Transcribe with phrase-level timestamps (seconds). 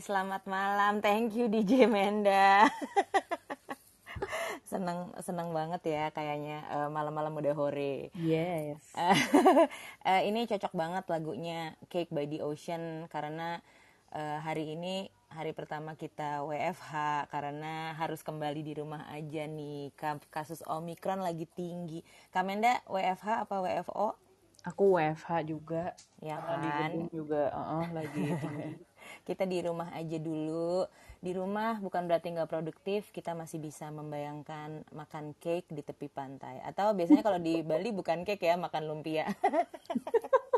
[0.00, 1.04] selamat malam.
[1.04, 2.64] Thank you DJ Menda.
[4.70, 8.08] seneng seneng banget ya kayaknya uh, malam-malam udah hore.
[8.16, 8.80] Yes.
[8.96, 13.60] uh, ini cocok banget lagunya Cake by the Ocean karena
[14.16, 19.92] uh, hari ini hari pertama kita WFH karena harus kembali di rumah aja nih.
[20.32, 22.00] Kasus Omikron lagi tinggi.
[22.32, 24.16] Kamenda WFH apa WFO?
[24.64, 25.92] Aku WFH juga.
[26.24, 26.88] Ya kan?
[26.88, 28.80] Di juga uh -uh, lagi tinggi.
[29.24, 30.86] kita di rumah aja dulu.
[31.20, 36.64] Di rumah bukan berarti nggak produktif, kita masih bisa membayangkan makan cake di tepi pantai.
[36.64, 39.28] Atau biasanya kalau di Bali bukan cake ya, makan lumpia.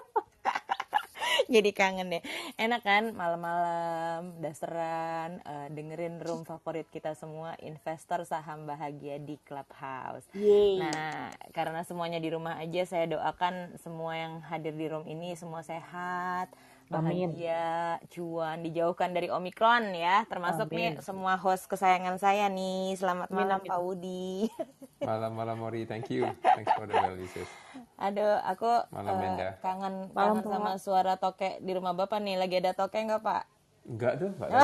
[1.53, 2.23] jadi kangen deh
[2.57, 10.25] enak kan malam-malam dasaran uh, dengerin room favorit kita semua investor saham bahagia di clubhouse
[10.33, 10.81] Yeay.
[10.81, 15.61] nah karena semuanya di rumah aja saya doakan semua yang hadir di room ini semua
[15.61, 16.49] sehat
[16.93, 18.11] bahagia, Amin.
[18.13, 21.01] cuan, dijauhkan dari omikron ya, termasuk Amin.
[21.01, 22.93] nih semua host kesayangan saya nih.
[23.01, 23.39] Selamat Amin.
[23.41, 24.47] malam Pak Udi.
[25.03, 27.51] Malam malam Mori, thank you, thanks for the well wishes.
[27.99, 32.39] Aduh, aku malam, uh, kangen malam kangen sama suara toke di rumah bapak nih.
[32.39, 33.43] Lagi ada toke nggak Pak?
[33.83, 34.51] Enggak tuh, Pak.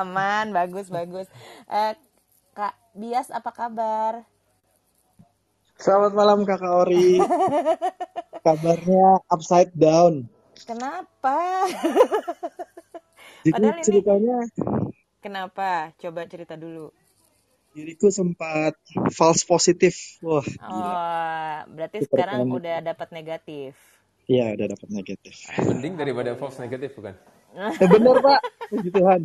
[0.00, 1.28] Aman, bagus bagus.
[1.68, 1.92] Uh,
[2.56, 4.24] Kak Bias apa kabar?
[5.74, 7.18] Selamat malam Kakak Ori.
[8.44, 10.28] Kabarnya upside down.
[10.68, 11.64] Kenapa?
[13.40, 14.36] Jadi Padahal ceritanya.
[14.44, 14.92] Ini...
[15.24, 15.96] Kenapa?
[15.96, 16.92] Coba cerita dulu.
[17.72, 18.76] Diriku sempat
[19.16, 20.20] false positif.
[20.20, 20.44] Wah.
[20.44, 21.72] Oh, gila.
[21.72, 22.56] berarti Super sekarang kan.
[22.60, 23.72] udah dapat negatif.
[24.28, 25.34] Iya, udah dapat negatif.
[25.64, 27.16] Mending daripada false negatif bukan?
[27.54, 29.20] Eh, bener pak, puji Tuhan.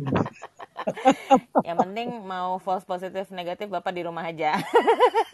[1.68, 4.58] yang penting mau false positif negatif bapak di rumah aja,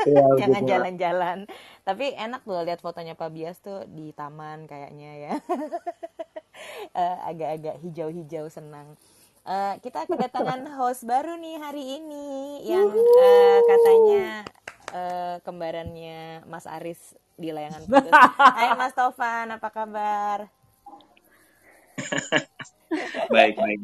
[0.05, 1.39] ya, jangan jalan-jalan.
[1.83, 5.35] Tapi enak tuh lihat fotonya Pak Bias tuh di taman kayaknya ya,
[6.97, 8.95] uh, agak-agak hijau-hijau senang.
[9.47, 14.43] Uh, kita kedatangan host baru nih hari ini yang uh, katanya
[14.91, 18.11] uh, kembarannya Mas Aris di layangan putus.
[18.35, 20.51] Hai Mas Tovan, apa kabar?
[23.35, 23.79] Baik baik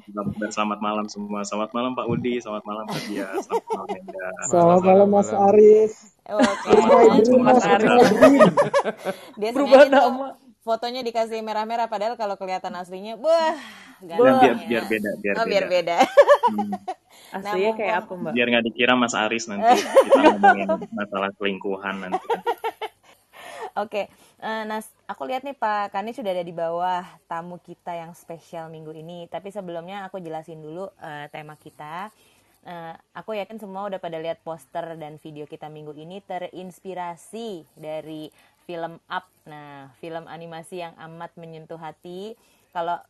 [0.54, 4.82] selamat malam semua selamat malam Pak Udi selamat malam Pak Dia selamat malam Enda selamat
[4.86, 7.90] malam Mas Aris Oke, Mas Aris.
[9.34, 10.38] Dia Berubah nama.
[10.62, 13.58] Fotonya dikasih merah-merah padahal kalau kelihatan aslinya, wah,
[13.98, 14.38] ganteng.
[14.38, 15.98] biar biar beda, biar oh, biar beda.
[16.54, 16.70] Hmm.
[17.34, 18.32] Aslinya nah, kayak apa, Mbak?
[18.38, 22.26] Biar nggak dikira Mas Aris nanti kita ngomongin masalah selingkuhan nanti.
[23.72, 24.12] Oke,
[24.44, 28.68] uh, nah aku lihat nih Pak Kani sudah ada di bawah tamu kita yang spesial
[28.68, 29.24] minggu ini.
[29.32, 32.12] Tapi sebelumnya aku jelasin dulu uh, tema kita.
[32.68, 38.28] Uh, aku yakin semua udah pada lihat poster dan video kita minggu ini terinspirasi dari
[38.68, 39.24] film Up.
[39.48, 42.36] Nah, film animasi yang amat menyentuh hati.
[42.76, 43.00] Kalau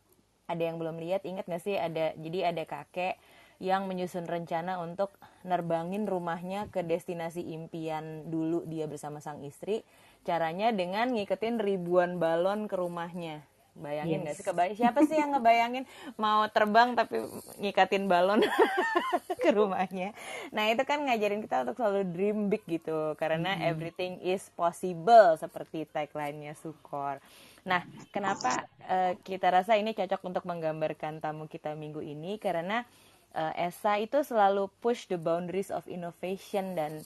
[0.47, 3.19] ada yang belum lihat, ingat gak sih ada jadi ada kakek
[3.63, 5.11] yang menyusun rencana untuk
[5.43, 9.87] nerbangin rumahnya ke destinasi impian dulu dia bersama sang istri
[10.23, 13.43] Caranya dengan ngiketin ribuan balon ke rumahnya.
[13.73, 14.25] Bayangin yes.
[14.29, 15.89] gak sih kebayang siapa sih yang ngebayangin
[16.21, 17.25] mau terbang tapi
[17.57, 18.45] ngikatin balon
[19.43, 20.13] ke rumahnya.
[20.53, 23.65] Nah, itu kan ngajarin kita untuk selalu dream big gitu karena hmm.
[23.65, 27.17] everything is possible seperti tagline-nya Sukor.
[27.65, 27.81] Nah,
[28.13, 32.85] kenapa uh, kita rasa ini cocok untuk menggambarkan tamu kita minggu ini karena
[33.33, 37.01] uh, Esa itu selalu push the boundaries of innovation dan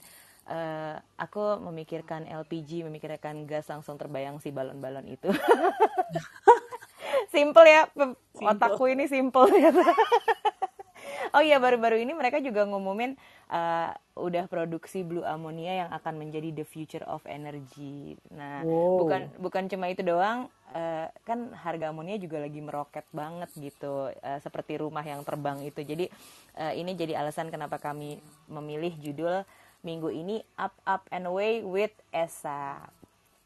[0.48, 5.28] uh, aku memikirkan LPG, memikirkan gas langsung terbayang si balon-balon itu.
[7.34, 8.48] simple ya, simple.
[8.48, 9.70] otakku ini simple ya.
[11.36, 13.14] oh iya baru-baru ini mereka juga ngumumin
[13.52, 18.16] uh, udah produksi blue ammonia yang akan menjadi the future of energy.
[18.32, 19.04] Nah, wow.
[19.04, 24.38] bukan bukan cuma itu doang, uh, kan harga amonia juga lagi meroket banget gitu, uh,
[24.42, 25.84] seperti rumah yang terbang itu.
[25.84, 26.10] Jadi
[26.58, 29.44] uh, ini jadi alasan kenapa kami memilih judul
[29.82, 32.78] minggu ini Up Up and Away with Esa.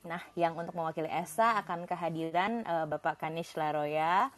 [0.02, 4.32] Nah, yang untuk mewakili Esa akan kehadiran uh, Bapak Kanish Laroya.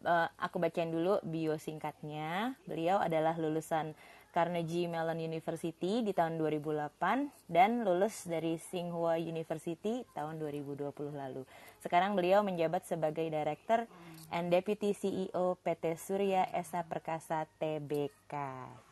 [0.00, 2.56] Uh, aku bacain dulu bio singkatnya.
[2.64, 3.92] Beliau adalah lulusan
[4.30, 11.42] Carnegie Mellon University di tahun 2008 dan lulus dari Tsinghua University tahun 2020 lalu.
[11.82, 13.90] Sekarang beliau menjabat sebagai Director
[14.30, 18.34] and Deputy CEO PT Surya Esa Perkasa Tbk.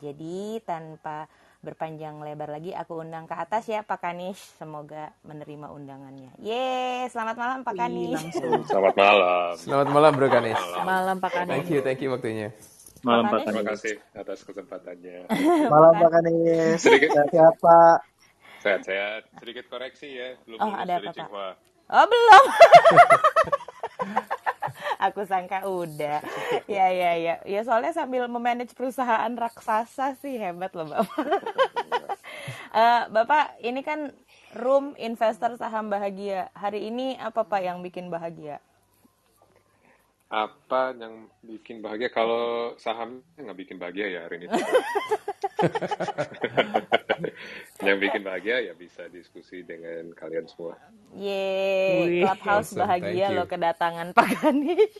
[0.03, 1.25] Jadi tanpa
[1.59, 4.39] berpanjang lebar lagi aku undang ke atas ya Pak Kanish.
[4.55, 6.31] Semoga menerima undangannya.
[6.39, 8.23] Ye selamat malam Pak Kanish.
[8.71, 9.51] selamat malam.
[9.59, 10.55] Selamat malam Bro Kanish.
[10.55, 11.51] Malam, malam Pak Kanish.
[11.51, 12.55] Thank you thank you waktunya.
[13.03, 13.59] Malam Pak Kanish.
[13.59, 15.17] Terima kasih atas kesempatannya.
[15.73, 16.79] Malam Pak Kanish.
[16.79, 17.09] Sedikit.
[17.27, 17.97] Sehat Pak.
[18.59, 21.53] Sehat-sehat sedikit koreksi ya belum oh ada apa Pak?
[21.89, 22.43] Oh belum
[24.99, 26.19] Aku sangka udah.
[26.67, 27.35] Ya ya ya.
[27.47, 31.23] Ya soalnya sambil memanage perusahaan raksasa sih hebat loh Bapak.
[32.75, 34.11] uh, Bapak, ini kan
[34.59, 36.51] room investor saham bahagia.
[36.51, 38.59] Hari ini apa Pak yang bikin bahagia?
[40.29, 44.47] Apa yang bikin bahagia kalau saham nggak bikin bahagia ya hari ini
[47.87, 50.77] yang bikin bahagia ya bisa diskusi dengan kalian semua
[51.17, 53.49] Yeay, Clubhouse awesome, bahagia loh you.
[53.49, 54.93] kedatangan Pak Ganesh.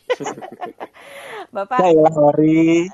[1.54, 2.90] Bapak, Saya Lori.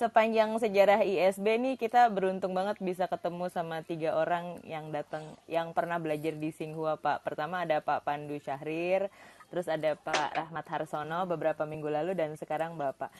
[0.00, 5.70] sepanjang sejarah ISB nih kita beruntung banget bisa ketemu sama tiga orang yang datang yang
[5.70, 7.22] pernah belajar di Singhua Pak.
[7.22, 9.06] Pertama ada Pak Pandu Syahrir,
[9.50, 13.10] terus ada Pak Rahmat Harsono beberapa minggu lalu dan sekarang Bapak.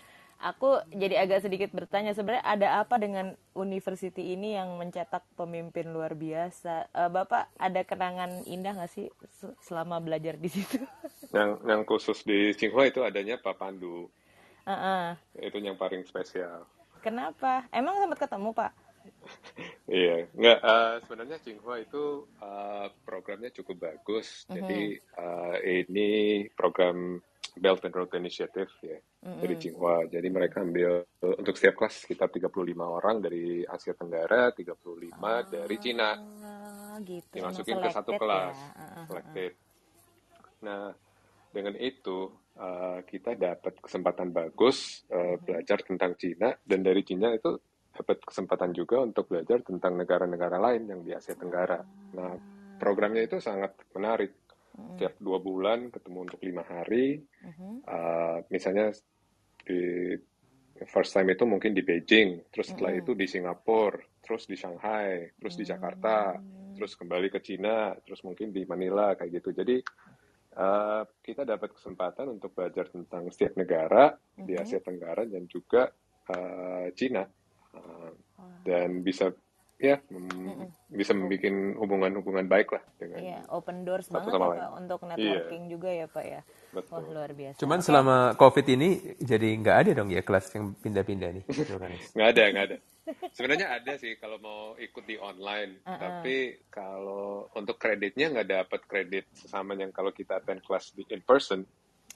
[0.41, 6.17] Aku jadi agak sedikit bertanya sebenarnya ada apa dengan university ini yang mencetak pemimpin luar
[6.17, 6.89] biasa?
[6.89, 10.81] Eh, Bapak ada kenangan indah nggak sih se- selama belajar di situ?
[11.37, 14.09] yang yang khusus di Tsinghua itu adanya Pak Pandu
[14.65, 15.15] Heeh.
[15.45, 16.65] itu yang paling spesial
[17.01, 17.65] Kenapa?
[17.73, 18.73] Emang sempat ketemu Pak?
[19.91, 24.47] Iya, nggak eh, sebenarnya Tsinghua itu eh, programnya cukup bagus.
[24.47, 26.11] Jadi eh, ini
[26.55, 27.19] program
[27.59, 30.07] Belt and Road Initiative ya dari Tsinghua.
[30.07, 35.19] Jadi mereka ambil untuk setiap kelas sekitar 35 orang dari Asia Tenggara, 35
[35.51, 37.35] dari Cina Ah, gitu.
[37.35, 39.03] dimasukin ke satu selected kelas, ya?
[39.11, 39.53] Selected.
[40.63, 40.85] Nah,
[41.51, 42.19] dengan itu
[42.55, 47.59] eh, kita dapat kesempatan bagus eh, belajar tentang Cina dan dari Cina itu
[47.91, 51.83] dapat kesempatan juga untuk belajar tentang negara-negara lain yang di Asia Tenggara.
[52.17, 52.33] Nah,
[52.79, 54.33] programnya itu sangat menarik.
[54.97, 57.21] Tiap dua bulan ketemu untuk lima hari.
[57.85, 58.95] Eh, misalnya
[59.67, 60.17] di
[60.89, 65.61] first time itu mungkin di Beijing, terus setelah itu di Singapura, terus di Shanghai, terus
[65.61, 66.33] di Jakarta,
[66.73, 69.53] terus kembali ke Cina, terus mungkin di Manila kayak gitu.
[69.53, 69.77] Jadi
[70.57, 75.93] eh, kita dapat kesempatan untuk belajar tentang setiap negara di Asia Tenggara dan juga
[76.31, 77.27] eh, Cina
[77.75, 78.11] Eh,
[78.67, 79.33] dan bisa
[79.81, 81.49] ya mem- bisa membuat
[81.81, 84.61] hubungan-hubungan baik lah dengan Iya, open doors Satu banget sama ya, lain.
[84.61, 86.41] Pak untuk networking juga ya Pak ya.
[86.77, 86.93] Betul.
[86.93, 87.57] Wah luar biasa.
[87.65, 91.45] Cuman selama COVID ini jadi nggak ada dong ya kelas yang pindah-pindah nih,
[92.15, 92.79] nggak ada nggak ada
[93.35, 99.25] sebenarnya ada sih kalau mau ikut di online tapi kalau untuk kreditnya nggak dapat kredit
[99.35, 101.65] sesama yang kalau kita attend kelas di in person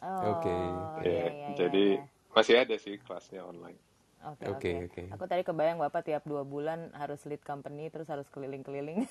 [0.04, 0.50] Oh, Oke.
[0.50, 0.60] iya,
[1.00, 2.04] ya iya, iya, jadi iya.
[2.34, 3.78] masih ada sih kelasnya online
[4.24, 4.72] Oke, Oke, oke.
[4.88, 5.02] oke.
[5.12, 9.04] Aku tadi kebayang Bapak tiap dua bulan harus lead company terus harus keliling-keliling.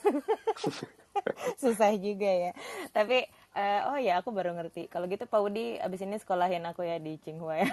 [1.61, 2.51] Susah juga ya.
[2.89, 3.21] Tapi
[3.53, 4.89] eh, oh ya aku baru ngerti.
[4.89, 7.69] Kalau gitu Pak Udi abis ini sekolahin aku ya di Tsinghua ya.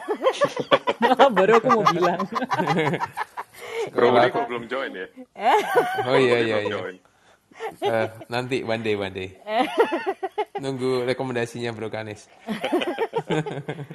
[1.36, 2.20] Baru aku mau bilang.
[3.96, 5.06] Budi kok belum join ya
[6.04, 6.78] Oh iya iya iya.
[7.80, 9.32] Eh, nanti one day one day.
[10.60, 12.28] Nunggu rekomendasinya Bro Ganesh.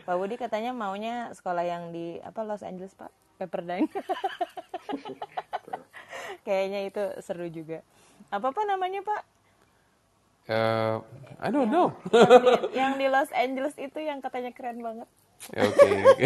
[0.05, 3.89] Pak Budi katanya maunya sekolah yang di apa Los Angeles Pak Pepperdine.
[6.45, 7.81] Kayaknya itu seru juga.
[8.31, 9.21] Apa apa namanya Pak?
[10.45, 10.95] Eh,
[11.41, 11.89] I don't know.
[12.13, 15.09] Yang di, yang di Los Angeles itu yang katanya keren banget.
[15.51, 16.25] Oke oke.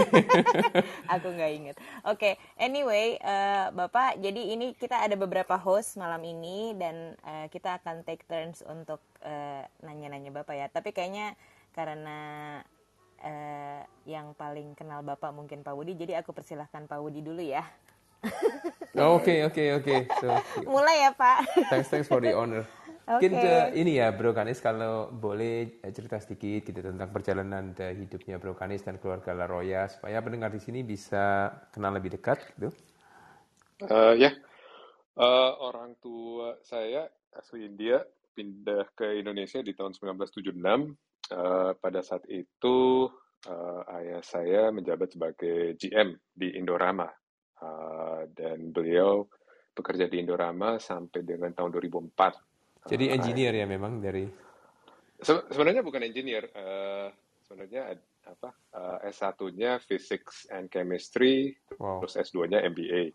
[1.17, 1.75] Aku nggak inget.
[2.07, 7.81] Oke, anyway, eh, Bapak, jadi ini kita ada beberapa host malam ini dan eh, kita
[7.81, 10.67] akan take turns untuk eh, nanya-nanya Bapak ya.
[10.71, 11.35] Tapi kayaknya
[11.73, 12.61] karena
[13.23, 17.63] eh, yang paling kenal Bapak mungkin Pak Wudi, jadi aku persilahkan Pak Wudi dulu ya.
[18.99, 19.95] Oke oke oke.
[20.19, 20.27] So
[20.67, 21.37] Mulai ya Pak.
[21.71, 22.67] thanks thanks for the honor.
[23.09, 23.41] Mungkin Oke.
[23.41, 28.53] ke ini ya Bro Ganesh kalau boleh eh, cerita sedikit gitu tentang perjalanan hidupnya Bro
[28.53, 32.69] Ganesh dan keluarga Laroya supaya pendengar di sini bisa kenal lebih dekat gitu.
[33.81, 34.29] Eh, ya
[35.19, 37.03] Eh, orang tua saya
[37.35, 37.99] asli India
[38.31, 40.95] pindah ke Indonesia di tahun 1976
[41.29, 43.05] Eh, pada saat itu
[43.45, 47.05] eh, ayah saya menjabat sebagai GM di Indorama
[47.59, 49.27] Eh, dan beliau
[49.75, 54.23] bekerja di Indorama sampai dengan tahun 2004 Jadi Eh, engineer ya memang dari
[55.19, 57.11] Se- sebenarnya bukan engineer, eh,
[57.43, 57.93] sebenarnya
[58.25, 61.99] apa eh, S1-nya Physics and Chemistry, Wow.
[61.99, 63.11] terus S2-nya MBA.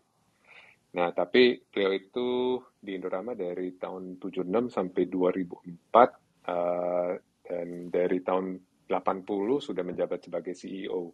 [0.95, 2.29] Nah, tapi beliau itu
[2.77, 7.13] di Indorama dari tahun 76 sampai 2004 eh,
[7.45, 9.25] dan dari tahun 80
[9.61, 11.13] sudah menjabat sebagai CEO.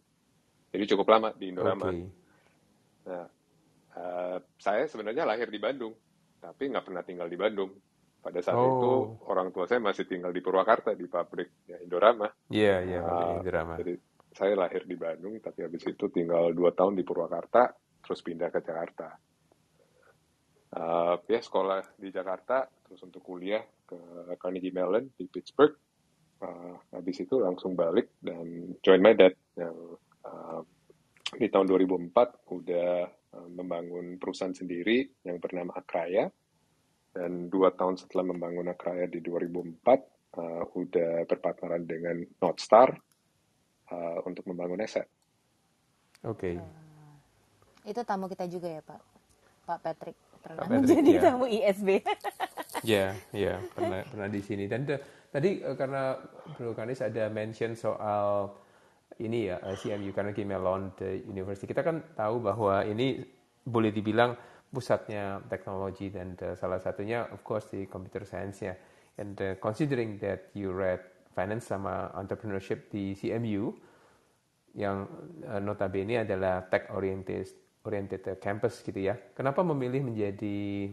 [0.72, 1.88] Jadi cukup lama di Indorama.
[1.88, 2.04] Oke.
[3.04, 3.26] Nah,
[3.92, 5.92] eh, saya sebenarnya lahir di Bandung,
[6.38, 7.70] tapi nggak pernah tinggal di Bandung.
[8.22, 8.70] Pada saat Oh.
[8.78, 8.90] itu
[9.26, 12.30] orang tua saya masih tinggal di Purwakarta di pabrik ya, Indorama.
[12.48, 13.74] Iya iya Ah, Pak drama.
[13.76, 13.98] jadi
[14.32, 17.68] saya lahir di Bandung, tapi habis itu tinggal dua tahun di Purwakarta,
[18.00, 19.12] terus pindah ke Jakarta.
[20.72, 23.98] Eh, ya sekolah di Jakarta, terus untuk kuliah ke
[24.40, 25.76] Carnegie Mellon di Pittsburgh.
[26.42, 29.76] Uh, habis itu langsung balik dan join my dad yang
[30.26, 30.60] uh,
[31.32, 36.28] di tahun 2004 udah uh, membangun perusahaan sendiri yang bernama Akraya
[37.12, 42.96] dan dua tahun setelah membangun Akraya di 2004 uh, udah berpartneran dengan Northstar
[43.92, 45.06] uh, untuk membangun aset.
[46.24, 46.56] Oke.
[46.56, 47.90] Okay.
[47.92, 49.00] Itu tamu kita juga ya Pak,
[49.66, 51.20] Pak Patrick pernah Pak Patrick, menjadi ya.
[51.22, 51.88] tamu ISB.
[52.82, 54.64] Ya, ya pernah pernah di sini.
[54.66, 54.98] Dan uh,
[55.32, 56.20] tadi uh, karena
[56.54, 58.52] Bro Kanis ada mention soal
[59.18, 61.64] ini ya uh, CMU Carnegie Mellon the University.
[61.64, 63.24] Kita kan tahu bahwa ini
[63.64, 64.36] boleh dibilang
[64.68, 68.76] pusatnya teknologi dan uh, salah satunya of course di computer science-nya.
[69.16, 71.00] And uh, considering that you read
[71.32, 73.72] finance sama entrepreneurship di CMU
[74.76, 75.04] yang
[75.48, 77.48] uh, notabene adalah tech oriented
[77.84, 79.18] oriented campus gitu ya.
[79.36, 80.92] Kenapa memilih menjadi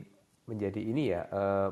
[0.50, 1.70] menjadi ini ya uh,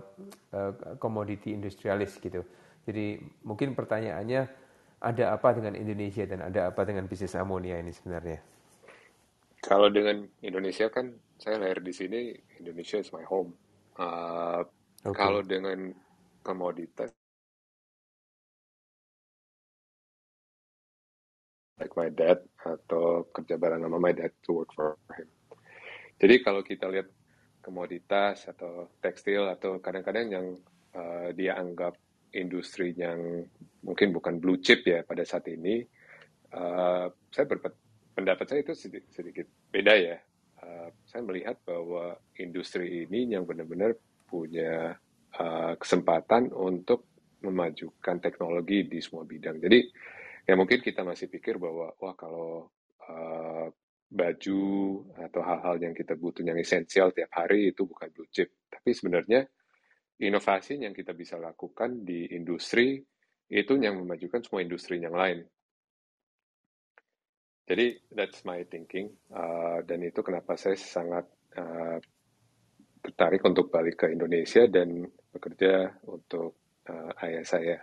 [0.54, 2.46] uh, komoditi industrialis gitu.
[2.86, 4.42] Jadi mungkin pertanyaannya
[5.02, 8.40] ada apa dengan Indonesia dan ada apa dengan bisnis amonia ini sebenarnya?
[9.62, 13.54] Kalau dengan Indonesia kan saya lahir di sini, Indonesia is my home.
[13.98, 14.64] Uh,
[15.04, 15.18] okay.
[15.18, 15.92] Kalau dengan
[16.46, 17.12] komoditas,
[21.78, 25.30] like my dad atau kerja bareng sama my dad to work for him.
[26.18, 27.10] Jadi kalau kita lihat
[27.68, 30.48] komoditas atau tekstil atau kadang-kadang yang
[30.96, 32.00] uh, dia anggap
[32.32, 33.44] industri yang
[33.84, 35.84] mungkin bukan blue chip ya pada saat ini,
[36.56, 40.18] uh, saya berpendapat saya itu sedikit, sedikit beda ya.
[40.64, 44.00] Uh, saya melihat bahwa industri ini yang benar-benar
[44.32, 44.96] punya
[45.36, 47.04] uh, kesempatan untuk
[47.44, 49.62] memajukan teknologi di semua bidang.
[49.62, 49.80] Jadi
[50.48, 52.72] ya mungkin kita masih pikir bahwa wah kalau
[53.06, 53.68] uh,
[54.08, 54.64] baju
[55.20, 58.56] atau hal-hal yang kita butuh yang esensial tiap hari itu bukan blue chip.
[58.72, 59.44] Tapi sebenarnya
[60.24, 63.04] inovasi yang kita bisa lakukan di industri
[63.48, 65.44] itu yang memajukan semua industri yang lain.
[67.68, 71.28] Jadi that's my thinking uh, dan itu kenapa saya sangat
[71.60, 72.00] uh,
[73.04, 75.04] tertarik untuk balik ke Indonesia dan
[75.36, 76.56] bekerja untuk
[76.88, 77.78] uh, ayah saya.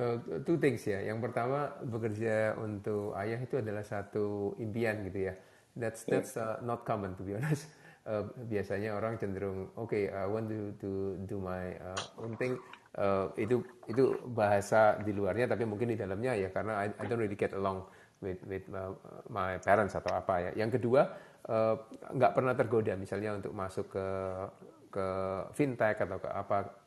[0.00, 0.16] Uh,
[0.48, 1.04] two things ya.
[1.04, 5.34] Yang pertama bekerja untuk ayah itu adalah satu impian gitu ya.
[5.76, 7.68] That's that's uh, not common to be honest.
[8.08, 12.56] Uh, biasanya orang cenderung oke okay, I want to to do my uh, own thing.
[12.96, 13.60] Uh, itu
[13.92, 17.52] itu bahasa di luarnya tapi mungkin di dalamnya ya karena I, I don't really get
[17.52, 17.84] along
[18.24, 18.96] with with uh,
[19.28, 20.50] my parents atau apa ya.
[20.64, 21.12] Yang kedua
[22.16, 24.06] nggak uh, pernah tergoda misalnya untuk masuk ke
[24.90, 25.06] ke
[25.54, 26.79] fintech atau ke apa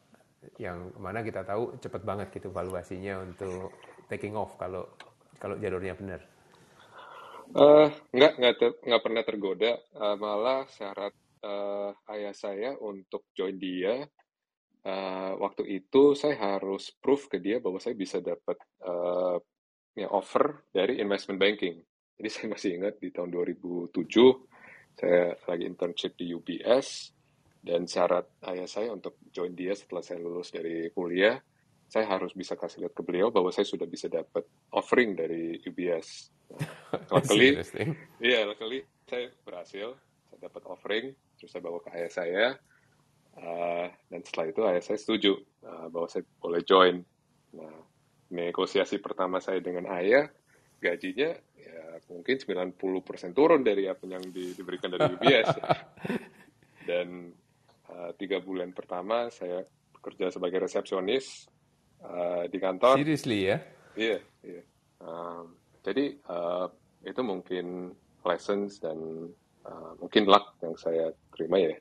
[0.60, 3.74] yang mana kita tahu cepat banget gitu valuasinya untuk
[4.08, 4.88] taking off kalau
[5.40, 6.22] kalau jalurnya benar.
[7.54, 13.60] Uh, nggak nggak ter, nggak pernah tergoda uh, malah syarat uh, ayah saya untuk join
[13.60, 14.08] dia
[14.88, 18.58] uh, waktu itu saya harus proof ke dia bahwa saya bisa dapat
[18.88, 19.38] uh,
[19.94, 21.78] ya offer dari investment banking.
[22.18, 23.94] Jadi saya masih ingat di tahun 2007
[24.94, 27.10] saya lagi internship di UBS
[27.64, 31.40] dan syarat ayah saya untuk join dia setelah saya lulus dari kuliah,
[31.88, 34.44] saya harus bisa kasih lihat ke beliau bahwa saya sudah bisa dapat
[34.76, 36.28] offering dari UBS.
[37.14, 37.90] Luckily, iya,
[38.20, 39.98] yeah, luckily saya berhasil,
[40.30, 41.06] saya dapat offering,
[41.40, 42.46] terus saya bawa ke ayah saya,
[43.42, 45.34] uh, dan setelah itu ayah saya setuju
[45.66, 47.02] uh, bahwa saya boleh join.
[47.58, 47.74] Nah,
[48.30, 50.30] negosiasi pertama saya dengan ayah,
[50.78, 52.78] gajinya ya mungkin 90%
[53.34, 55.50] turun dari apa yang di, diberikan dari UBS.
[56.90, 57.34] dan
[58.18, 59.64] tiga bulan pertama saya
[59.96, 61.48] bekerja sebagai resepsionis
[62.04, 63.00] uh, di kantor.
[63.00, 63.58] Seriously ya?
[63.96, 64.54] Iya, yeah, iya.
[64.60, 64.66] Yeah.
[65.04, 65.46] Um,
[65.84, 66.68] jadi uh,
[67.04, 67.92] itu mungkin
[68.24, 69.00] lessons dan
[69.68, 71.76] uh, mungkin luck yang saya terima ya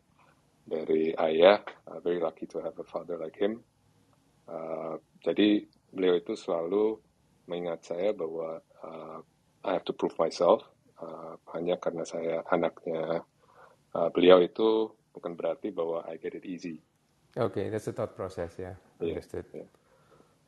[0.67, 1.63] dari ayah.
[1.87, 3.63] Uh, very lucky to have a father like him.
[4.47, 6.99] Uh, jadi beliau itu selalu
[7.47, 9.19] mengingat saya bahwa uh,
[9.63, 10.67] I have to prove myself.
[11.03, 13.27] Uh, hanya karena saya anaknya
[13.95, 16.81] uh, beliau itu bukan berarti bahwa I get it easy.
[17.41, 18.77] Oke, okay, that's the thought process ya.
[19.01, 19.17] Yeah.
[19.17, 19.49] Understood.
[19.53, 19.69] Yeah.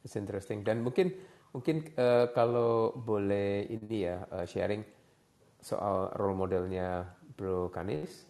[0.04, 0.61] It's interesting.
[0.64, 1.16] Dan mungkin
[1.56, 4.85] mungkin uh, kalau boleh ini ya uh, sharing
[5.64, 8.28] soal role modelnya Bro Kanis.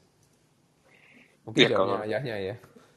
[1.42, 2.54] Mungkin yeah, kalau ayahnya ya.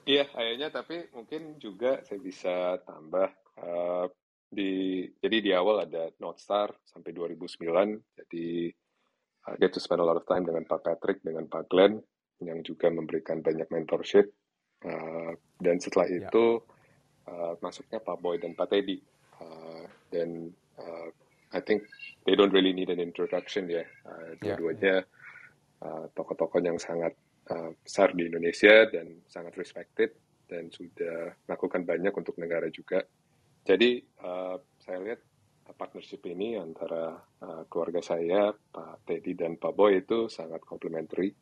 [0.07, 3.27] Iya, ayahnya tapi mungkin juga saya bisa tambah
[3.59, 4.05] uh,
[4.47, 8.13] di jadi di awal ada North Star sampai 2009.
[8.13, 8.69] Jadi
[9.47, 11.97] I get to spend a lot of time dengan Pak Patrick, dengan Pak Glenn
[12.41, 14.29] yang juga memberikan banyak mentorship.
[14.85, 16.29] Uh, dan setelah ya.
[16.29, 16.61] itu
[17.25, 19.01] uh, masuknya Pak Boy dan Pak Teddy.
[19.41, 21.09] Uh, dan uh,
[21.53, 21.87] I think
[22.25, 23.85] they don't really need an introduction ya.
[24.05, 25.05] Uh, Dua-duanya
[25.81, 27.17] uh, tokoh-tokoh yang sangat
[27.49, 30.13] uh, besar di Indonesia dan sangat respected
[30.47, 33.03] dan sudah melakukan banyak untuk negara juga.
[33.67, 35.19] jadi uh, saya lihat
[35.75, 41.35] partnership ini antara uh, keluarga saya, Pak Teddy dan Pak Boy itu sangat complementary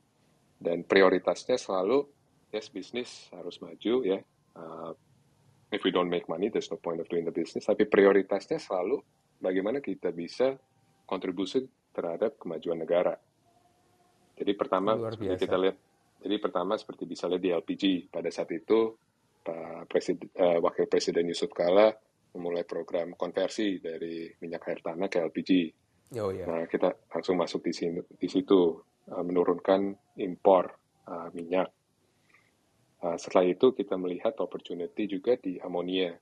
[0.60, 2.08] dan prioritasnya selalu
[2.52, 4.20] yes bisnis harus maju ya.
[4.56, 4.96] Uh,
[5.76, 7.68] if we don't make money, there's no point of doing the business.
[7.68, 9.04] Tapi prioritasnya selalu
[9.44, 10.56] bagaimana kita bisa
[11.04, 13.16] kontribusi terhadap kemajuan negara.
[14.36, 15.78] Jadi pertama seperti kita lihat,
[16.20, 18.96] jadi pertama seperti bisa lihat di LPG pada saat itu
[19.46, 21.94] Pak Presiden, uh, Wakil Presiden Yusuf Kala
[22.36, 25.52] memulai program konversi dari minyak air tanah ke LPG.
[26.20, 26.50] Oh, yeah.
[26.50, 28.76] Nah, kita langsung masuk di, sini, di situ, uh,
[29.10, 30.74] menurunkan impor
[31.06, 31.70] uh, minyak.
[33.04, 36.16] Uh, setelah itu kita melihat opportunity juga di amonia.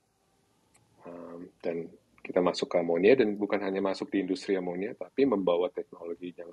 [1.04, 1.88] Um, dan
[2.24, 6.52] kita masuk ke amonia dan bukan hanya masuk di industri amonia, tapi membawa teknologi yang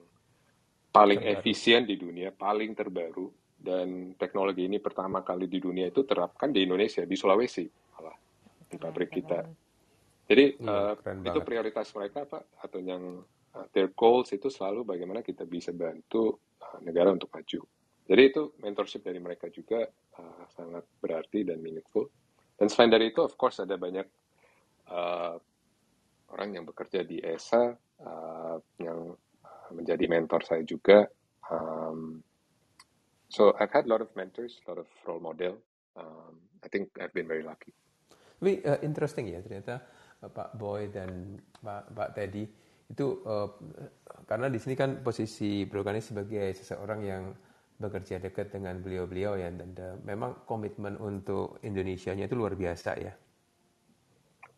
[0.91, 1.39] paling terbaru.
[1.39, 6.65] efisien di dunia, paling terbaru, dan teknologi ini pertama kali di dunia itu terapkan di
[6.65, 8.17] Indonesia, di Sulawesi malah
[8.67, 9.45] di pabrik kita.
[10.25, 13.21] Jadi ya, uh, itu prioritas mereka pak atau yang
[13.57, 17.61] uh, their goals itu selalu bagaimana kita bisa bantu uh, negara untuk maju.
[18.11, 19.87] Jadi itu mentorship dari mereka juga
[20.19, 22.11] uh, sangat berarti dan meaningful.
[22.59, 24.05] Dan selain dari itu, of course ada banyak
[24.91, 25.39] uh,
[26.35, 29.15] orang yang bekerja di ESA uh, yang
[29.71, 31.07] menjadi mentor saya juga.
[31.47, 32.23] Um,
[33.31, 35.59] so I've had a lot of mentors, a lot of role model.
[35.95, 37.75] Um, I think I've been very lucky.
[38.41, 39.85] Tapi uh, interesting ya ternyata
[40.25, 42.49] uh, Pak Boy dan Pak, Pak Teddy
[42.91, 43.49] itu uh,
[44.27, 47.25] karena di sini kan posisi Bro Kani sebagai seseorang yang
[47.81, 53.15] bekerja dekat dengan beliau-beliau ya dan uh, memang komitmen untuk Indonesia-nya itu luar biasa ya.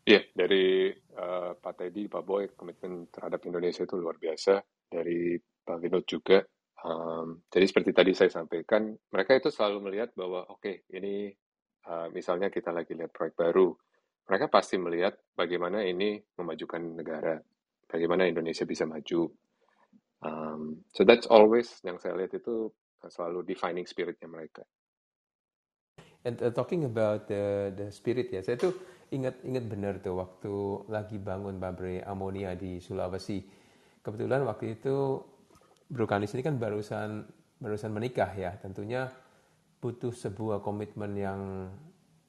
[0.03, 4.59] Iya, yeah, dari uh, Pak Teddy, Pak Boy, komitmen terhadap Indonesia itu luar biasa.
[4.91, 6.43] Dari Pak Vinod juga.
[6.83, 11.31] Um, jadi seperti tadi saya sampaikan, mereka itu selalu melihat bahwa oke, okay, ini
[11.87, 13.71] uh, misalnya kita lagi lihat proyek baru,
[14.27, 17.39] mereka pasti melihat bagaimana ini memajukan negara,
[17.93, 19.29] bagaimana Indonesia bisa maju.
[20.25, 22.73] Um, so that's always yang saya lihat itu
[23.05, 24.65] selalu defining spiritnya mereka.
[26.23, 28.73] And uh, talking about the the spirit ya, saya tuh
[29.11, 30.55] ingat ingat benar tuh waktu
[30.89, 33.43] lagi bangun pabrik amonia di Sulawesi.
[34.01, 35.19] Kebetulan waktu itu
[35.91, 37.27] Bro Kanis ini kan barusan
[37.59, 39.11] barusan menikah ya, tentunya
[39.83, 41.41] butuh sebuah komitmen yang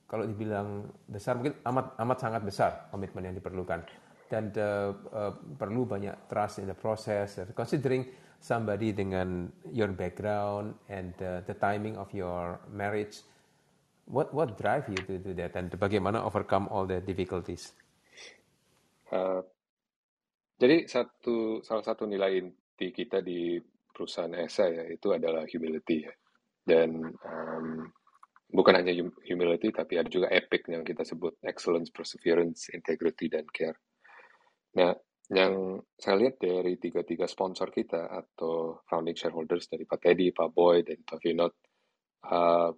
[0.09, 3.85] kalau dibilang besar mungkin amat amat sangat besar komitmen yang diperlukan
[4.33, 7.37] dan uh, uh, perlu banyak trust in the process.
[7.53, 8.09] Considering
[8.41, 13.21] somebody dengan your background and uh, the timing of your marriage
[14.05, 15.55] what what drive you to do that?
[15.55, 17.71] And bagaimana overcome all the difficulties?
[19.13, 19.45] Uh,
[20.57, 23.61] jadi satu salah satu nilai inti kita di
[23.93, 26.13] perusahaan ESA ya itu adalah humility ya.
[26.63, 27.67] Dan um,
[28.49, 28.95] bukan hanya
[29.27, 33.77] humility tapi ada juga epic yang kita sebut excellence, perseverance, integrity dan care.
[34.73, 34.93] Nah,
[35.33, 40.83] yang saya lihat dari tiga-tiga sponsor kita atau founding shareholders dari Pak Teddy, Pak Boy,
[40.83, 41.53] dan Pak Vinod
[42.27, 42.69] uh,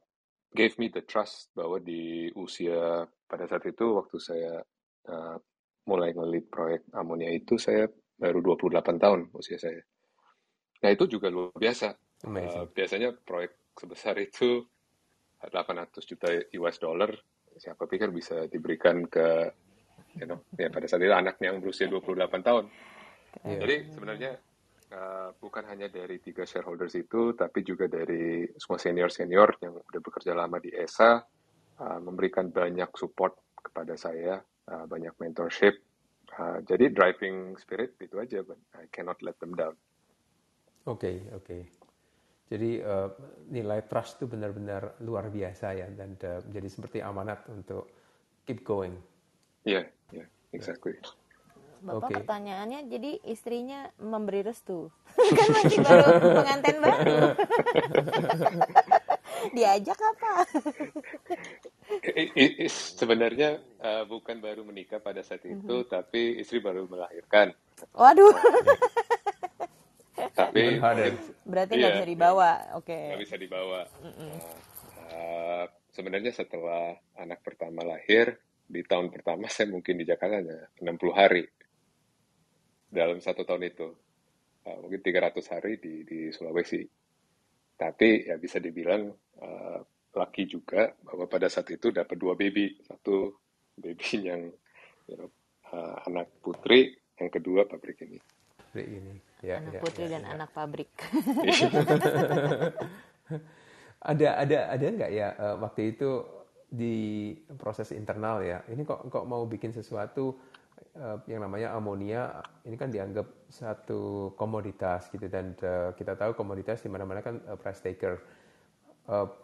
[0.54, 4.62] gave me the trust bahwa di usia pada saat itu waktu saya
[5.10, 5.38] uh,
[5.90, 9.82] mulai ngelit proyek amonia itu saya baru 28 tahun usia saya.
[10.86, 11.92] Nah itu juga luar biasa.
[12.26, 14.64] Uh, biasanya proyek sebesar itu
[15.44, 16.32] 800 juta
[16.64, 17.12] US dollar
[17.56, 19.52] siapa pikir bisa diberikan ke
[20.20, 22.66] you know, ya pada saat itu anaknya yang berusia 28 tahun.
[23.44, 23.60] Yeah.
[23.62, 24.32] Jadi sebenarnya
[24.96, 30.32] uh, bukan hanya dari tiga shareholders itu, tapi juga dari semua senior-senior yang udah bekerja
[30.32, 31.20] lama di ESA,
[31.82, 34.40] uh, memberikan banyak support kepada saya,
[34.72, 35.76] uh, banyak mentorship.
[36.36, 39.76] Uh, jadi driving spirit itu aja, but I cannot let them down.
[40.86, 41.46] Oke, okay, oke.
[41.46, 41.62] Okay.
[42.46, 43.10] Jadi uh,
[43.50, 47.90] nilai trust itu benar-benar luar biasa ya dan uh, jadi seperti amanat untuk
[48.46, 48.94] keep going.
[49.66, 49.95] Iya, yeah, iya, yeah,
[50.56, 50.96] exactly.
[51.86, 52.16] Bapak okay.
[52.18, 54.90] pertanyaannya jadi istrinya memberi restu
[55.38, 57.14] kan masih baru pengantin baru
[59.56, 60.34] diajak apa
[62.72, 65.92] sebenarnya uh, bukan baru menikah pada saat itu mm -hmm.
[65.92, 67.54] tapi istri baru melahirkan
[67.94, 68.34] waduh
[70.40, 70.82] tapi
[71.46, 73.14] berarti nggak iya, bisa dibawa oke okay.
[73.14, 74.34] nggak bisa dibawa mm -mm.
[75.06, 75.64] Uh, uh,
[75.94, 81.46] sebenarnya setelah anak pertama lahir di tahun pertama saya mungkin di Jakarta hanya 60 hari
[82.90, 83.88] dalam satu tahun itu
[84.66, 86.82] uh, mungkin 300 hari di di Sulawesi
[87.76, 89.80] tapi ya bisa dibilang uh,
[90.16, 93.36] laki juga bahwa pada saat itu dapat dua baby satu
[93.76, 94.48] baby yang
[95.06, 95.30] you know,
[95.76, 98.20] uh, anak putri yang kedua pabrik ini
[98.76, 99.16] pabrik ini.
[99.40, 100.30] Ya, anak ya, putri ya, dan ya.
[100.36, 100.92] anak pabrik.
[104.12, 106.10] ada ada ada nggak ya uh, waktu itu
[106.76, 108.60] di proses internal ya.
[108.68, 110.36] Ini kok kok mau bikin sesuatu
[111.00, 116.84] uh, yang namanya amonia ini kan dianggap satu komoditas gitu dan uh, kita tahu komoditas
[116.84, 118.20] di mana-mana kan uh, price taker.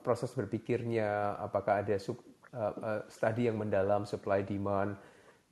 [0.02, 2.18] Proses berpikirnya apakah ada sub,
[3.14, 4.98] studi yang mendalam supply demand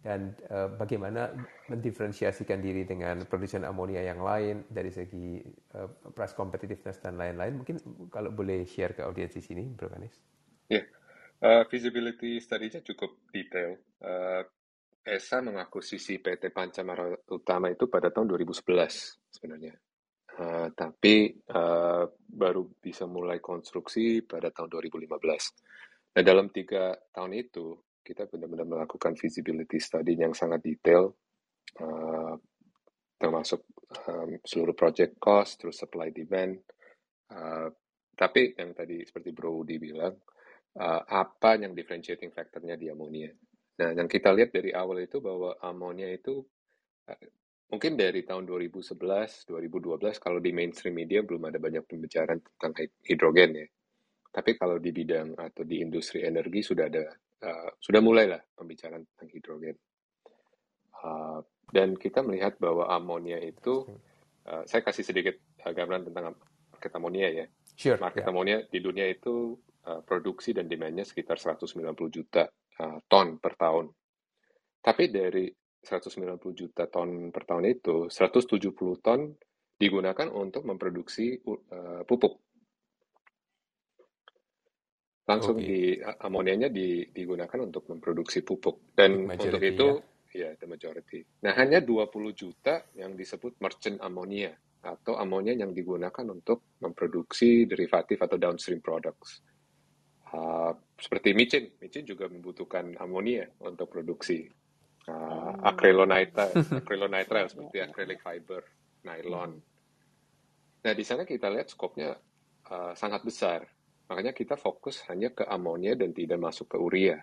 [0.01, 0.33] dan
[0.81, 1.29] bagaimana
[1.69, 5.45] mendiferensiasikan diri dengan produsen amonia yang lain dari segi
[6.17, 7.61] price competitiveness dan lain-lain.
[7.61, 10.17] Mungkin kalau boleh share ke audiens di sini, Bro Kanis.
[10.73, 10.89] Yeah.
[11.43, 13.80] Uh, feasibility study-nya cukup detail.
[13.99, 14.43] Uh,
[14.99, 19.73] ESA mengakuisisi PT Pancamara Utama itu pada tahun 2011 sebenarnya.
[20.39, 25.10] Uh, tapi uh, baru bisa mulai konstruksi pada tahun 2015.
[26.15, 31.12] Nah, dalam tiga tahun itu, kita benar-benar melakukan feasibility study yang sangat detail,
[31.84, 32.34] uh,
[33.19, 33.67] termasuk
[34.08, 36.56] um, seluruh project cost, terus supply demand.
[37.30, 37.69] Uh,
[38.15, 40.15] tapi yang tadi seperti Bro Udi bilang,
[41.10, 43.34] apa yang differentiating factornya di amonia?
[43.79, 46.43] Nah, yang kita lihat dari awal itu bahwa amonia itu
[47.08, 47.25] uh,
[47.71, 48.91] mungkin dari tahun 2011,
[49.47, 52.73] 2012 kalau di mainstream media belum ada banyak pembicaraan tentang
[53.08, 53.67] hidrogen ya.
[54.29, 57.08] Tapi kalau di bidang atau di industri energi sudah ada
[57.47, 59.75] uh, sudah mulailah pembicaraan tentang hidrogen.
[60.99, 61.39] Uh,
[61.71, 63.88] dan kita melihat bahwa amonia itu,
[64.43, 66.36] uh, saya kasih sedikit uh, gambaran tentang
[66.67, 67.45] market amonia ya.
[67.79, 68.32] Sure, market yeah.
[68.36, 69.55] amonia di dunia itu
[69.89, 71.65] uh, produksi dan demandnya sekitar 190
[72.13, 72.45] juta
[72.86, 73.89] uh, ton per tahun.
[74.80, 75.49] Tapi dari
[75.82, 78.69] 190 juta ton per tahun itu, 170
[79.02, 79.34] ton
[79.80, 82.38] digunakan untuk memproduksi uh, pupuk
[85.30, 85.69] langsung okay.
[85.69, 85.80] di
[86.25, 89.88] amonianya di, digunakan untuk memproduksi pupuk dan untuk itu
[90.34, 90.49] ya.
[90.49, 91.21] ya the majority.
[91.45, 94.49] Nah hanya 20 juta yang disebut merchant ammonia
[94.82, 99.45] atau amonia yang digunakan untuk memproduksi derivatif atau downstream products.
[100.29, 104.45] Uh, seperti micin, micin juga membutuhkan amonia untuk produksi.
[105.09, 106.53] Uh, acrylonitrile,
[106.85, 108.61] acrylonitrile seperti acrylic fiber,
[109.01, 109.57] nylon.
[110.85, 112.13] Nah di sana kita lihat skopnya
[112.69, 113.65] uh, sangat besar
[114.09, 117.21] Makanya kita fokus hanya ke amonia dan tidak masuk ke urea.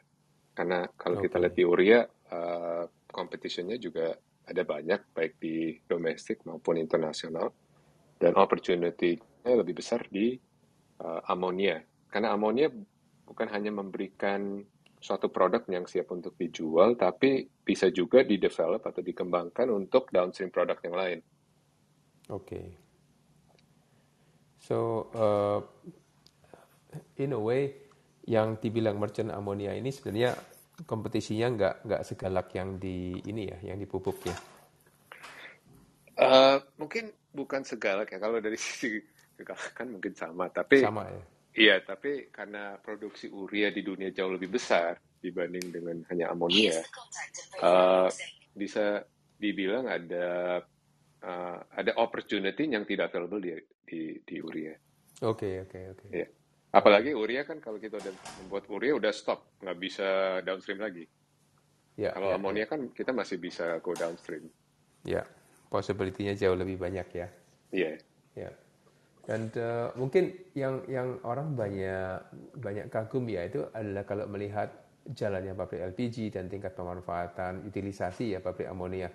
[0.54, 1.26] Karena kalau okay.
[1.26, 4.14] kita lihat di urea, uh, competitionnya juga
[4.46, 7.50] ada banyak, baik di domestik maupun internasional.
[8.16, 10.38] Dan opportunity-nya lebih besar di
[11.02, 11.82] uh, amonia.
[12.06, 12.70] Karena amonia
[13.26, 14.62] bukan hanya memberikan
[14.96, 20.78] suatu produk yang siap untuk dijual, tapi bisa juga di-develop atau dikembangkan untuk downstream produk
[20.82, 21.18] yang lain.
[22.32, 22.42] Oke.
[22.42, 22.66] Okay.
[24.66, 25.62] So, uh,
[27.22, 27.86] in a way
[28.26, 30.34] yang dibilang merchant amonia ini sebenarnya
[30.82, 34.36] kompetisinya nggak nggak segalak yang di ini ya, yang di pupuk ya.
[36.16, 38.98] Uh, mungkin bukan segalak ya kalau dari sisi
[39.38, 41.36] kegalakan mungkin sama, tapi sama ya.
[41.56, 46.76] Iya, tapi karena produksi urea di dunia jauh lebih besar dibanding dengan hanya amonia,
[47.64, 48.12] uh,
[48.52, 49.00] bisa
[49.40, 50.60] dibilang ada
[51.24, 53.56] uh, ada opportunity yang tidak available di
[53.88, 54.76] di, di urea.
[55.24, 56.04] Oke okay, oke okay, oke.
[56.04, 56.20] Okay.
[56.20, 56.26] Ya.
[56.76, 58.12] Apalagi urea kan kalau kita udah
[58.44, 60.08] membuat urea udah stop, nggak bisa
[60.44, 61.08] downstream lagi.
[61.96, 62.76] Ya, kalau ya, amonia ya.
[62.76, 64.52] kan kita masih bisa go downstream.
[65.08, 65.24] Ya,
[65.72, 67.32] possibility-nya jauh lebih banyak ya.
[67.72, 67.96] Iya.
[68.36, 68.52] Yeah.
[68.52, 68.65] Ya.
[69.26, 72.22] Dan uh, mungkin yang yang orang banyak
[72.62, 74.70] banyak kagum ya itu adalah kalau melihat
[75.10, 79.10] jalannya pabrik LPG dan tingkat pemanfaatan utilisasi ya pabrik amonia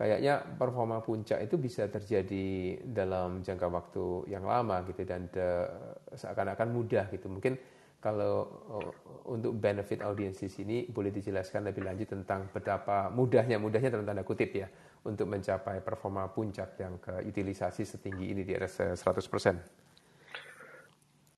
[0.00, 5.68] kayaknya performa puncak itu bisa terjadi dalam jangka waktu yang lama gitu dan uh,
[6.16, 7.28] seakan-akan mudah gitu.
[7.28, 7.60] Mungkin
[8.00, 8.92] kalau uh,
[9.28, 14.24] untuk benefit audiens di sini boleh dijelaskan lebih lanjut tentang betapa mudahnya mudahnya dalam tanda
[14.24, 14.72] kutip ya
[15.04, 19.00] untuk mencapai performa puncak yang ke utilisasi setinggi ini di atas 100%.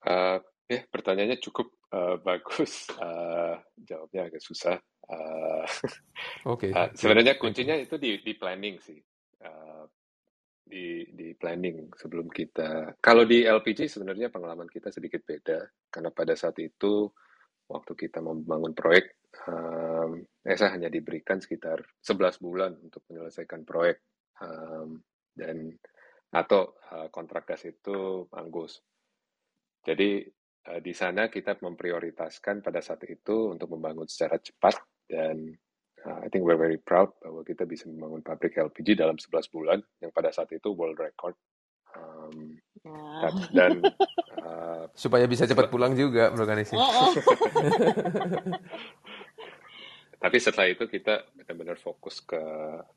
[0.03, 2.91] Uh, ya, pertanyaannya cukup uh, bagus.
[2.99, 4.83] Uh, jawabnya agak susah.
[5.07, 5.63] Uh,
[6.51, 6.71] Oke.
[6.71, 6.71] Okay.
[6.75, 8.99] Uh, sebenarnya kuncinya itu di, di planning sih.
[9.39, 9.87] Uh,
[10.67, 12.99] di, di planning sebelum kita.
[12.99, 17.07] Kalau di LPG sebenarnya pengalaman kita sedikit beda karena pada saat itu
[17.73, 24.05] waktu kita membangun proyek, um, ESA hanya diberikan sekitar 11 bulan untuk menyelesaikan proyek
[24.45, 25.01] um,
[25.33, 25.73] dan
[26.33, 28.81] atau uh, kontrak gas itu anggus.
[29.85, 30.25] Jadi
[30.69, 35.53] uh, di sana kita memprioritaskan pada saat itu untuk membangun secara cepat dan
[36.09, 39.79] uh, I think we're very proud bahwa kita bisa membangun pabrik LPG dalam 11 bulan
[40.01, 41.37] yang pada saat itu world record.
[41.93, 43.73] Um, dan, dan
[44.53, 46.77] uh, supaya bisa cepat pulang juga organisasi.
[46.77, 47.13] Oh, oh.
[50.23, 52.45] Tapi setelah itu kita benar-benar fokus ke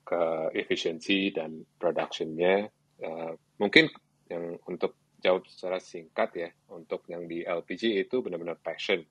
[0.03, 0.21] ke
[0.53, 2.67] efisiensi dan productionnya.
[2.99, 3.89] Uh, mungkin
[4.27, 9.01] yang untuk jawab secara singkat ya, untuk yang di LPG itu benar-benar passion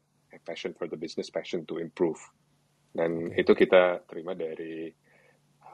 [0.43, 2.19] passion for the business, passion to improve.
[2.95, 3.43] Dan okay.
[3.43, 4.91] itu kita terima dari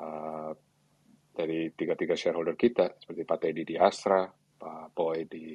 [0.00, 0.52] uh,
[1.32, 4.28] dari tiga-tiga shareholder kita, seperti Pak Teddy di Astra,
[4.60, 5.46] Pak Boy di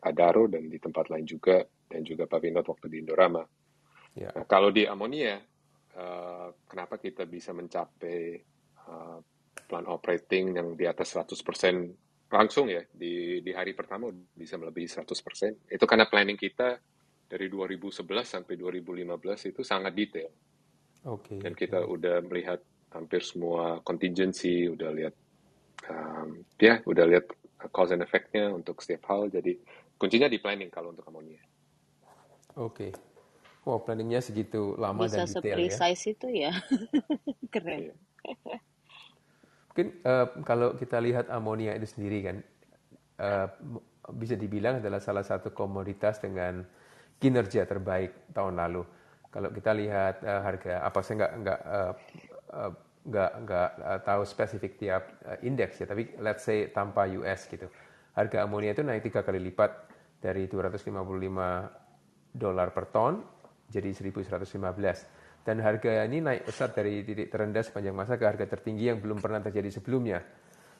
[0.00, 3.44] Adaro, dan di tempat lain juga, dan juga Pak Vinod waktu di Indorama.
[4.16, 4.32] Yeah.
[4.32, 5.36] Nah, kalau di Amonia,
[6.00, 8.40] uh, kenapa kita bisa mencapai
[8.88, 9.20] uh,
[9.68, 15.68] plan operating yang di atas 100% langsung ya, di, di hari pertama bisa melebihi 100%.
[15.68, 16.80] Itu karena planning kita
[17.28, 20.32] dari 2011 sampai 2015 itu sangat detail.
[21.06, 21.36] Oke.
[21.36, 21.38] Okay.
[21.44, 22.64] Dan kita udah melihat
[22.96, 25.14] hampir semua contingency, udah lihat
[25.90, 27.26] um, ya udah lihat
[27.72, 29.28] cause and effect-nya untuk setiap hal.
[29.30, 29.56] Jadi
[29.96, 31.40] kuncinya di planning kalau untuk amonia.
[32.56, 32.90] Oke.
[32.90, 32.90] Okay.
[33.66, 35.66] Wow, planningnya segitu lama Bisa dan detail ya.
[35.66, 36.52] Bisa itu ya.
[37.52, 37.90] Keren.
[38.22, 38.56] Iya.
[39.74, 42.36] Mungkin uh, kalau kita lihat amonia itu sendiri kan,
[43.20, 43.50] uh,
[44.14, 46.62] bisa dibilang adalah salah satu komoditas dengan
[47.18, 48.86] kinerja terbaik tahun lalu.
[49.34, 51.92] Kalau kita lihat uh, harga, apa saya nggak nggak uh,
[52.54, 52.72] uh,
[53.06, 53.70] nggak nggak
[54.02, 57.70] tahu spesifik tiap uh, indeks ya, tapi let's say tanpa US gitu,
[58.18, 59.70] harga amonia itu naik tiga kali lipat
[60.18, 60.90] dari 255
[62.36, 63.22] dolar per ton
[63.70, 68.90] jadi 1115 dan harga ini naik pesat dari titik terendah sepanjang masa ke harga tertinggi
[68.90, 70.18] yang belum pernah terjadi sebelumnya.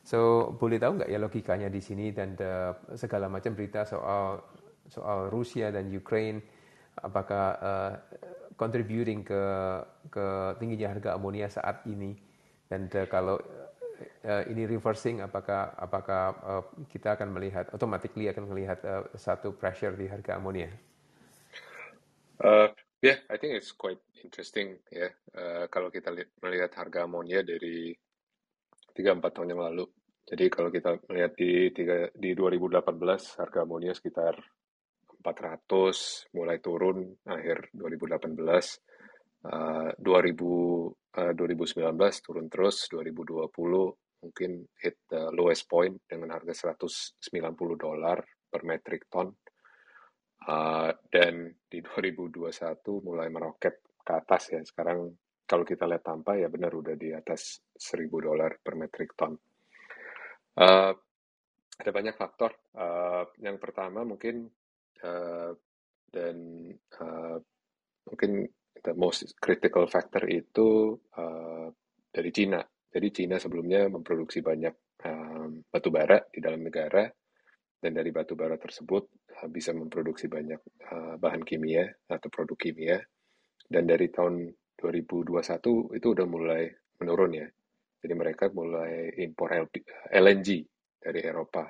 [0.02, 4.42] So boleh tahu nggak ya logikanya di sini dan uh, segala macam berita soal
[4.90, 6.42] soal Rusia dan Ukraine?
[6.98, 7.92] Apakah uh,
[8.56, 9.42] contributing ke
[10.08, 10.26] ke
[10.58, 12.16] tingginya harga amonia saat ini
[12.66, 13.36] dan uh, kalau
[14.26, 19.94] uh, ini reversing apakah apakah uh, kita akan melihat automatically akan melihat uh, satu pressure
[19.94, 20.72] di harga amonia?
[22.36, 22.68] Uh,
[23.00, 25.12] yeah, I think it's quite interesting ya yeah.
[25.36, 27.94] uh, kalau kita melihat harga amonia dari
[28.96, 29.84] 3-4 tahun yang lalu.
[30.26, 32.82] Jadi kalau kita melihat di tiga, di 2018
[33.38, 34.34] harga amonia sekitar
[35.26, 38.30] 400 mulai turun akhir 2018
[39.50, 47.22] uh, 2000 uh, 2019 turun terus 2020 mungkin hit the lowest point dengan harga 190
[47.78, 48.18] dolar
[48.50, 49.30] per metric ton.
[50.46, 52.38] Uh, dan di 2021
[53.02, 54.62] mulai meroket ke atas ya.
[54.62, 55.10] Sekarang
[55.42, 59.34] kalau kita lihat tanpa ya benar udah di atas 1000 dolar per metric ton.
[60.56, 60.94] Uh,
[61.76, 62.54] ada banyak faktor.
[62.78, 64.46] Uh, yang pertama mungkin
[65.04, 65.52] uh,
[66.08, 66.36] dan
[67.00, 67.36] uh,
[68.08, 68.46] mungkin
[68.80, 71.68] the most critical factor itu uh,
[72.08, 72.62] dari Cina.
[72.64, 77.04] Jadi Cina sebelumnya memproduksi banyak um, batu bara di dalam negara
[77.76, 79.04] dan dari batu bara tersebut
[79.36, 82.96] uh, bisa memproduksi banyak uh, bahan kimia atau produk kimia
[83.66, 86.70] dan dari tahun 2021 itu udah mulai
[87.02, 87.48] menurun ya.
[88.00, 89.50] Jadi mereka mulai impor
[90.14, 90.48] LNG
[91.00, 91.66] dari Eropa.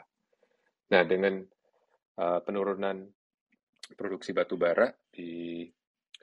[0.92, 1.40] Nah dengan
[2.20, 3.15] uh, penurunan
[3.94, 5.62] produksi batu bara di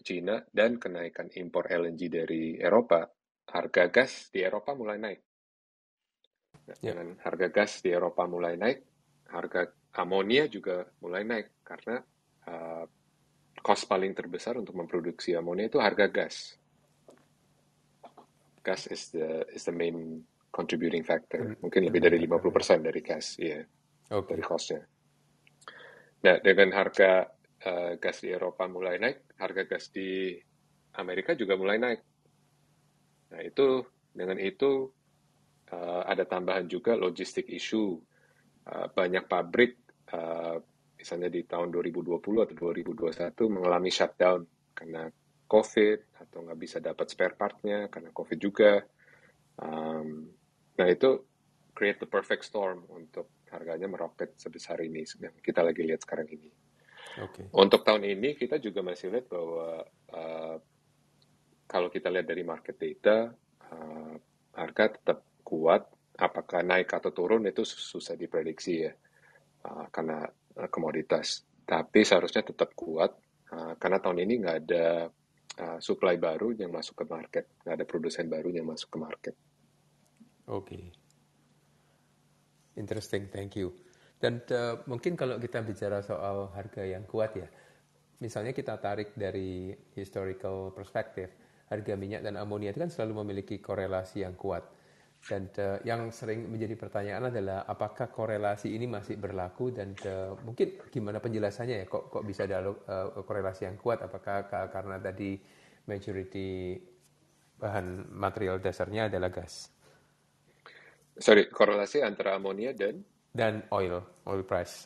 [0.03, 3.07] Cina dan kenaikan impor LNG dari Eropa,
[3.47, 5.21] harga gas di Eropa mulai naik.
[6.63, 6.95] Nah, yeah.
[6.95, 8.79] Dengan harga gas di Eropa mulai naik,
[9.31, 12.01] harga amonia juga mulai naik karena
[12.49, 12.85] uh,
[13.63, 16.57] cost paling terbesar untuk memproduksi amonia itu harga gas.
[18.63, 21.55] Gas is the is the main contributing factor.
[21.59, 23.59] Mungkin lebih dari 50% dari gas, iya.
[23.59, 23.63] Yeah,
[24.19, 24.35] okay.
[24.35, 24.81] Dari costnya.
[26.23, 27.27] Nah, dengan harga
[27.65, 30.35] uh, gas di Eropa mulai naik, harga gas di
[30.99, 32.01] Amerika juga mulai naik.
[33.33, 33.81] Nah itu
[34.13, 34.87] dengan itu
[35.73, 37.97] uh, ada tambahan juga logistik isu.
[38.63, 39.75] Uh, banyak pabrik,
[40.15, 40.55] uh,
[40.95, 42.15] misalnya di tahun 2020
[42.47, 45.11] atau 2021 mengalami shutdown karena
[45.43, 48.79] COVID atau nggak bisa dapat spare partnya karena COVID juga.
[49.59, 50.31] Um,
[50.79, 51.27] nah itu
[51.75, 56.62] create the perfect storm untuk harganya meroket sebesar ini yang kita lagi lihat sekarang ini.
[57.13, 57.45] Okay.
[57.53, 60.57] Untuk tahun ini kita juga masih lihat bahwa uh,
[61.69, 63.29] kalau kita lihat dari market data
[63.69, 64.13] uh,
[64.57, 65.85] harga tetap kuat.
[66.13, 68.93] Apakah naik atau turun itu susah diprediksi ya
[69.65, 70.21] uh, karena
[70.57, 71.41] uh, komoditas.
[71.65, 73.17] Tapi seharusnya tetap kuat
[73.49, 75.09] uh, karena tahun ini nggak ada
[75.57, 79.35] uh, supply baru yang masuk ke market, nggak ada produsen baru yang masuk ke market.
[80.43, 80.83] Oke, okay.
[82.75, 83.71] interesting, thank you.
[84.23, 87.43] Dan uh, mungkin kalau kita bicara soal harga yang kuat ya,
[88.23, 91.27] misalnya kita tarik dari historical perspective,
[91.67, 94.63] harga minyak dan amonia itu kan selalu memiliki korelasi yang kuat.
[95.27, 100.79] Dan uh, yang sering menjadi pertanyaan adalah apakah korelasi ini masih berlaku dan uh, mungkin
[100.87, 104.07] gimana penjelasannya ya kok kok bisa ada uh, korelasi yang kuat?
[104.07, 105.35] Apakah karena tadi
[105.83, 106.79] majority
[107.59, 109.67] bahan material dasarnya adalah gas?
[111.19, 113.03] Sorry, korelasi antara amonia dan
[113.33, 114.85] dan oil, oil price.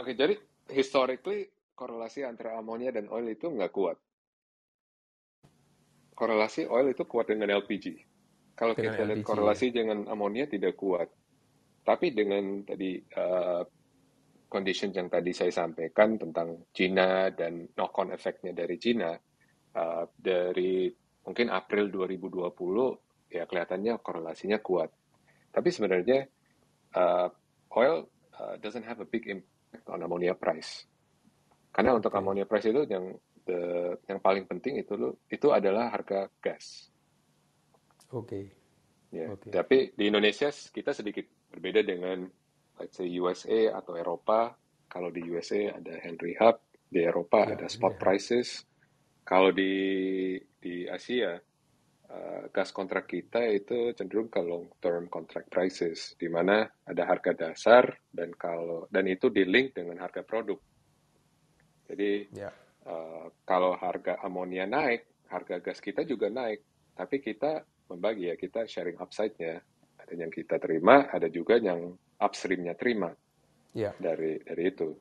[0.00, 0.34] Oke, okay, jadi
[0.72, 4.00] historically korelasi antara amonia dan oil itu nggak kuat.
[6.16, 7.86] Korelasi oil itu kuat dengan LPG.
[8.56, 11.12] Kalau Dengan kita lihat LPG, korelasi dengan amonia tidak kuat.
[11.84, 13.62] Tapi dengan tadi uh,
[14.48, 19.12] condition yang tadi saya sampaikan tentang Cina dan knock-on efeknya dari Cina,
[19.76, 20.88] uh, dari
[21.26, 24.88] mungkin April 2020 ya kelihatannya korelasinya kuat.
[25.50, 26.24] Tapi sebenarnya
[27.74, 28.06] oil
[28.38, 30.86] uh, doesn't have a big impact on ammonia price.
[31.74, 32.18] Karena untuk Oke.
[32.22, 33.10] ammonia price itu yang
[33.44, 34.94] the- yang paling penting itu
[35.26, 36.88] itu adalah harga gas.
[38.14, 38.54] Oke.
[39.10, 39.50] Ya, Oke.
[39.50, 42.26] tapi di Indonesia kita sedikit berbeda dengan
[42.78, 44.54] let's say USA atau Eropa.
[44.86, 48.02] Kalau di USA ada Henry Hub, di Eropa Ya, ada spot Hub.
[48.02, 48.62] prices.
[49.26, 49.72] Kalau di
[50.60, 51.34] di Asia
[52.14, 57.34] uh, gas kontrak kita itu cenderung ke long term contract prices di mana ada harga
[57.34, 60.58] dasar dan kalau dan itu di link dengan harga produk.
[61.90, 62.50] Jadi Ya.
[62.86, 66.62] uh, kalau harga amonia naik, harga gas kita juga naik.
[66.94, 69.58] Tapi kita membagi ya, kita sharing upside-nya.
[69.98, 73.10] Ada yang kita terima, ada juga yang upstream-nya terima
[73.74, 74.94] Ya, dari dari itu.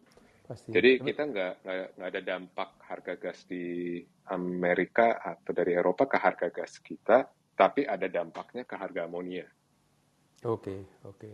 [0.44, 0.70] Pasti.
[0.76, 1.54] Jadi kita nggak
[1.98, 7.26] nggak ada dampak harga gas di Amerika atau dari Eropa ke harga gas kita,
[7.56, 9.48] tapi ada dampaknya ke harga amonia.
[10.44, 11.32] Oke, oke,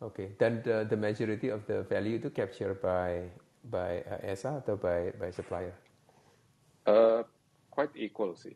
[0.00, 0.24] oke.
[0.38, 3.26] Dan the, the majority of the value itu captured by
[3.66, 5.74] by uh, ESA atau by by supplier?
[6.86, 7.26] Uh,
[7.68, 8.54] quite equal sih.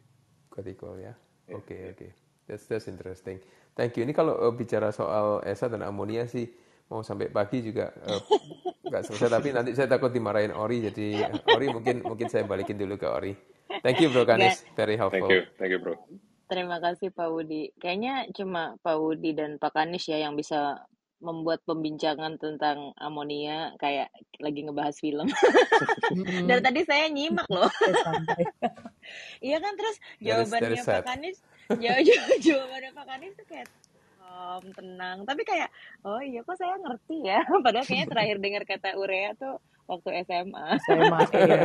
[0.49, 1.13] Quite equal ya.
[1.51, 2.09] Oke, oke.
[2.47, 3.43] That's that's interesting.
[3.75, 4.07] Thank you.
[4.07, 6.47] Ini kalau uh, bicara soal ESA dan amonia sih
[6.89, 8.23] mau sampai pagi juga uh,
[8.89, 9.31] nggak selesai.
[9.31, 10.83] Tapi nanti saya takut dimarahin Ori.
[10.89, 13.33] Jadi uh, Ori mungkin mungkin saya balikin dulu ke Ori.
[13.81, 15.33] Thank you Bro Kanis, very Thank helpful.
[15.33, 15.97] you, thank you bro.
[16.53, 17.73] Terima kasih Pak Wudi.
[17.81, 20.85] Kayaknya cuma Pak Wudi dan Pak Kanis ya yang bisa
[21.23, 25.31] membuat pembincangan tentang amonia kayak lagi ngebahas film.
[26.13, 26.45] Mm-mm.
[26.51, 27.71] Dari tadi saya nyimak loh.
[29.43, 29.51] Eh.
[29.51, 31.03] Iya kan terus jawabannya Pak.
[31.03, 31.37] Kanis,
[31.75, 33.67] jawab- jawabannya Pak Kanis tuh kayak
[34.33, 35.19] calm, tenang.
[35.29, 35.69] Tapi kayak
[36.09, 37.41] oh iya kok saya ngerti ya.
[37.65, 40.67] Padahal kayaknya terakhir dengar kata urea tuh waktu SMA.
[40.89, 41.61] Saya mah iya.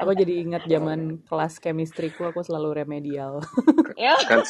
[0.00, 3.44] Aku jadi ingat zaman kelas chemistryku aku selalu remedial.
[4.00, 4.44] ya, Kan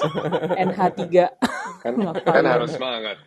[0.55, 1.03] NH3.
[1.83, 3.19] kan kan harus semangat.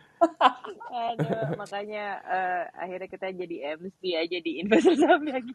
[0.94, 5.52] aduh makanya eh, akhirnya kita jadi MC aja di investor saham lagi.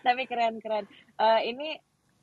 [0.00, 0.88] Tapi keren-keren.
[1.20, 1.76] Eh, ini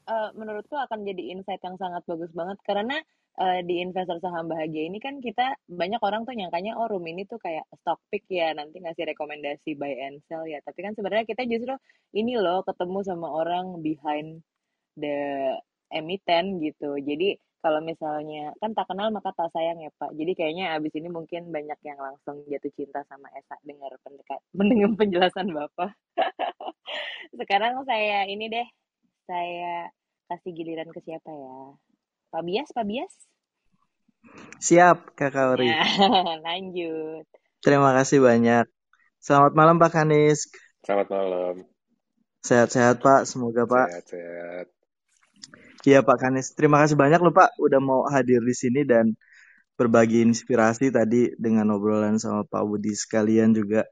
[0.08, 2.98] eh, menurutku akan jadi insight yang sangat bagus banget karena
[3.38, 7.24] eh, di investor saham bahagia ini kan kita banyak orang tuh nyangkanya oh room ini
[7.30, 10.58] tuh kayak stock pick ya nanti ngasih rekomendasi buy and sell ya.
[10.66, 11.74] Tapi kan sebenarnya kita justru
[12.18, 14.42] ini loh ketemu sama orang behind
[14.98, 15.54] the
[15.94, 16.98] emiten gitu.
[16.98, 20.14] Jadi kalau misalnya kan tak kenal maka tak sayang ya Pak.
[20.18, 24.92] Jadi kayaknya abis ini mungkin banyak yang langsung jatuh cinta sama Esa dengar pendekat mendengar
[24.98, 25.94] penjelasan Bapak.
[27.40, 28.68] Sekarang saya ini deh
[29.28, 29.92] saya
[30.32, 31.87] kasih giliran ke siapa ya
[32.28, 33.14] Pak Bias, Pak Bias.
[34.60, 35.72] Siap, Kakak Ori.
[35.72, 35.80] Ya,
[36.48, 37.24] lanjut.
[37.64, 38.68] Terima kasih banyak.
[39.24, 40.52] Selamat malam Pak Kanis.
[40.84, 41.56] Selamat malam.
[42.44, 43.88] Sehat-sehat Pak, semoga Pak.
[43.96, 44.68] Sehat-sehat.
[45.88, 49.16] Iya Pak Kanis, terima kasih banyak loh Pak udah mau hadir di sini dan
[49.80, 53.88] berbagi inspirasi tadi dengan obrolan sama Pak Budi sekalian juga.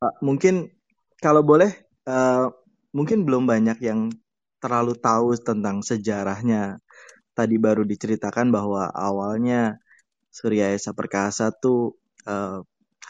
[0.00, 0.72] Pak, mungkin
[1.20, 1.68] kalau boleh,
[2.08, 2.46] eh,
[2.96, 4.08] mungkin belum banyak yang
[4.62, 6.78] terlalu tahu tentang sejarahnya.
[7.34, 9.82] Tadi baru diceritakan bahwa awalnya
[10.30, 11.98] Surya Esa Perkasa tuh
[12.28, 12.60] eh,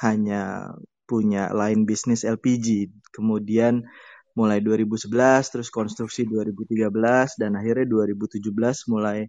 [0.00, 0.72] hanya
[1.04, 3.84] punya line bisnis LPG, kemudian
[4.32, 6.88] mulai 2011 terus konstruksi 2013
[7.36, 9.28] dan akhirnya 2017 mulai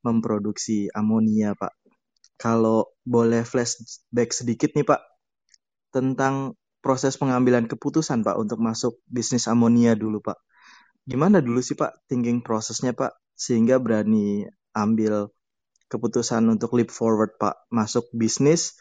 [0.00, 1.74] memproduksi amonia Pak.
[2.40, 5.02] Kalau boleh flashback sedikit nih Pak
[5.92, 10.38] tentang proses pengambilan keputusan Pak untuk masuk bisnis amonia dulu Pak.
[11.08, 14.44] Gimana dulu sih Pak thinking prosesnya Pak sehingga berani
[14.76, 15.32] ambil
[15.88, 18.76] keputusan untuk leap forward Pak masuk bisnis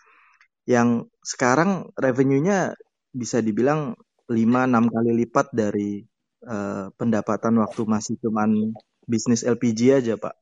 [0.68, 2.76] yang sekarang revenue-nya
[3.16, 3.96] bisa dibilang
[4.28, 6.04] 5-6 kali lipat dari
[6.44, 8.76] eh, pendapatan waktu masih cuman
[9.08, 10.36] bisnis LPG aja Pak.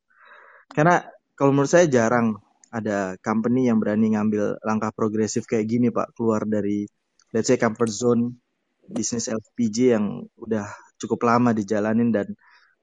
[0.74, 1.05] Karena
[1.38, 2.41] kalau menurut saya jarang
[2.74, 6.89] ada company yang berani ngambil langkah progresif kayak gini Pak keluar dari
[7.30, 8.41] let's say comfort zone
[8.89, 10.66] bisnis LPG yang udah
[11.00, 12.28] cukup lama dijalanin dan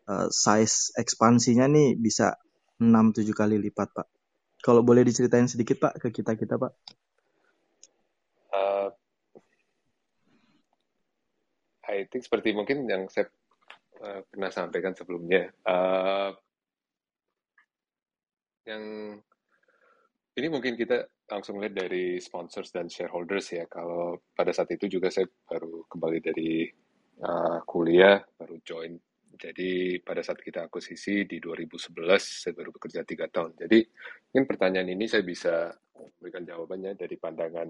[0.09, 2.37] eh, size ekspansinya nih bisa
[2.83, 4.09] 6-7 kali lipat Pak.
[4.63, 6.73] Kalau boleh diceritain sedikit Pak ke kita-kita Pak.
[8.53, 8.89] Uh,
[11.87, 13.27] I think seperti mungkin yang saya
[14.03, 16.31] uh, pernah sampaikan sebelumnya, uh,
[18.67, 18.83] yang
[20.33, 23.67] ini mungkin kita langsung lihat dari sponsors dan shareholders ya.
[23.67, 26.71] Kalau pada saat itu juga saya baru kembali dari
[27.23, 28.95] uh, kuliah, baru join.
[29.33, 33.59] Jadi pada saat kita akuisisi di 2011, saya baru bekerja tiga tahun.
[33.59, 33.81] Jadi
[34.31, 37.69] mungkin pertanyaan ini saya bisa memberikan jawabannya dari pandangan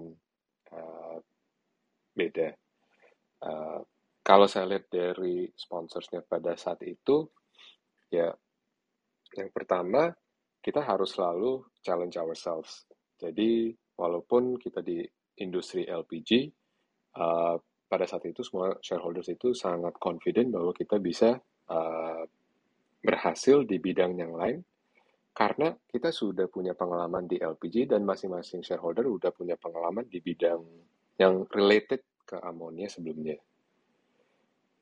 [0.75, 1.17] uh,
[2.13, 2.49] beda.
[3.41, 3.81] Uh,
[4.23, 7.27] kalau saya lihat dari sponsorsnya pada saat itu,
[8.13, 8.29] ya
[9.33, 10.13] yang pertama
[10.63, 12.87] kita harus selalu challenge ourselves.
[13.19, 15.03] Jadi walaupun kita di
[15.41, 16.53] industri LPG,
[17.17, 17.57] uh,
[17.93, 21.37] pada saat itu semua shareholders itu sangat confident bahwa kita bisa
[21.69, 22.25] uh,
[23.05, 24.65] berhasil di bidang yang lain
[25.37, 30.65] karena kita sudah punya pengalaman di LPG dan masing-masing shareholder sudah punya pengalaman di bidang
[31.21, 33.37] yang related ke amonia sebelumnya.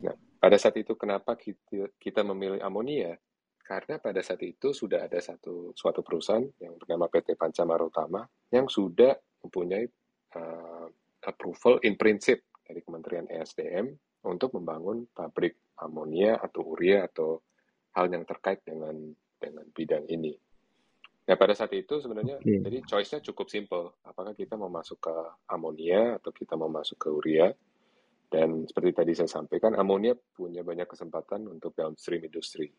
[0.08, 3.20] Nah, pada saat itu kenapa kita, kita memilih amonia?
[3.60, 8.68] Karena pada saat itu sudah ada satu suatu perusahaan yang bernama PT Pancamara Utama yang
[8.68, 9.88] sudah mempunyai
[10.36, 10.88] uh,
[11.24, 13.92] approval in principle dari Kementerian ESDM
[14.32, 17.44] untuk membangun pabrik amonia atau urea atau
[18.00, 18.96] hal yang terkait dengan
[19.36, 20.32] dengan bidang ini.
[21.28, 22.64] Nah pada saat itu sebenarnya okay.
[22.64, 24.00] jadi choice-nya cukup simple.
[24.08, 25.16] Apakah kita mau masuk ke
[25.52, 27.52] amonia atau kita mau masuk ke urea?
[28.32, 32.72] Dan seperti tadi saya sampaikan, amonia punya banyak kesempatan untuk downstream industri.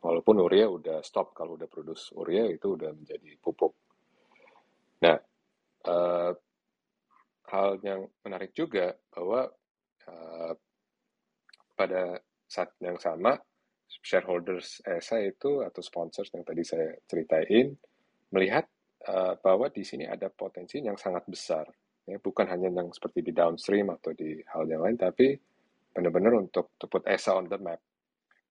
[0.00, 3.76] Walaupun urea udah stop, kalau udah produce urea itu udah menjadi pupuk.
[5.04, 5.20] Nah,
[5.84, 6.32] uh,
[7.50, 9.50] hal yang menarik juga bahwa
[10.06, 10.52] uh,
[11.74, 13.34] pada saat yang sama
[13.90, 17.74] shareholders ESA itu atau sponsors yang tadi saya ceritain
[18.30, 18.70] melihat
[19.10, 21.66] uh, bahwa di sini ada potensi yang sangat besar
[22.06, 25.34] ya bukan hanya yang seperti di downstream atau di hal yang lain tapi
[25.90, 27.82] benar-benar untuk to ESA on the map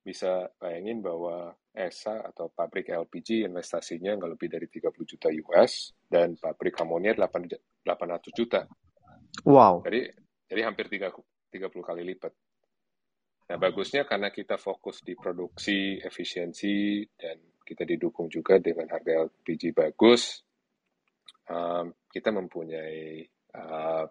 [0.03, 6.33] bisa bayangin bahwa ESA atau pabrik LPG investasinya nggak lebih dari 30 juta US dan
[6.39, 8.65] pabrik amonia 8, 800 juta.
[9.45, 9.85] Wow.
[9.85, 10.09] Jadi
[10.49, 11.13] jadi hampir 3,
[11.53, 12.33] 30 kali lipat.
[13.49, 19.73] Nah, bagusnya karena kita fokus di produksi, efisiensi, dan kita didukung juga dengan harga LPG
[19.73, 20.45] bagus,
[21.49, 23.25] um, kita mempunyai
[23.57, 24.05] uh,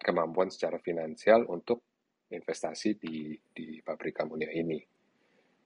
[0.00, 1.84] kemampuan secara finansial untuk
[2.32, 4.80] investasi di, di pabrik amonia ini.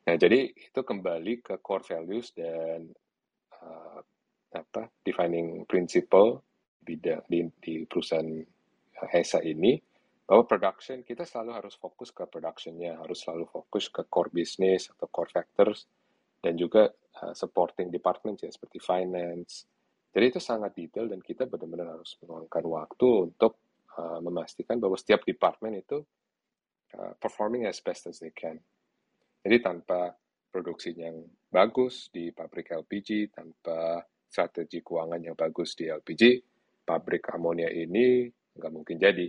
[0.05, 2.91] Nah, jadi itu kembali ke core values dan
[3.63, 4.01] uh,
[4.55, 6.43] apa defining principle
[6.85, 8.29] bidang di, di perusahaan
[9.03, 9.79] HESA ini
[10.25, 15.07] bahwa production kita selalu harus fokus ke productionnya, harus selalu fokus ke core business atau
[15.13, 15.85] core factors
[16.41, 16.89] dan juga
[17.21, 19.69] uh, supporting department ya seperti finance.
[20.15, 23.59] Jadi itu sangat detail dan kita benar-benar harus meluangkan waktu untuk
[23.99, 25.99] uh, memastikan bahwa setiap department itu
[26.97, 28.57] uh, performing as best as they can.
[29.45, 30.15] Jadi tanpa
[30.49, 31.21] produksi yang
[31.51, 36.23] bagus di pabrik LPG, tanpa strategi keuangan yang bagus di LPG,
[36.87, 39.29] pabrik amonia ini nggak mungkin jadi.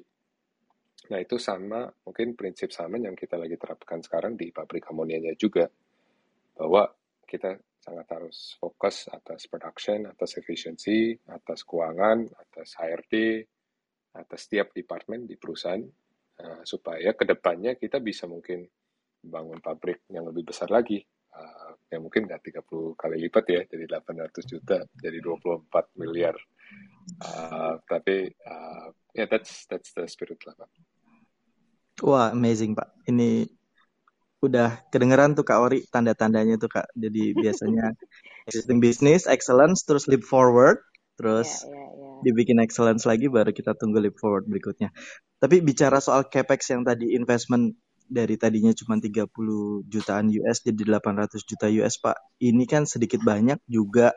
[1.11, 5.69] Nah itu sama, mungkin prinsip sama yang kita lagi terapkan sekarang di pabrik amonianya juga.
[6.55, 6.87] Bahwa
[7.25, 13.45] kita sangat harus fokus atas production, atas efisiensi, atas keuangan, atas HRD,
[14.17, 15.83] atas setiap departemen di perusahaan,
[16.41, 18.65] uh, supaya ke depannya kita bisa mungkin
[19.25, 21.01] bangun pabrik yang lebih besar lagi
[21.33, 26.35] uh, yang mungkin nggak 30 kali lipat ya jadi 800 juta jadi 24 miliar
[27.21, 30.69] uh, tapi uh, ya yeah, that's that's the spirit lah pak
[32.03, 33.49] wah amazing pak ini
[34.43, 37.95] udah kedengeran tuh kak Ori tanda-tandanya tuh kak jadi biasanya
[38.49, 40.77] existing business excellence terus leap forward
[41.15, 42.15] terus yeah, yeah, yeah.
[42.21, 44.93] dibikin excellence lagi baru kita tunggu leap forward berikutnya
[45.41, 47.73] tapi bicara soal capex yang tadi investment
[48.05, 49.29] dari tadinya cuma 30
[49.89, 52.17] jutaan US jadi 800 juta US Pak.
[52.37, 54.13] Ini kan sedikit banyak juga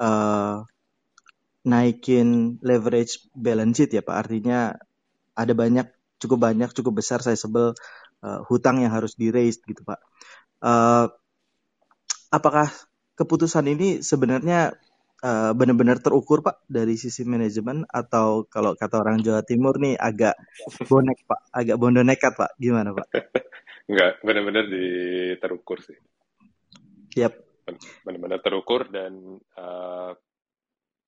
[0.00, 0.64] uh,
[1.62, 4.16] naikin leverage balance sheet ya Pak.
[4.26, 4.74] Artinya
[5.32, 5.86] ada banyak
[6.22, 7.74] cukup banyak cukup besar saya sebel
[8.22, 10.00] uh, hutang yang harus di raise gitu Pak.
[10.62, 11.10] Uh,
[12.30, 12.70] apakah
[13.18, 14.74] keputusan ini sebenarnya
[15.22, 20.38] uh, benar-benar terukur Pak dari sisi manajemen atau kalau kata orang Jawa Timur nih agak
[20.90, 23.06] bonek Pak, agak bondo nekat Pak, gimana Pak?
[23.90, 24.86] Enggak, benar-benar di
[25.42, 25.98] terukur sih.
[27.18, 27.34] Yap.
[28.02, 30.14] Benar-benar terukur dan uh,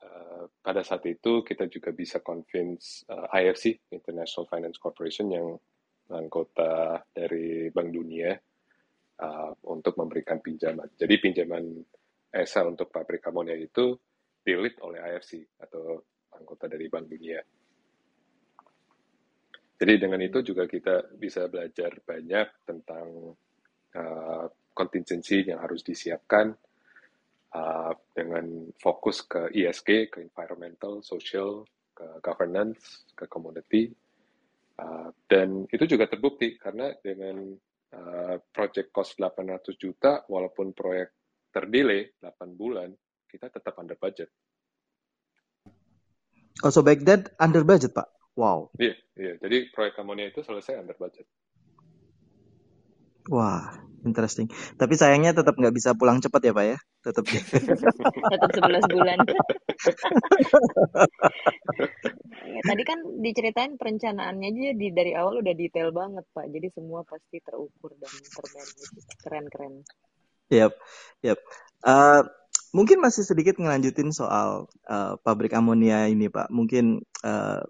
[0.04, 5.56] uh, pada saat itu kita juga bisa convince uh, IFC International Finance Corporation yang
[6.12, 8.36] anggota dari Bank Dunia
[9.24, 10.92] uh, untuk memberikan pinjaman.
[11.00, 11.64] Jadi pinjaman
[12.28, 13.96] ESA untuk pabrik amonia itu
[14.44, 16.02] dilit oleh IFC atau
[16.36, 17.40] anggota dari Bank Dunia.
[19.74, 23.34] Jadi dengan itu juga kita bisa belajar banyak tentang
[23.96, 26.54] uh, kontingensi yang harus disiapkan,
[27.54, 31.62] uh, dengan fokus ke ESG, ke environmental, social,
[31.94, 33.94] ke governance, ke community.
[34.74, 37.54] Uh, dan itu juga terbukti karena dengan
[37.94, 41.14] uh, project cost 800 juta, walaupun proyek
[41.54, 42.90] terdelay 8 bulan,
[43.30, 44.30] kita tetap under budget.
[46.62, 48.10] Oh, so back then under budget, Pak?
[48.34, 48.74] Wow.
[48.78, 49.34] Iya, iya.
[49.38, 51.26] Jadi proyek amonia itu selesai under budget.
[53.32, 53.72] Wah,
[54.04, 54.52] interesting.
[54.76, 56.78] Tapi sayangnya tetap nggak bisa pulang cepat ya, Pak ya?
[57.04, 57.24] Tetap.
[58.32, 59.18] Tetap 11 bulan.
[62.44, 66.46] Ya, tadi kan diceritain perencanaannya aja di dari awal udah detail banget, Pak.
[66.52, 68.84] Jadi semua pasti terukur dan termanage.
[69.24, 69.72] Keren-keren.
[70.52, 70.76] Yap,
[71.24, 71.40] yap.
[71.80, 72.28] Uh,
[72.76, 76.52] mungkin masih sedikit ngelanjutin soal uh, pabrik amonia ini, Pak.
[76.52, 77.64] Mungkin uh,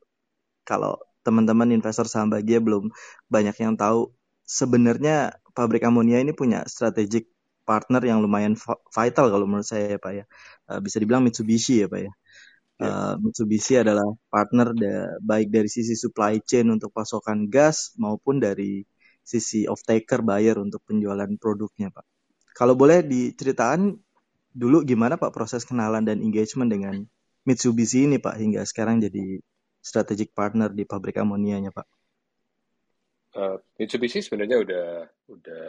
[0.66, 2.92] kalau teman-teman investor saham bahagia belum
[3.32, 4.12] banyak yang tahu
[4.44, 7.30] sebenarnya pabrik amonia ini punya strategic
[7.64, 8.54] partner yang lumayan
[8.92, 10.24] vital kalau menurut saya ya Pak ya.
[10.68, 12.12] Uh, bisa dibilang Mitsubishi ya Pak ya.
[12.82, 18.84] Uh, Mitsubishi adalah partner da baik dari sisi supply chain untuk pasokan gas maupun dari
[19.24, 22.04] sisi off-taker buyer untuk penjualan produknya Pak.
[22.52, 23.96] Kalau boleh diceritakan
[24.54, 26.94] dulu gimana Pak proses kenalan dan engagement dengan
[27.48, 29.40] Mitsubishi ini Pak hingga sekarang jadi
[29.80, 32.03] strategic partner di pabrik amonianya Pak?
[33.34, 34.88] Uh, Mitsubishi sebenarnya udah
[35.26, 35.66] udah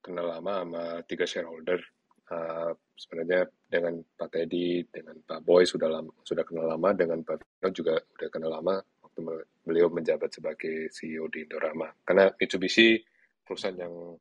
[0.00, 1.76] kenal lama sama tiga shareholder.
[2.32, 7.44] Uh, sebenarnya dengan Pak Teddy, dengan Pak Boy sudah lama, sudah kenal lama, dengan Pak
[7.44, 11.92] Vino juga udah kenal lama waktu beliau menjabat sebagai CEO di Indorama.
[12.00, 12.96] Karena Mitsubishi
[13.44, 14.16] perusahaan yang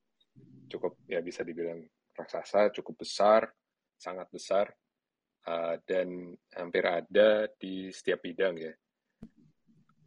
[0.68, 1.80] cukup ya bisa dibilang
[2.12, 3.48] raksasa, cukup besar,
[3.96, 4.68] sangat besar,
[5.48, 8.74] uh, dan hampir ada di setiap bidang ya.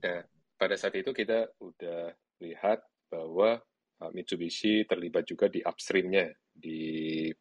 [0.05, 0.21] Nah,
[0.61, 2.13] pada saat itu kita udah
[2.45, 3.57] lihat bahwa
[4.05, 7.33] uh, Mitsubishi terlibat juga di upstreamnya, di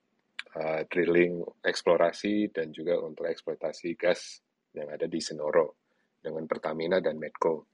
[0.56, 4.40] uh, drilling, eksplorasi, dan juga untuk eksploitasi gas
[4.74, 5.84] yang ada di Senoro
[6.24, 7.68] dengan Pertamina dan Medco.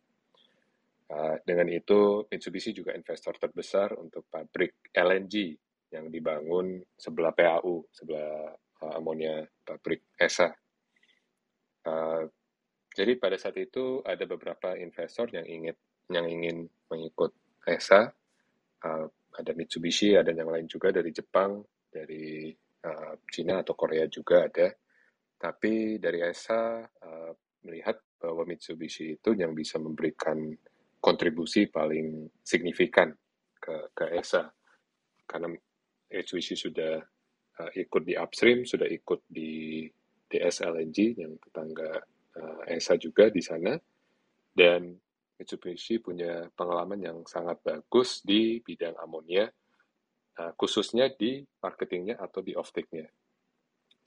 [1.09, 5.57] Uh, dengan itu, Mitsubishi juga investor terbesar untuk pabrik LNG
[5.89, 8.53] yang dibangun sebelah PAU, sebelah
[8.85, 10.53] uh, amonia pabrik ESA.
[11.85, 12.29] Uh,
[12.93, 15.73] jadi pada saat itu ada beberapa investor yang ingin
[16.09, 17.31] yang ingin mengikut
[17.65, 18.09] ESA,
[18.85, 19.05] uh,
[19.39, 22.49] ada Mitsubishi, ada yang lain juga dari Jepang, dari
[22.85, 24.73] uh, Cina atau Korea juga ada.
[25.39, 27.31] Tapi dari ESA uh,
[27.63, 30.51] melihat bahwa Mitsubishi itu yang bisa memberikan
[30.99, 33.13] kontribusi paling signifikan
[33.55, 34.43] ke, ke ESA.
[35.23, 35.47] Karena
[36.09, 36.99] Mitsubishi sudah
[37.61, 39.87] uh, ikut di upstream, sudah ikut di
[40.29, 42.01] DSLNG yang tetangga
[42.35, 43.77] uh, ESA juga di sana,
[44.51, 44.93] dan
[45.39, 49.47] Mitsubishi punya pengalaman yang sangat bagus di bidang amonia,
[50.35, 53.07] uh, khususnya di marketingnya atau di off-take-nya.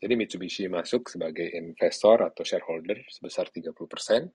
[0.02, 4.28] Jadi Mitsubishi masuk sebagai investor atau shareholder sebesar 30%,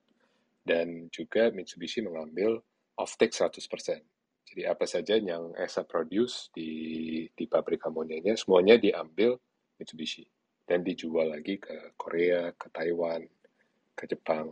[0.66, 2.60] dan juga Mitsubishi mengambil
[2.98, 4.02] off-take 100%.
[4.48, 9.38] Jadi apa saja yang ESA produce di, di pabrik amonianya, semuanya diambil
[9.78, 10.26] Mitsubishi
[10.68, 13.24] dan dijual lagi ke Korea, ke Taiwan,
[13.96, 14.52] ke Jepang.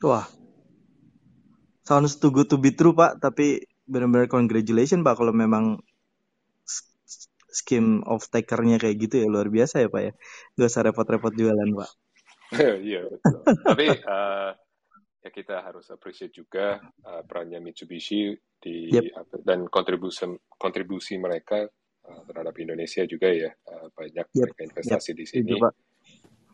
[0.00, 0.24] Wah,
[1.84, 5.76] sounds too good to be true Pak, tapi benar-benar congratulations Pak kalau memang
[7.50, 10.12] scheme of takernya kayak gitu ya luar biasa ya Pak ya.
[10.56, 11.90] Gak usah repot-repot jualan Pak.
[12.82, 13.40] Iya betul.
[13.62, 14.50] Tapi uh,
[15.20, 19.44] ya kita harus appreciate juga uh, perannya Mitsubishi di Yep.
[19.44, 20.26] dan kontribusi
[20.58, 21.68] kontribusi mereka
[22.08, 25.72] uh, terhadap Indonesia juga ya uh, banyak Yep, mereka investasi di sini Itu Pak.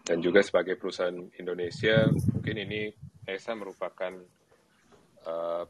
[0.04, 2.92] dan juga sebagai perusahaan Indonesia mungkin ini
[3.26, 4.12] ESA merupakan
[5.26, 5.64] uh,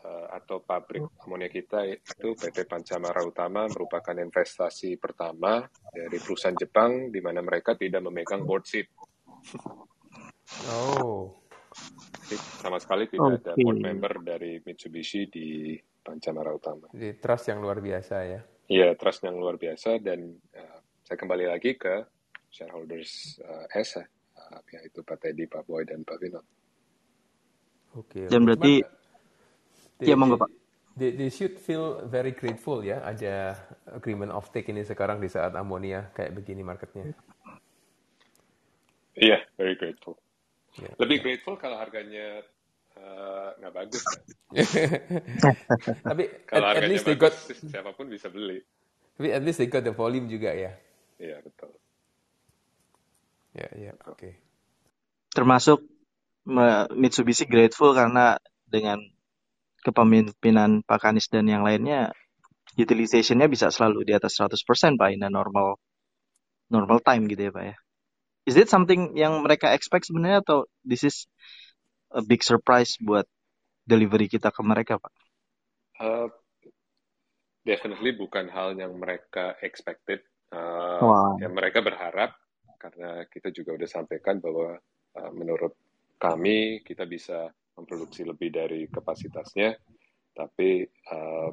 [0.00, 7.08] uh, atau pabrik amonia kita itu PT Pancamara Utama merupakan investasi pertama dari perusahaan Jepang
[7.08, 8.88] di mana mereka tidak memegang board seat
[10.68, 11.32] Oh,
[12.26, 13.62] Jadi sama sekali tidak ada Oke.
[13.62, 16.90] board member dari Mitsubishi di Pancamara Utama.
[16.90, 18.40] jadi trust yang luar biasa ya.
[18.66, 22.04] Iya, trust yang luar biasa dan uh, saya kembali lagi ke
[22.50, 24.02] shareholders uh, ESA,
[24.74, 26.42] yaitu Pak Teddy, Pak Boy, dan Pak Vino.
[27.94, 28.30] Oke.
[28.30, 28.46] Dan oke.
[28.46, 28.82] berarti
[30.02, 30.50] ya monggo Pak.
[30.98, 33.56] They, they should feel very grateful ya ada
[33.94, 37.08] agreement of take ini sekarang di saat amonia kayak begini marketnya.
[39.18, 40.16] Iya, very grateful.
[40.78, 41.24] Ya, Lebih ya.
[41.24, 42.42] grateful kalau harganya
[42.98, 44.04] uh, nggak bagus.
[44.06, 44.20] kan?
[46.08, 46.24] Tapi
[46.54, 48.60] at, Kalau at harganya least they got bagus, siapa pun bisa beli.
[49.16, 50.72] tapi at least they got the volume juga ya.
[51.20, 51.72] Iya, betul.
[53.54, 54.38] Ya, ya, oke.
[55.34, 55.82] Termasuk
[56.46, 59.02] me- Mitsubishi grateful karena dengan
[59.82, 62.12] kepemimpinan Pak Kanis dan yang lainnya
[62.78, 65.80] utilizationnya bisa selalu di atas 100% Pak in a normal
[66.70, 67.76] normal time gitu ya Pak ya.
[68.46, 71.26] Is it something yang mereka expect sebenarnya atau this is
[72.14, 73.26] a big surprise buat
[73.86, 75.12] delivery kita ke mereka Pak?
[76.00, 76.28] Uh,
[77.66, 80.22] definitely bukan hal yang mereka expected.
[80.50, 81.38] Uh, Wow.
[81.38, 82.34] yang mereka berharap
[82.80, 84.80] karena kita juga udah sampaikan bahwa
[85.20, 85.76] uh, menurut
[86.16, 89.76] kami kita bisa memproduksi lebih dari kapasitasnya,
[90.32, 91.52] tapi uh,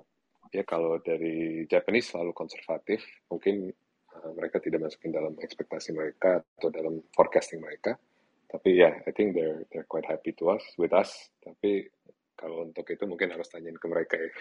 [0.52, 3.68] ya kalau dari Japanese selalu konservatif, mungkin
[4.16, 8.00] uh, mereka tidak masukin dalam ekspektasi mereka atau dalam forecasting mereka.
[8.48, 11.12] Tapi ya, I think they're they're quite happy to us with us.
[11.44, 11.92] Tapi
[12.40, 14.32] kalau untuk itu mungkin harus tanyain ke mereka ya.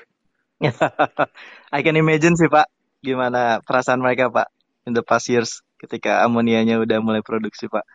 [1.76, 2.70] I can imagine sih Pak,
[3.02, 4.48] gimana perasaan mereka Pak
[4.86, 7.86] in the past years ketika amonianya udah mulai produksi Pak.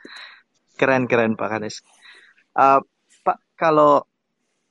[0.80, 1.84] Keren-keren Pak Kades.
[2.56, 2.82] Uh,
[3.22, 4.08] Pak, kalau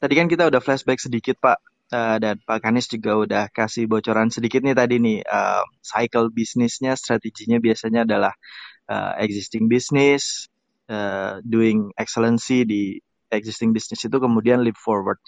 [0.00, 1.60] tadi kan kita udah flashback sedikit Pak,
[1.90, 6.94] Uh, dan Pak Kanis juga udah kasih bocoran sedikit nih tadi nih, uh, cycle bisnisnya,
[6.94, 8.30] strateginya biasanya adalah
[8.86, 10.46] uh, existing business,
[10.86, 13.02] uh, doing excellency di
[13.34, 15.18] existing business itu kemudian leap forward.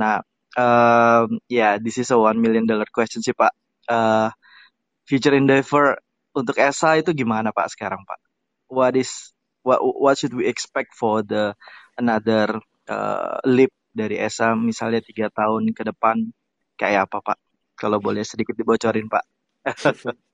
[0.00, 0.24] Nah,
[0.56, 3.52] um, ya yeah, this is a one million dollar question sih Pak.
[3.84, 4.32] Uh,
[5.04, 6.00] future endeavor
[6.34, 8.20] untuk ESA itu gimana Pak sekarang Pak?
[8.68, 9.32] What is
[9.64, 11.56] what what should we expect for the
[11.96, 16.30] another uh, leap dari ESA misalnya tiga tahun ke depan
[16.76, 17.38] kayak apa Pak?
[17.78, 19.24] Kalau boleh sedikit dibocorin Pak.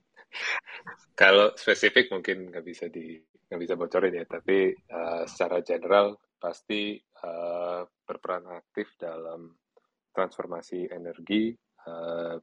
[1.20, 6.99] Kalau spesifik mungkin nggak bisa di nggak bisa bocorin ya, tapi uh, secara general pasti
[7.22, 9.55] uh, berperan aktif dalam
[10.11, 11.55] transformasi energi
[11.86, 12.34] uh,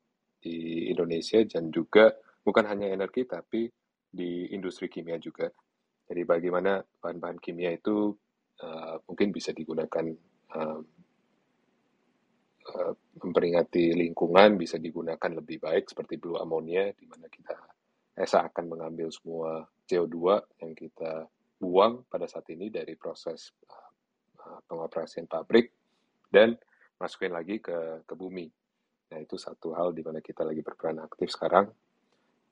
[0.42, 2.10] di Indonesia dan juga
[2.42, 3.70] bukan hanya energi tapi
[4.12, 5.48] di industri kimia juga.
[6.12, 8.12] Jadi bagaimana bahan-bahan kimia itu
[8.60, 10.06] uh, mungkin bisa digunakan
[10.52, 10.82] uh,
[12.68, 17.56] uh, memperingati lingkungan, bisa digunakan lebih baik seperti blue ammonia di mana kita
[18.12, 20.18] ESA akan mengambil semua CO2
[20.60, 23.56] yang kita buang pada saat ini dari proses
[24.68, 25.72] pengoperasian pabrik
[26.28, 26.58] dan
[26.98, 28.50] masukin lagi ke ke bumi.
[29.12, 31.70] Nah itu satu hal di mana kita lagi berperan aktif sekarang.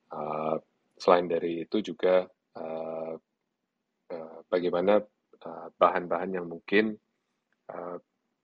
[0.10, 0.58] Uh,
[1.00, 2.26] selain dari itu juga
[2.58, 3.14] uh,
[4.10, 5.00] uh, bagaimana
[5.80, 6.98] bahan-bahan uh, yang mungkin
[7.72, 7.98] uh,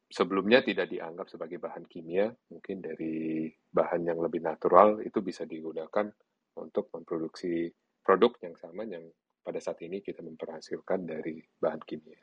[0.07, 6.07] sebelumnya tidak dianggap sebagai bahan kimia, mungkin dari bahan yang lebih natural itu bisa digunakan
[6.55, 7.67] untuk memproduksi
[8.05, 9.03] produk yang sama yang
[9.43, 12.21] pada saat ini kita memperhasilkan dari bahan kimia.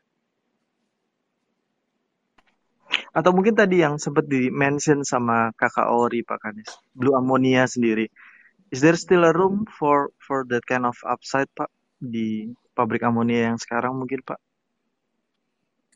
[3.12, 8.09] Atau mungkin tadi yang sempat di-mention sama kakak Ori Pak Kanis, blue ammonia sendiri.
[8.73, 11.68] Is there still a room for for that kind of upside Pak
[12.01, 14.41] di pabrik amonia yang sekarang mungkin Pak?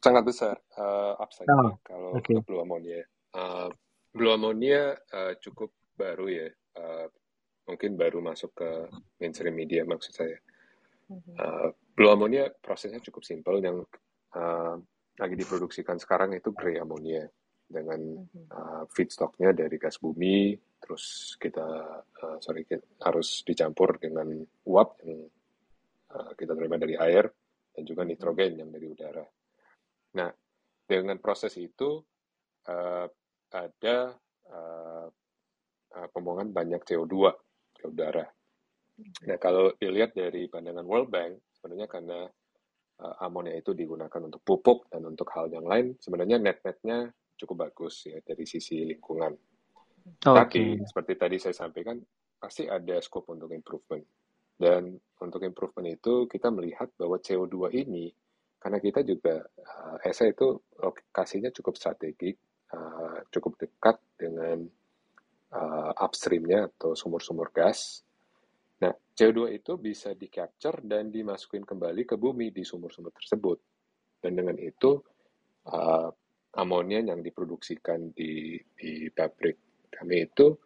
[0.04, 2.36] Sangat besar uh, upside oh, kalau okay.
[2.44, 3.00] blue ammonia.
[3.32, 3.72] Uh,
[4.12, 6.48] blue ammonia uh, cukup baru ya.
[6.76, 7.08] Uh,
[7.64, 8.70] mungkin baru masuk ke
[9.24, 10.36] mainstream media maksud saya.
[11.08, 13.80] Uh, blue ammonia prosesnya cukup simpel yang
[14.36, 14.76] uh,
[15.16, 17.24] lagi diproduksikan sekarang itu grey ammonia
[17.66, 18.20] dengan
[18.52, 20.54] uh, feedstocknya dari gas bumi,
[20.86, 21.66] terus kita
[21.98, 24.30] uh, sorry kita harus dicampur dengan
[24.70, 25.26] uap yang
[26.14, 27.26] uh, kita terima dari air
[27.74, 29.26] dan juga nitrogen yang dari udara.
[30.16, 30.30] Nah,
[30.86, 31.98] dengan proses itu
[32.70, 33.06] uh,
[33.50, 33.98] ada
[34.46, 35.06] uh,
[35.90, 37.14] uh, pembuangan banyak CO2
[37.74, 38.24] ke udara.
[39.28, 42.24] Nah, kalau dilihat dari pandangan World Bank, sebenarnya karena
[43.02, 48.08] uh, amonia itu digunakan untuk pupuk dan untuk hal yang lain, sebenarnya net-netnya cukup bagus
[48.08, 49.36] ya dari sisi lingkungan.
[50.06, 50.36] Okay.
[50.38, 51.98] Tapi seperti tadi saya sampaikan,
[52.38, 54.04] pasti ada scope untuk improvement.
[54.56, 58.08] Dan untuk improvement itu kita melihat bahwa CO2 ini,
[58.56, 62.38] karena kita juga uh, ESA itu lokasinya cukup strategik,
[62.72, 64.64] uh, cukup dekat dengan
[65.52, 68.06] uh, upstreamnya atau sumur-sumur gas,
[68.76, 73.58] Nah, CO2 itu bisa di-capture dan dimasukin kembali ke bumi di sumur-sumur tersebut.
[74.20, 75.00] Dan dengan itu,
[75.72, 76.08] uh,
[76.60, 79.65] amonia yang diproduksikan di, di pabrik
[79.96, 80.60] kami itu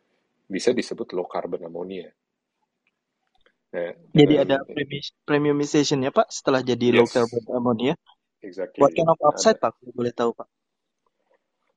[0.51, 2.11] bisa disebut low carbon ammonia.
[3.71, 4.67] Nah, jadi ada
[5.23, 6.97] premiumization ya Pak setelah jadi yes.
[6.99, 7.95] low carbon ammonia.
[8.43, 8.83] Exactly.
[8.83, 9.71] What kind of upside ada.
[9.71, 9.73] Pak?
[9.95, 10.49] Boleh tahu Pak?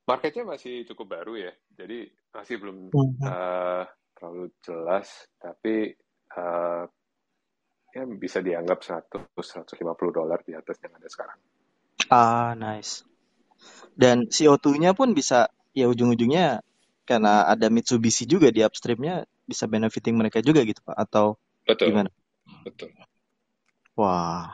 [0.03, 3.23] Marketnya masih cukup baru ya, jadi masih belum hmm.
[3.23, 3.85] uh,
[4.17, 5.07] terlalu jelas.
[5.39, 5.95] Tapi
[6.35, 6.83] uh,
[7.93, 9.77] ya bisa dianggap 100 150
[10.09, 11.39] dolar di atas yang ada sekarang.
[12.09, 13.05] Ah, nice.
[13.93, 16.65] Dan CO2-nya pun bisa ya ujung-ujungnya
[17.03, 21.35] karena ada Mitsubishi juga di upstreamnya bisa benefiting mereka juga gitu Pak atau
[21.67, 21.91] Betul.
[21.91, 22.09] gimana?
[22.63, 22.91] Betul.
[23.93, 24.51] Wah,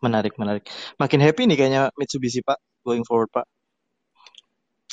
[0.00, 0.66] menarik menarik.
[0.98, 3.46] Makin happy nih kayaknya Mitsubishi Pak going forward Pak.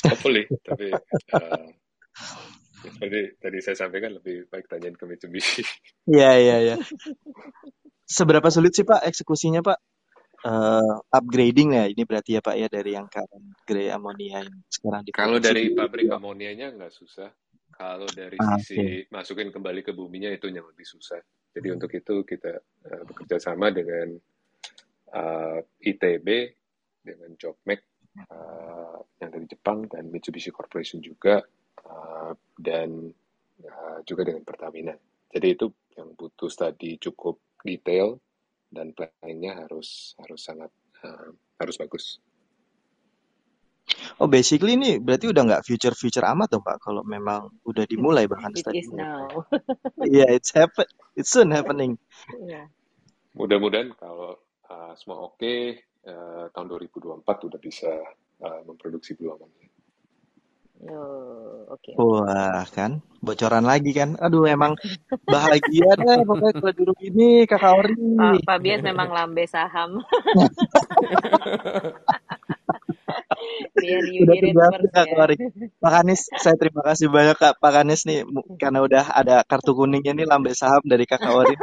[0.02, 0.90] Hopefully, tapi
[1.34, 1.66] uh,
[2.82, 5.62] seperti tadi saya sampaikan lebih baik tanyain ke Mitsubishi.
[6.10, 6.76] Iya iya iya.
[8.06, 9.78] Seberapa sulit sih Pak eksekusinya Pak?
[10.42, 15.06] Uh, upgrading ya ini berarti ya Pak ya dari yang current gray ammonia yang sekarang
[15.06, 17.30] di Kalau dari pabrik amonianya nggak susah.
[17.72, 21.22] Kalau dari Ah, sisi masukin kembali ke buminya itu yang lebih susah.
[21.54, 24.18] Jadi untuk itu kita uh, bekerja sama dengan
[25.14, 26.26] uh, ITB,
[27.06, 27.80] dengan Jobmek
[28.30, 31.38] uh, yang dari Jepang dan Mitsubishi Corporation juga
[31.86, 33.14] uh, dan
[33.62, 34.94] uh, juga dengan Pertamina.
[35.32, 38.18] Jadi itu yang butuh studi cukup detail
[38.72, 40.72] dan planningnya harus harus sangat
[41.04, 42.18] uh, harus bagus.
[44.16, 48.24] Oh basically ini berarti udah nggak future future amat dong Pak kalau memang udah dimulai
[48.24, 49.28] bahkan It is now.
[50.12, 52.00] Iya it's happen, it's soon happening.
[52.30, 52.70] Iya.
[53.36, 55.54] Mudah-mudahan kalau uh, semua oke
[56.08, 57.92] uh, tahun 2024 udah bisa
[58.40, 59.32] uh, memproduksi blue
[60.82, 61.94] Oh, oke.
[61.94, 64.18] Wah kan bocoran lagi kan.
[64.18, 64.74] Aduh emang
[65.30, 67.94] bahagia deh pokoknya kalau di rumah ini Kakak Ori.
[67.94, 70.02] Pak, Pak Bias memang lambe saham.
[73.78, 75.14] Biar you Udah terbiasa Kak ya.
[75.22, 75.36] Ori.
[75.78, 78.26] Pak Kanis, saya terima kasih banyak Kak Pak Kanis nih
[78.58, 81.54] karena udah ada kartu kuningnya nih lambe saham dari Kakak Ori.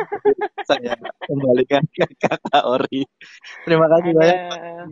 [0.63, 0.95] saya
[1.27, 3.03] kembalikan ke Kakak Ori.
[3.67, 4.37] Terima kasih banyak.
[4.47, 4.87] Ada.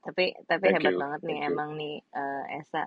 [0.00, 1.52] Tapi tapi Thank hebat you, banget nih thank you.
[1.52, 2.84] emang nih eh, Esa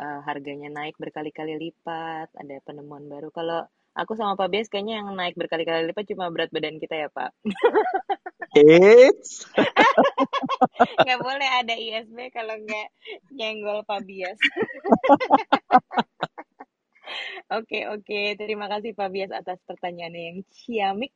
[0.00, 3.28] eh, harganya naik berkali-kali lipat, ada penemuan baru.
[3.30, 7.08] Kalau aku sama Pak Bias kayaknya yang naik berkali-kali lipat cuma berat badan kita ya,
[7.12, 7.30] Pak.
[8.56, 9.46] Eits.
[11.04, 12.88] Nggak boleh ada ISB kalau nggak
[13.30, 14.38] nyenggol Pak Bias.
[17.50, 18.38] Oke, oke.
[18.38, 21.10] Terima kasih Pak Bias atas pertanyaannya yang ciamik.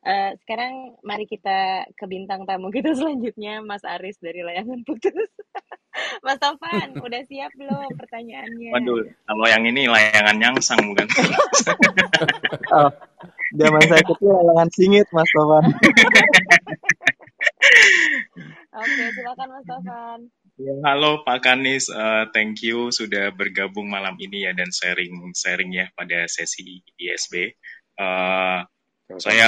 [0.00, 5.12] Eh, sekarang mari kita ke bintang tamu kita selanjutnya, Mas Aris dari Layangan Putus.
[6.24, 8.72] Mas Tovan, udah siap belum pertanyaannya?
[8.72, 11.04] Waduh, kalau yang ini layangan nyangsang bukan?
[12.72, 12.88] Oh,
[13.60, 15.64] zaman saya kecil layangan singit Mas Tovan.
[18.70, 20.20] Oke, silakan Mas Tovan.
[20.60, 25.92] Ya, halo Pak Kanis, Eh, thank you sudah bergabung malam ini ya dan sharing-sharing ya
[25.92, 27.52] pada sesi ISB.
[28.00, 28.60] Eh,
[29.18, 29.46] saya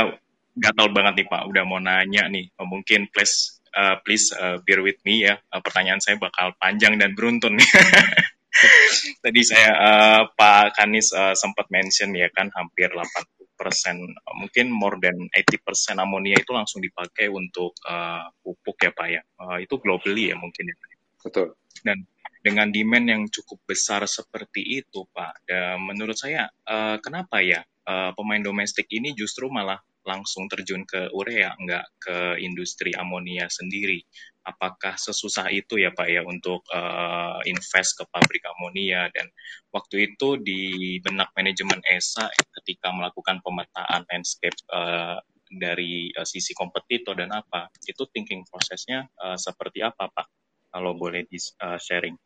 [0.56, 2.52] gatal banget nih Pak, udah mau nanya nih.
[2.60, 5.40] Oh, mungkin please uh, please uh, bear with me ya.
[5.48, 7.56] Uh, pertanyaan saya bakal panjang dan beruntun.
[9.24, 13.08] Tadi saya uh, Pak Kanis uh, sempat mention ya kan hampir 80
[13.56, 13.96] persen,
[14.36, 19.22] mungkin more than 80 persen amonia itu langsung dipakai untuk uh, pupuk ya Pak ya.
[19.40, 20.76] Uh, itu globally ya mungkin ya.
[21.22, 21.56] Betul.
[21.80, 22.04] Dan
[22.42, 28.10] dengan demand yang cukup besar seperti itu Pak, dan menurut saya uh, kenapa ya uh,
[28.18, 34.02] pemain domestik ini justru malah langsung terjun ke urea, nggak ke industri amonia sendiri.
[34.42, 39.30] Apakah sesusah itu ya Pak ya untuk uh, invest ke pabrik amonia dan
[39.70, 42.26] waktu itu di benak manajemen ESA
[42.58, 49.38] ketika melakukan pemetaan landscape uh, dari uh, sisi kompetitor dan apa itu thinking prosesnya uh,
[49.38, 50.26] seperti apa Pak?
[50.74, 52.18] Kalau boleh di uh, sharing.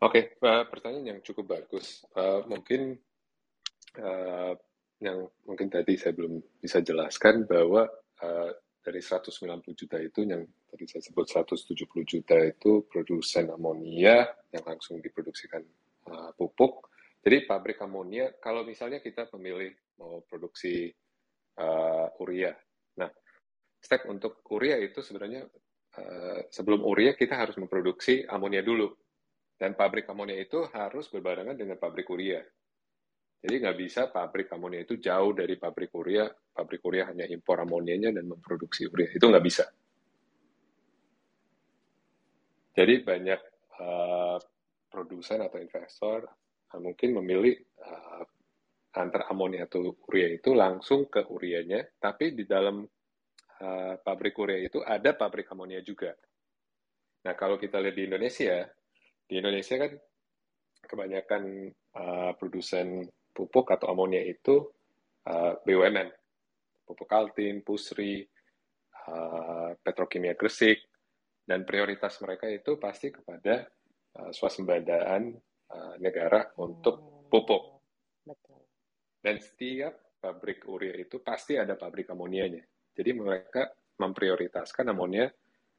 [0.00, 2.04] Oke, uh, pertanyaan yang cukup bagus.
[2.12, 2.96] Uh, mungkin
[3.98, 4.52] uh,
[5.04, 7.84] yang mungkin tadi saya belum bisa jelaskan bahwa
[8.24, 8.50] uh,
[8.84, 9.32] dari 190
[9.76, 15.64] juta itu yang tadi saya sebut 170 juta itu produsen amonia yang langsung diproduksikan
[16.08, 16.92] uh, pupuk.
[17.24, 20.92] Jadi pabrik amonia, kalau misalnya kita memilih mau produksi
[21.56, 22.52] uh, urea,
[23.00, 23.08] nah
[23.80, 25.48] step untuk urea itu sebenarnya
[25.96, 28.92] uh, sebelum urea kita harus memproduksi amonia dulu.
[29.54, 32.42] Dan pabrik amonia itu harus berbarengan dengan pabrik urea.
[33.44, 38.08] Jadi nggak bisa pabrik amonia itu jauh dari pabrik urea, pabrik urea hanya impor amonianya
[38.16, 39.12] dan memproduksi urea.
[39.12, 39.68] Itu nggak bisa.
[42.72, 43.40] Jadi banyak
[43.84, 44.40] uh,
[44.88, 46.24] produsen atau investor
[46.72, 47.52] uh, mungkin memilih
[47.84, 48.24] uh,
[48.96, 52.80] antar amonia atau urea itu langsung ke ureanya, tapi di dalam
[53.60, 56.16] uh, pabrik urea itu ada pabrik amonia juga.
[57.28, 58.64] Nah kalau kita lihat di Indonesia,
[59.28, 59.92] di Indonesia kan
[60.88, 61.42] kebanyakan
[61.92, 64.62] uh, produsen pupuk atau amonia itu
[65.26, 66.08] uh, BUMN,
[66.86, 68.22] pupuk Kaltim, Pusri,
[69.10, 70.78] uh, Petrokimia Gresik,
[71.42, 73.66] dan prioritas mereka itu pasti kepada
[74.22, 75.34] uh, swasembadaan
[75.74, 77.82] uh, negara untuk pupuk.
[78.22, 78.62] Betul.
[79.18, 82.64] Dan setiap pabrik urea itu pasti ada pabrik amonianya.
[82.94, 83.68] Jadi mereka
[83.98, 85.28] memprioritaskan amonia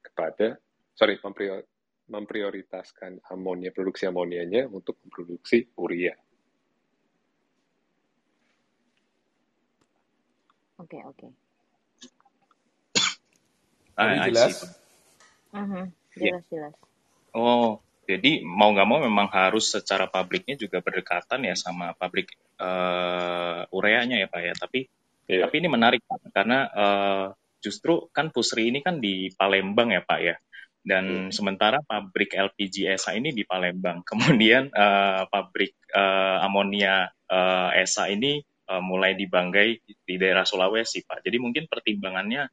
[0.04, 0.54] kepada,
[0.94, 1.66] sorry, memprior,
[2.06, 6.14] memprioritaskan amonia, produksi amonianya untuk memproduksi urea.
[10.86, 11.28] Oke, oke.
[13.98, 14.62] Ah, jelas.
[14.62, 14.70] see.
[15.56, 16.38] Mhm, Iya.
[16.38, 16.74] Jelas, jelas.
[17.34, 23.66] Oh, Jadi mau nggak mau memang harus secara pabriknya juga berdekatan ya sama pabrik uh,
[23.74, 24.54] ureanya ya Pak ya.
[24.54, 24.86] Tapi
[25.26, 25.50] yeah.
[25.50, 27.26] tapi ini menarik Pak karena uh,
[27.66, 30.38] justru kan Pusri ini kan di Palembang ya Pak ya.
[30.86, 31.34] Dan hmm.
[31.34, 34.06] sementara pabrik LPG ESA ini di Palembang.
[34.10, 38.38] Kemudian uh, pabrik uh, amonia uh, ESA ini
[38.70, 41.22] uh, mulai di Banggai di daerah Sulawesi Pak.
[41.26, 42.44] Jadi mungkin pertimbangannya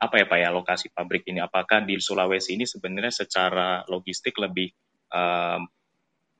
[0.00, 1.44] apa ya Pak ya lokasi pabrik ini?
[1.44, 4.72] Apakah di Sulawesi ini sebenarnya secara logistik lebih
[5.12, 5.68] um,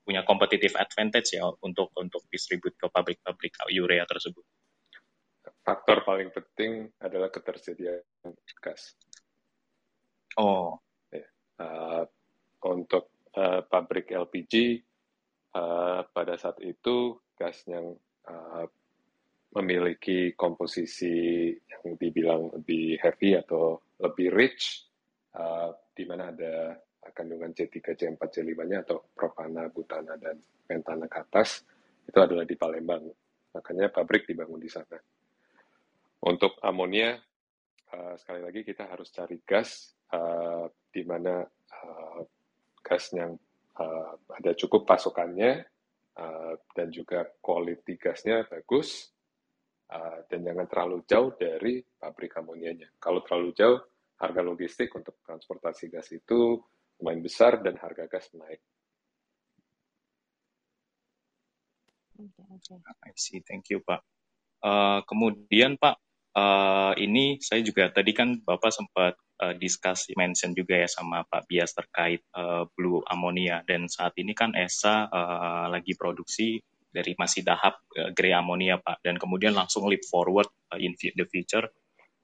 [0.01, 4.43] punya competitive advantage ya untuk untuk distribut ke pabrik-pabrik urea tersebut?
[5.61, 8.33] Faktor paling penting adalah ketersediaan
[8.65, 8.97] gas.
[10.41, 10.81] Oh.
[11.13, 11.29] Ya.
[11.61, 12.05] Uh,
[12.65, 14.85] untuk uh, pabrik LPG
[15.53, 18.65] uh, pada saat itu gas yang uh,
[19.51, 24.87] memiliki komposisi yang dibilang lebih heavy atau lebih rich,
[25.35, 26.79] uh, di mana ada
[27.11, 31.67] kandungan C3, C4, C5-nya atau propana, butana, dan pentana ke atas,
[32.07, 33.03] itu adalah di Palembang.
[33.51, 34.95] Makanya pabrik dibangun di sana.
[36.23, 37.19] Untuk amonia,
[37.91, 41.43] uh, sekali lagi kita harus cari gas uh, di mana
[41.83, 42.23] uh,
[42.87, 43.35] gas yang
[43.83, 45.67] uh, ada cukup pasokannya
[46.19, 49.11] uh, dan juga quality gasnya bagus
[49.91, 52.87] Uh, dan jangan terlalu jauh dari pabrik amonianya.
[53.03, 53.83] Kalau terlalu jauh,
[54.23, 56.63] harga logistik untuk transportasi gas itu
[57.03, 58.63] lumayan besar dan harga gas naik.
[62.21, 62.79] Okay, okay.
[63.03, 64.05] I see, thank you Pak.
[64.61, 65.97] Uh, kemudian Pak,
[66.37, 71.49] uh, ini saya juga tadi kan Bapak sempat uh, discuss mention juga ya sama Pak
[71.49, 76.61] Bias terkait uh, blue ammonia dan saat ini kan ESA uh, lagi produksi
[76.91, 81.27] dari masih tahap uh, grey ammonia Pak dan kemudian langsung leap forward uh, in the
[81.27, 81.71] future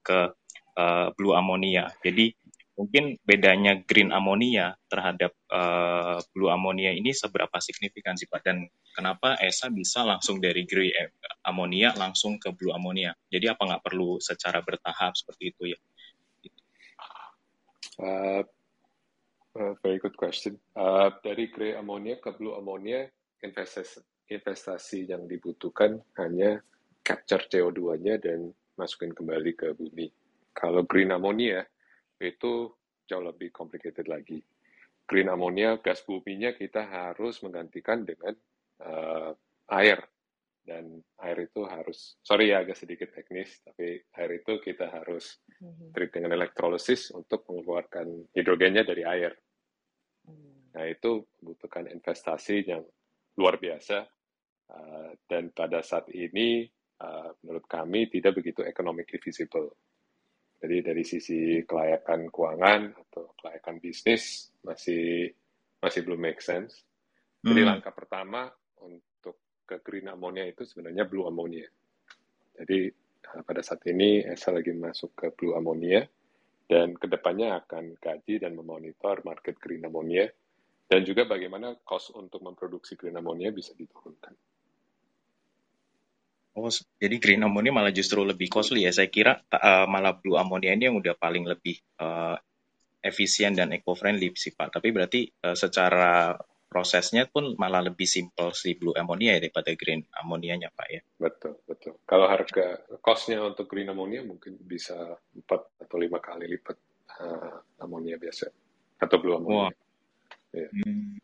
[0.03, 0.35] ke
[0.79, 1.91] uh, blue ammonia.
[2.03, 2.35] Jadi
[2.77, 9.41] mungkin bedanya green ammonia terhadap uh, blue ammonia ini seberapa signifikan sih Pak dan kenapa
[9.41, 10.93] ESA bisa langsung dari grey
[11.41, 13.17] ammonia langsung ke blue ammonia?
[13.33, 15.79] Jadi apa nggak perlu secara bertahap seperti itu ya?
[17.97, 18.45] Uh,
[19.81, 20.61] very good question.
[20.77, 23.09] Uh, dari grey ammonia ke blue ammonia
[23.41, 26.59] investasi investasi yang dibutuhkan hanya
[27.07, 30.11] capture CO2-nya dan masukin kembali ke bumi.
[30.51, 31.63] Kalau green ammonia
[32.19, 32.73] itu
[33.07, 34.43] jauh lebih complicated lagi.
[35.07, 38.35] Green ammonia, gas buminya kita harus menggantikan dengan
[38.83, 39.31] uh,
[39.71, 40.03] air.
[40.67, 45.95] Dan air itu harus, sorry ya agak sedikit teknis, tapi air itu kita harus mm-hmm.
[45.95, 49.31] treat dengan elektrolisis untuk mengeluarkan hidrogennya dari air.
[50.27, 50.75] Mm.
[50.75, 52.83] Nah itu membutuhkan investasi yang
[53.39, 54.11] luar biasa
[54.67, 56.67] Uh, dan pada saat ini
[56.99, 59.71] uh, menurut kami tidak begitu economically visible.
[60.57, 65.31] Jadi dari sisi kelayakan keuangan atau kelayakan bisnis masih
[65.79, 66.83] masih belum make sense.
[67.45, 67.69] Jadi hmm.
[67.69, 68.51] langkah pertama
[68.83, 71.69] untuk ke green ammonia itu sebenarnya blue ammonia.
[72.59, 72.91] Jadi
[73.31, 76.03] uh, pada saat ini ESA lagi masuk ke blue ammonia
[76.67, 80.27] dan ke depannya akan kaji dan memonitor market green ammonia
[80.87, 84.35] dan juga bagaimana cost untuk memproduksi green ammonia bisa diturunkan.
[86.57, 88.93] Oh, jadi green ammonia malah justru lebih costly ya.
[88.93, 92.33] Saya kira uh, malah blue ammonia ini yang udah paling lebih uh,
[93.05, 94.73] efisien dan eco-friendly sih Pak.
[94.73, 96.33] Tapi berarti uh, secara
[96.67, 101.01] prosesnya pun malah lebih simple si blue ammonia ya daripada green ammonianya Pak ya.
[101.21, 102.01] Betul, betul.
[102.09, 105.45] Kalau harga costnya untuk green ammonia mungkin bisa 4
[105.85, 106.77] atau lima kali lipat
[107.21, 108.49] uh, amonia biasa
[109.01, 109.69] atau blue ammonia.
[109.69, 110.57] Wow.
[110.57, 110.69] Ya.
[110.73, 111.21] Hmm.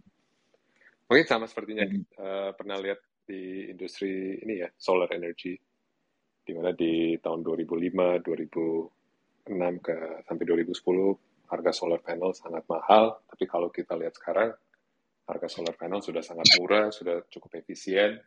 [1.08, 2.04] Mungkin sama sepertinya hmm.
[2.20, 3.00] uh, pernah lihat
[3.32, 5.56] di industri ini ya solar energy.
[6.42, 9.48] Di mana di tahun 2005 2006
[9.80, 9.96] ke
[10.28, 13.24] sampai 2010 harga solar panel sangat mahal.
[13.24, 14.52] Tapi kalau kita lihat sekarang
[15.24, 18.20] harga solar panel sudah sangat murah sudah cukup efisien.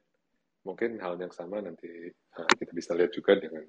[0.65, 3.61] Mungkin hal yang sama nanti uh, kita bisa lihat juga dengan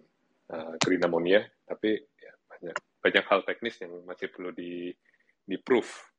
[0.57, 1.45] uh, green ammonia.
[1.69, 4.89] Tapi ya, banyak banyak hal teknis yang masih perlu di
[5.47, 6.16] di proof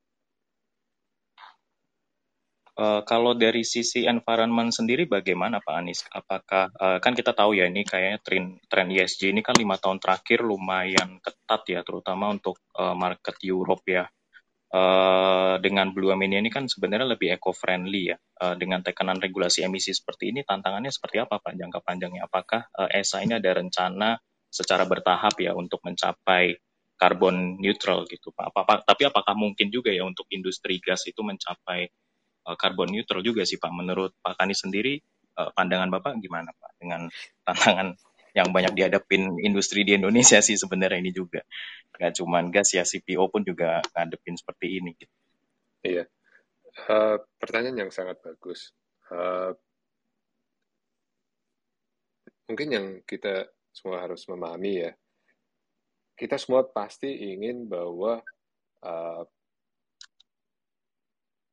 [2.77, 6.05] Uh, kalau dari sisi environment sendiri bagaimana Pak Anies?
[6.13, 9.97] Apakah uh, kan kita tahu ya ini kayaknya tren tren ESG ini kan lima tahun
[9.97, 14.05] terakhir lumayan ketat ya, terutama untuk uh, market Europe ya.
[14.69, 18.17] Uh, dengan Blue Ammonia ini kan sebenarnya lebih eco-friendly ya.
[18.37, 22.29] Uh, dengan tekanan regulasi emisi seperti ini, tantangannya seperti apa Pak jangka panjangnya?
[22.29, 24.21] Apakah uh, ESA ini ada rencana
[24.53, 26.53] secara bertahap ya untuk mencapai
[26.93, 28.53] carbon neutral gitu Pak?
[28.53, 31.89] Apa, apa, tapi apakah mungkin juga ya untuk industri gas itu mencapai
[32.55, 33.71] karbon eh, neutral juga sih Pak.
[33.73, 34.95] Menurut Pak Kani sendiri,
[35.35, 37.11] uh, pandangan Bapak gimana Pak dengan
[37.43, 37.97] tantangan
[38.37, 41.41] yang banyak dihadapin industri di Indonesia sih sebenarnya ini juga.
[41.97, 44.93] Gak cuma gas ya, CPO pun juga ngadepin seperti ini.
[45.81, 46.05] Iya.
[46.85, 48.69] Uh, pertanyaan yang sangat bagus.
[49.09, 49.57] Uh,
[52.45, 54.91] mungkin yang kita semua harus memahami ya,
[56.13, 58.21] kita semua pasti ingin bahwa
[58.85, 59.21] uh,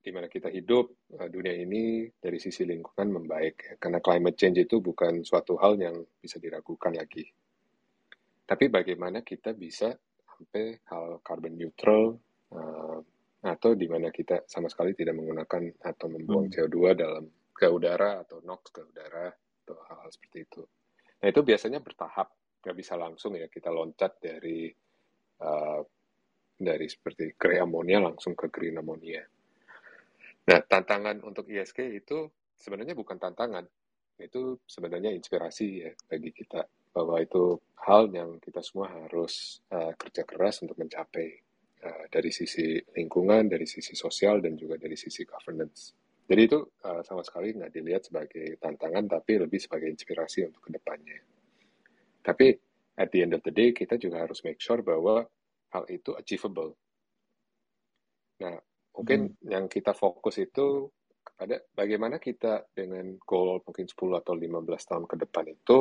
[0.05, 3.57] di mana kita hidup, uh, dunia ini dari sisi lingkungan membaik.
[3.65, 3.75] Ya.
[3.81, 7.25] Karena climate change itu bukan suatu hal yang bisa diragukan lagi.
[8.45, 9.97] Tapi bagaimana kita bisa
[10.29, 12.21] sampai hal carbon neutral,
[12.53, 13.01] uh,
[13.45, 16.55] atau di mana kita sama sekali tidak menggunakan atau membuang hmm.
[16.57, 19.29] CO2 dalam ke udara atau NOx ke udara
[19.65, 20.63] atau hal-hal seperti itu.
[21.21, 22.33] Nah itu biasanya bertahap,
[22.65, 24.69] nggak bisa langsung ya kita loncat dari
[25.45, 25.81] uh,
[26.57, 29.21] dari seperti grey ammonia langsung ke green ammonia.
[30.45, 33.65] Nah tantangan untuk ISG itu sebenarnya bukan tantangan,
[34.21, 36.63] itu sebenarnya inspirasi ya bagi kita
[36.95, 41.29] bahwa itu hal yang kita semua harus uh, kerja keras untuk mencapai
[41.83, 45.91] uh, dari sisi lingkungan, dari sisi sosial, dan juga dari sisi governance.
[46.25, 50.71] Jadi itu uh, sama sekali nggak dilihat sebagai tantangan, tapi lebih sebagai inspirasi untuk ke
[50.71, 51.19] depannya.
[52.25, 52.57] Tapi
[52.97, 55.27] at the end of the day, kita juga harus make sure bahwa
[55.75, 56.79] hal itu achievable.
[58.41, 58.57] Nah,
[58.95, 59.51] mungkin hmm.
[59.51, 60.89] yang kita fokus itu
[61.25, 65.79] kepada bagaimana kita dengan goal mungkin 10 atau 15 tahun ke depan itu,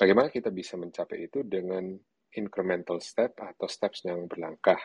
[0.00, 1.92] bagaimana kita bisa mencapai itu dengan
[2.32, 4.80] incremental step atau steps yang berlangkah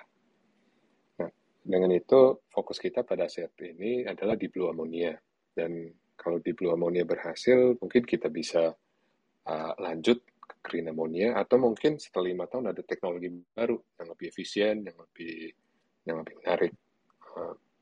[1.68, 5.12] dengan itu, fokus kita pada saat ini adalah di blue ammonia.
[5.52, 8.72] Dan kalau di blue ammonia berhasil, mungkin kita bisa
[9.44, 14.26] uh, lanjut ke green ammonia, atau mungkin setelah lima tahun ada teknologi baru yang lebih
[14.32, 15.52] efisien, yang lebih
[16.08, 16.72] yang lebih menarik.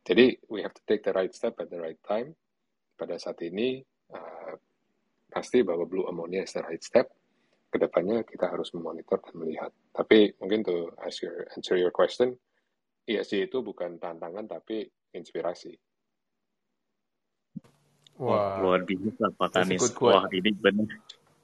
[0.05, 2.37] Jadi, we have to take the right step at the right time.
[2.93, 3.81] Pada saat ini,
[4.13, 4.53] uh,
[5.33, 7.09] pasti bahwa blue ammonia is the right step.
[7.73, 9.73] Ke depannya kita harus memonitor dan melihat.
[9.91, 12.37] Tapi mungkin to answer, answer your question,
[13.09, 15.73] ESG itu bukan tantangan tapi inspirasi.
[18.15, 19.91] Wah, luar biasa Pak Tanis.
[19.99, 20.87] Wah, ini benar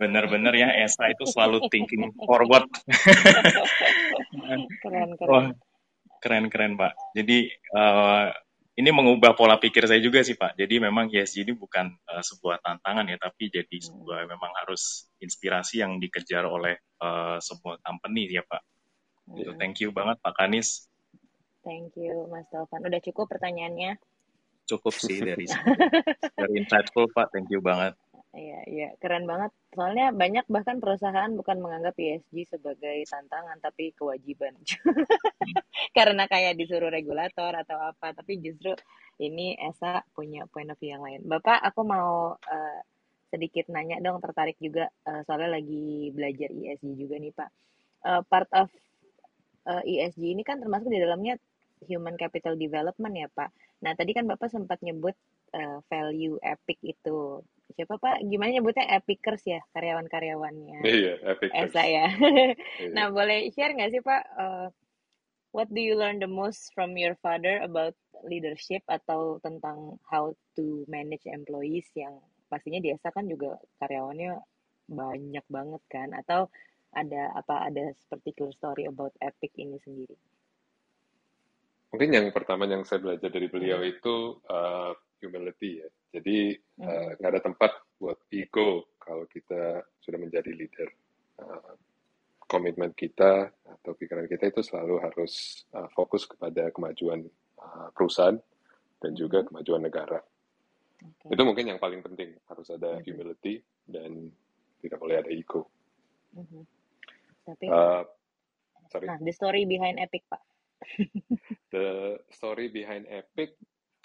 [0.02, 2.66] benar-benar ya Esa itu selalu thinking forward.
[4.32, 5.10] keren, keren.
[5.28, 5.46] Wah,
[6.24, 6.96] keren keren Pak.
[7.14, 8.32] Jadi uh,
[8.72, 10.56] ini mengubah pola pikir saya juga sih Pak.
[10.56, 13.86] Jadi memang ESG ini bukan uh, sebuah tantangan ya, tapi jadi hmm.
[13.92, 18.64] sebuah memang harus inspirasi yang dikejar oleh uh, sebuah company ya Pak.
[19.32, 19.52] Gitu.
[19.60, 20.92] Thank you banget Pak Kanis
[21.62, 22.82] Thank you, Mas Taufan.
[22.82, 24.02] Udah cukup pertanyaannya?
[24.66, 25.46] Cukup sih dari
[26.40, 27.34] dari insightful, Pak.
[27.34, 27.94] Thank you banget.
[28.32, 29.52] Iya, iya, keren banget.
[29.76, 34.56] Soalnya banyak bahkan perusahaan bukan menganggap ESG sebagai tantangan, tapi kewajiban.
[35.98, 38.72] Karena kayak disuruh regulator atau apa, tapi justru
[39.20, 41.28] ini Esa punya point of view yang lain.
[41.28, 42.80] Bapak, aku mau uh,
[43.28, 47.50] sedikit nanya dong, tertarik juga, uh, soalnya lagi belajar ESG juga nih Pak.
[48.02, 48.72] Uh, part of
[49.68, 51.36] uh, ESG ini kan termasuk di dalamnya
[51.84, 53.50] human capital development ya Pak.
[53.84, 55.14] Nah tadi kan Bapak sempat nyebut
[55.52, 57.42] uh, value epic itu.
[57.74, 58.24] Siapa Pak?
[58.28, 60.84] Gimana nyebutnya epicers ya karyawan-karyawannya?
[60.84, 61.72] Iya, epicers.
[61.72, 62.08] Esa ya.
[62.16, 62.92] iya.
[62.94, 64.24] Nah boleh share nggak sih Pak?
[64.38, 64.68] Uh,
[65.52, 67.96] what do you learn the most from your father about
[68.28, 72.20] leadership atau tentang how to manage employees yang
[72.52, 74.40] pastinya di Esa kan juga karyawannya
[74.92, 76.12] banyak banget kan?
[76.16, 76.52] Atau
[76.92, 80.16] ada apa ada particular story about epic ini sendiri?
[81.92, 83.92] Mungkin yang pertama yang saya belajar dari beliau hmm.
[83.92, 84.16] itu
[84.48, 85.90] uh, humility ya.
[86.18, 86.84] Jadi hmm.
[86.84, 87.34] uh, nggak hmm.
[87.38, 90.90] ada tempat buat ego kalau kita sudah menjadi leader.
[91.38, 91.78] Uh,
[92.52, 97.24] komitmen kita atau pikiran kita itu selalu harus uh, fokus kepada kemajuan
[97.56, 98.36] uh, perusahaan
[99.00, 99.48] dan juga hmm.
[99.48, 100.20] kemajuan negara.
[101.02, 101.34] Okay.
[101.34, 103.04] Itu mungkin yang paling penting harus ada hmm.
[103.08, 104.28] humility dan
[104.84, 105.72] tidak boleh ada ego.
[106.36, 106.64] -hmm.
[107.48, 108.04] Tapi, uh,
[108.92, 109.08] sorry.
[109.10, 110.42] Nah, the story behind Epic, Pak.
[111.74, 113.58] the story behind Epic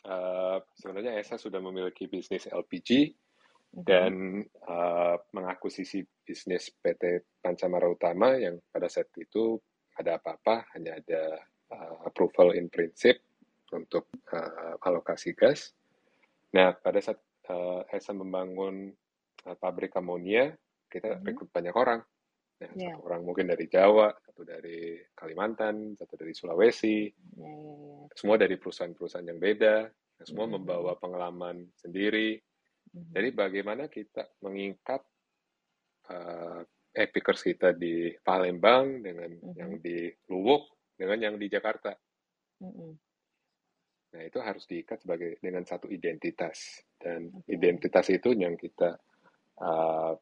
[0.06, 3.82] uh, sebenarnya Esa sudah memiliki bisnis LPG mm-hmm.
[3.82, 9.58] dan uh, mengakuisisi bisnis PT Pancamara Utama yang pada saat itu
[9.98, 11.22] ada apa-apa hanya ada
[11.74, 13.22] uh, approval in principle
[13.74, 15.74] untuk uh, alokasi gas.
[16.54, 17.18] Nah pada saat
[17.50, 18.94] uh, Esa membangun
[19.46, 20.54] uh, pabrik amonia
[20.86, 21.26] kita mm-hmm.
[21.26, 22.00] rekrut banyak orang
[22.56, 22.96] Nah, yeah.
[22.96, 28.04] satu orang mungkin dari Jawa, satu dari Kalimantan, satu dari Sulawesi, yeah, yeah, yeah.
[28.16, 29.92] semua dari perusahaan-perusahaan yang beda,
[30.24, 30.64] semua mm -hmm.
[30.64, 32.40] membawa pengalaman sendiri.
[32.40, 33.12] Mm -hmm.
[33.12, 35.04] Jadi bagaimana kita mengikat
[36.08, 36.64] uh,
[36.96, 39.56] epikers kita di Palembang dengan mm -hmm.
[39.60, 41.92] yang di Luwuk dengan yang di Jakarta.
[42.64, 42.92] Mm -hmm.
[44.16, 47.52] Nah itu harus diikat sebagai dengan satu identitas dan okay.
[47.52, 48.96] identitas itu yang kita
[49.60, 50.16] uh,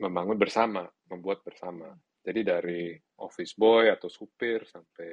[0.00, 1.90] membangun bersama, membuat bersama.
[2.20, 2.82] Jadi dari
[3.20, 5.10] office boy atau supir sampai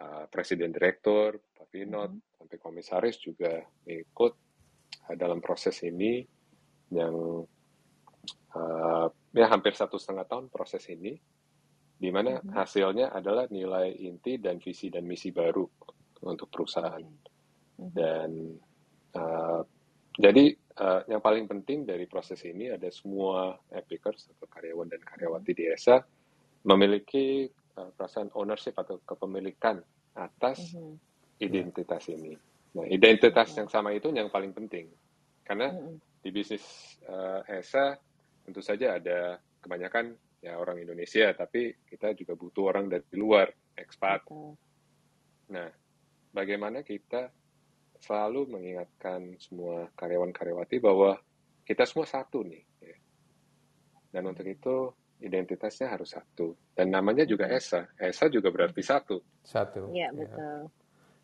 [0.00, 2.22] uh, presiden direktur, Pak Pinot, Mhm.
[2.40, 3.52] sampai komisaris juga
[3.86, 4.32] ikut
[5.08, 6.24] uh, dalam proses ini
[6.90, 7.44] yang
[8.56, 11.12] uh, ya hampir satu setengah tahun proses ini,
[11.96, 12.52] di mana Mhm.
[12.52, 15.64] hasilnya adalah nilai inti dan visi dan misi baru
[16.24, 17.04] untuk perusahaan.
[17.04, 17.90] Mhm.
[17.92, 18.30] Dan
[19.16, 19.62] uh,
[20.16, 25.52] jadi uh, yang paling penting dari proses ini ada semua epicers atau karyawan dan karyawati
[25.56, 26.00] di ESA
[26.66, 27.46] memiliki
[27.78, 29.80] uh, perasaan ownership atau kepemilikan
[30.16, 30.94] atas Mhm.
[31.40, 32.32] identitas ini.
[32.76, 33.58] Nah, identitas Oke.
[33.60, 34.88] yang sama itu yang paling penting.
[35.44, 36.22] Karena Mhm.
[36.24, 36.64] di bisnis
[37.06, 37.96] uh, ESA
[38.44, 44.22] tentu saja ada kebanyakan ya orang Indonesia, tapi kita juga butuh orang dari luar, ekspat.
[44.24, 44.54] Betul.
[45.50, 45.68] Nah,
[46.32, 47.30] bagaimana kita
[48.00, 51.18] selalu mengingatkan semua karyawan-karyawati bahwa
[51.66, 52.62] kita semua satu nih.
[52.80, 52.96] ya.
[54.14, 56.54] Dan untuk itu identitasnya harus satu.
[56.76, 57.48] Dan namanya juga.
[57.48, 57.88] ESA.
[57.98, 59.18] ESA juga berarti satu.
[59.42, 59.90] Satu.
[59.92, 60.16] Iya, ya.
[60.16, 60.60] betul.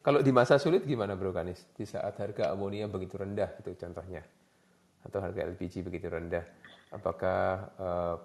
[0.03, 1.63] Kalau di masa sulit gimana Bro Kanis?
[1.79, 4.27] Di saat harga amonia begitu rendah itu contohnya.
[5.07, 6.43] Atau harga LPG begitu rendah.
[6.91, 7.43] Apakah
[7.79, 8.17] eh,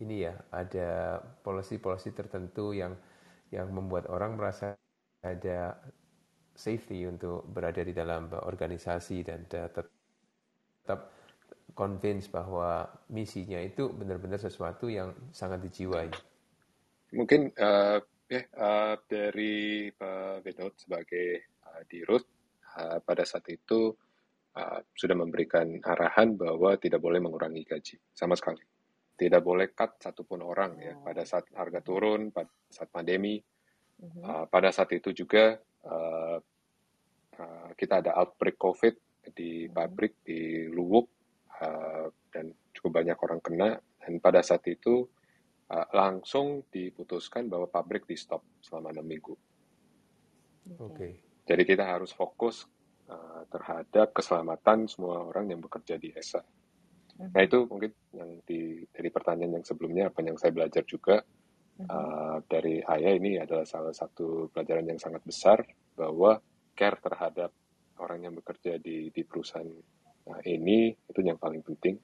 [0.00, 2.96] ini ya ada polisi-polisi tertentu yang
[3.52, 4.72] yang membuat orang merasa
[5.20, 5.76] ada
[6.52, 11.00] safety untuk berada di dalam organisasi dan eh, tetap
[11.72, 16.08] convince bahwa misinya itu benar-benar sesuatu yang sangat dijiwai.
[17.16, 17.98] Mungkin uh,
[18.28, 22.24] ya uh, dari Pak Benot sebagai uh, dirut
[22.76, 23.92] uh, pada saat itu
[24.56, 28.64] uh, sudah memberikan arahan bahwa tidak boleh mengurangi gaji sama sekali.
[29.12, 31.04] Tidak boleh cut satupun orang ya Oh.
[31.04, 33.40] pada saat harga turun, pada saat pandemi.
[34.02, 36.38] Uh, pada saat itu juga uh,
[37.38, 38.94] uh, kita ada outbreak COVID
[39.32, 41.06] di pabrik di Luwuk
[41.62, 43.70] uh, dan cukup banyak orang kena.
[44.02, 45.06] Dan pada saat itu
[45.70, 49.34] uh, langsung diputuskan bahwa pabrik di stop selama enam minggu.
[50.78, 50.82] Oke.
[50.82, 51.08] Oke.
[51.42, 52.66] Jadi kita harus fokus
[53.10, 56.42] uh, terhadap keselamatan semua orang yang bekerja di ESA.
[57.22, 57.46] Nah Mhm.
[57.46, 61.22] itu mungkin yang di dari pertanyaan yang sebelumnya apa yang saya belajar juga.
[61.80, 65.64] Uh, dari ayah ini adalah salah satu pelajaran yang sangat besar
[65.96, 66.40] bahwa
[66.76, 67.50] care terhadap
[68.00, 69.68] orang yang bekerja di di perusahaan
[70.28, 71.96] uh, ini itu yang paling penting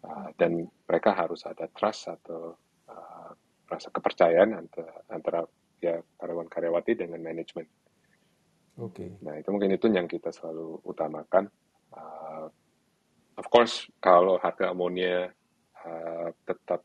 [0.00, 2.56] Uh, dan mereka harus ada trust atau
[2.88, 3.30] uh,
[3.68, 5.40] rasa kepercayaan antara, antara
[5.76, 7.68] ya karyawan karyawati dengan manajemen.
[8.80, 9.20] Oke.
[9.20, 11.52] Nah itu mungkin itu yang kita selalu utamakan.
[11.92, 12.48] Uh,
[13.36, 15.28] of course kalau harga amonia
[15.84, 16.80] uh, tetap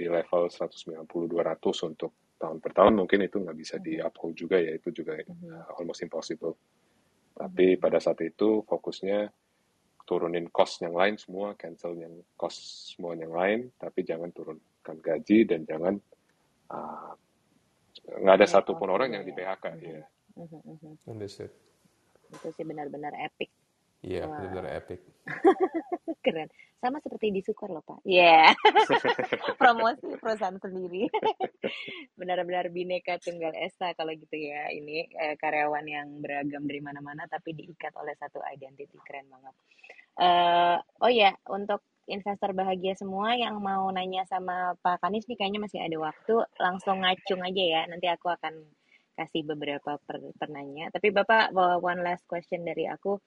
[0.00, 4.72] di level 190-200 untuk tahun per tahun mungkin itu nggak bisa di uphold juga ya
[4.72, 5.52] itu juga Mhm.
[5.52, 6.56] uh, almost impossible.
[7.36, 9.28] Tapi pada saat itu fokusnya
[10.08, 15.44] turunin cost yang lain semua, cancel yang cost semua yang lain, tapi jangan turunkan gaji
[15.44, 15.94] dan jangan
[16.72, 17.12] uh,
[18.08, 19.52] nggak ada satupun orang yang di ya.
[19.54, 19.84] PHK Mhm.
[19.84, 20.04] ya.
[20.40, 20.92] Mhm, mhm.
[21.12, 21.52] Understood.
[22.32, 23.52] Itu sih benar-benar epic.
[24.00, 24.32] Iya, Wah.
[24.40, 25.00] benar-benar epic.
[26.24, 26.48] Keren.
[26.80, 28.00] Sama seperti di Sukor loh, Pak.
[28.08, 28.56] Iya.
[29.60, 31.04] Promosi perusahaan sendiri.
[32.18, 34.72] Benar-benar bineka tunggal esa kalau gitu ya.
[34.72, 38.96] Ini eh, karyawan yang beragam dari mana-mana tapi diikat oleh satu identity.
[39.04, 39.54] Keren banget.
[40.16, 45.60] Eh, oh ya, untuk investor bahagia semua yang mau nanya sama Pak Kanis nih kayaknya
[45.60, 46.40] masih ada waktu.
[46.56, 47.80] Langsung ngacung aja ya.
[47.84, 48.56] Nanti aku akan
[49.20, 50.32] kasih beberapa per-.
[50.40, 51.52] Tapi Bapak,
[51.84, 53.20] one last question dari aku.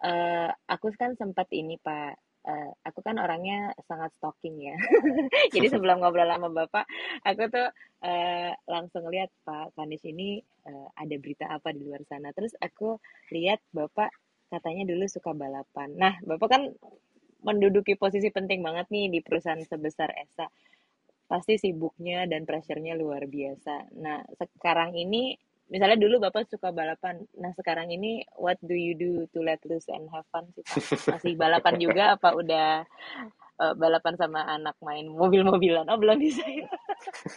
[0.00, 2.12] Eh, aku kan sempat ini Pak,
[2.48, 4.76] eh, aku kan orangnya sangat stalking ya.
[5.54, 6.88] Jadi sebelum ngobrol sama Bapak,
[7.20, 7.68] aku tuh
[8.00, 12.32] eh, langsung lihat Pak Kanis ini eh, ada berita apa di luar sana.
[12.32, 12.96] Terus aku
[13.28, 14.08] lihat Bapak
[14.48, 15.92] katanya dulu suka balapan.
[16.00, 16.62] Nah, Bapak kan
[17.44, 20.48] menduduki posisi penting banget nih di perusahaan sebesar ESA.
[21.28, 23.94] Pasti sibuknya dan pressure-nya luar biasa.
[24.00, 24.24] Nah,
[24.58, 25.36] sekarang ini
[25.70, 27.22] misalnya dulu Bapak suka balapan.
[27.38, 30.76] Nah, sekarang ini what do you do to let loose and have fun sih, Pak?
[31.16, 32.82] Masih balapan juga apa udah
[33.62, 35.86] eh, balapan sama anak main mobil-mobilan?
[35.86, 36.66] Oh, belum bisa ya.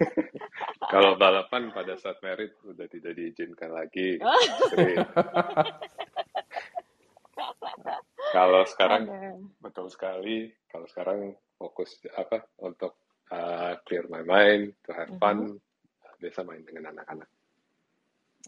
[0.94, 4.42] Kalau balapan pada saat merit udah tidak diizinkan lagi, Oh.
[8.34, 9.38] Kalau sekarang ada.
[9.62, 10.50] betul sekali.
[10.70, 12.98] Kalau sekarang fokus apa untuk
[13.30, 15.62] uh, clear my mind, to have fun,
[16.18, 17.30] biasa main dengan anak-anak.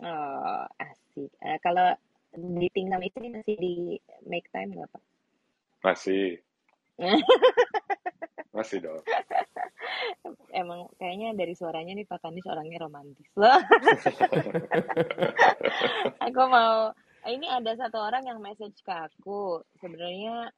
[0.03, 1.31] Oh, asik.
[1.39, 1.95] Eh, kalau
[2.35, 3.75] ditinggal istri masih di
[4.27, 5.03] make time nggak, Pak?
[5.87, 6.43] Masih,
[8.57, 9.03] masih dong.
[10.51, 13.27] Emang kayaknya dari suaranya nih Pak Kanis orangnya romantis.
[13.39, 13.55] Loh,
[16.25, 16.91] aku mau
[17.29, 19.63] ini ada satu orang yang message ke aku.
[19.79, 20.51] Sebenarnya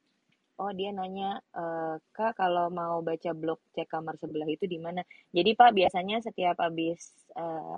[0.58, 5.06] oh dia nanya eh, Kak kalau mau baca blog cek kamar sebelah itu di mana?
[5.30, 7.78] Jadi Pak biasanya setiap habis eh,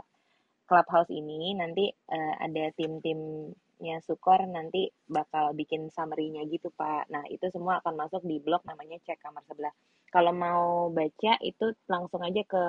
[0.69, 7.09] clubhouse ini nanti uh, ada tim-timnya Sukor nanti bakal bikin summary-nya gitu Pak.
[7.09, 9.73] Nah itu semua akan masuk di blog namanya cek kamar sebelah.
[10.13, 12.63] Kalau mau baca itu langsung aja ke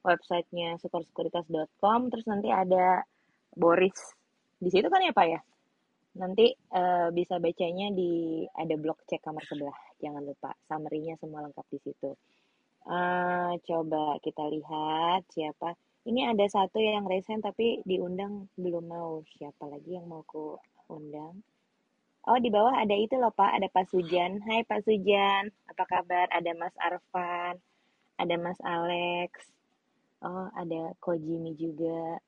[0.00, 3.04] websitenya sukorsekuritas.com terus nanti ada
[3.52, 4.16] Boris
[4.56, 5.40] di situ kan ya Pak ya?
[6.16, 9.76] Nanti uh, bisa bacanya di ada blog cek kamar sebelah.
[10.00, 12.10] Jangan lupa summary-nya semua lengkap di situ.
[12.86, 15.76] Uh, coba kita lihat siapa.
[16.06, 19.26] Ini ada satu yang resen tapi diundang belum mau.
[19.26, 20.54] Siapa lagi yang mau ku
[20.86, 21.42] undang?
[22.30, 23.58] Oh, di bawah ada itu loh, Pak.
[23.58, 24.38] Ada Pak Sujan.
[24.46, 25.50] Hai, Pak Sujan.
[25.66, 26.30] Apa kabar?
[26.30, 27.58] Ada Mas Arfan.
[28.22, 29.50] Ada Mas Alex.
[30.22, 32.22] Oh, ada Kojimi juga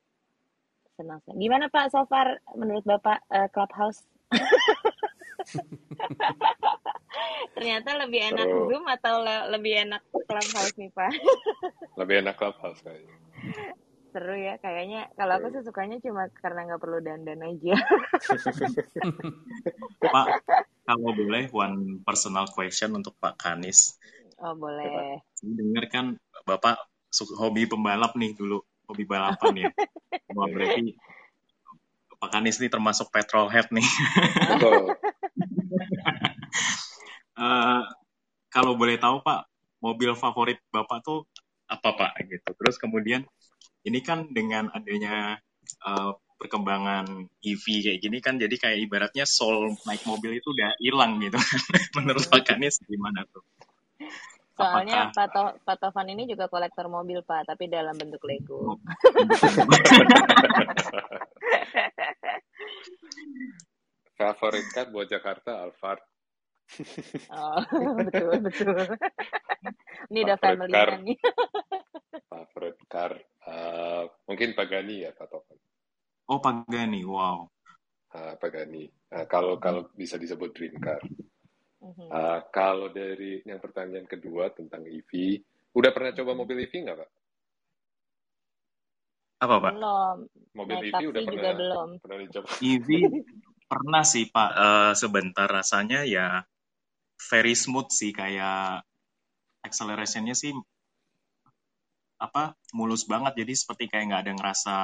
[0.99, 1.39] senang senang.
[1.39, 4.03] Gimana Pak so far menurut Bapak uh, Clubhouse?
[7.55, 8.67] Ternyata lebih enak Seru.
[8.69, 11.11] Zoom atau le lebih enak Clubhouse nih Pak?
[11.99, 13.15] lebih enak Clubhouse kayaknya.
[14.09, 17.77] Seru ya, kayaknya kalau aku sih sukanya cuma karena nggak perlu dandan aja.
[20.13, 20.27] Pak,
[20.89, 24.01] kalau boleh one personal question untuk Pak Kanis.
[24.41, 25.21] Oh boleh.
[25.37, 26.05] Saya dengar kan
[26.47, 26.81] Bapak
[27.37, 29.69] hobi pembalap nih dulu hobi balapan ya.
[30.33, 30.97] Wah, berarti
[32.19, 33.85] Pak Anies ini termasuk petrol head nih.
[34.57, 34.91] Betul.
[37.39, 37.87] Uh,
[38.51, 39.47] kalau boleh tahu Pak,
[39.79, 41.23] mobil favorit Bapak tuh
[41.71, 42.49] apa Pak gitu.
[42.59, 43.23] Terus kemudian
[43.87, 45.39] ini kan dengan adanya
[45.87, 51.19] uh, perkembangan EV kayak gini kan jadi kayak ibaratnya soul naik mobil itu udah hilang
[51.23, 51.35] gitu.
[51.99, 53.43] Menurut Pak Anies gimana tuh?
[54.59, 58.75] Soalnya Pak, to Pak Tovan ini juga kolektor mobil, Pak, tapi dalam bentuk Lego.
[64.19, 66.03] Favorit kan buat Jakarta Alphard.
[67.33, 67.61] Oh,
[68.05, 68.77] betul, betul.
[70.13, 71.17] ini udah family car, nih.
[72.31, 73.11] Favorit car,
[73.49, 75.57] uh, mungkin Pagani ya, Pak Tovan.
[76.29, 77.49] Oh, Pagani, wow.
[78.13, 78.85] Uh, Pagani.
[79.09, 81.01] Uh, kalau kalau bisa disebut dream car.
[81.79, 85.39] Uh, kalau dari yang pertanyaan kedua tentang EV,
[85.73, 86.39] udah pernah coba mm-hmm.
[86.43, 87.09] mobil EV nggak pak?
[89.39, 89.73] Apa pak?
[89.79, 90.17] Belum.
[90.59, 91.89] Mobil Naik EV udah pernah, juga belum.
[92.03, 92.47] pernah dicoba?
[92.59, 92.89] EV
[93.69, 96.43] pernah sih pak, uh, sebentar rasanya ya
[97.19, 98.87] very smooth sih kayak
[99.59, 100.55] accelerationnya sih
[102.19, 103.43] apa mulus banget.
[103.43, 104.75] Jadi seperti kayak nggak ada ngerasa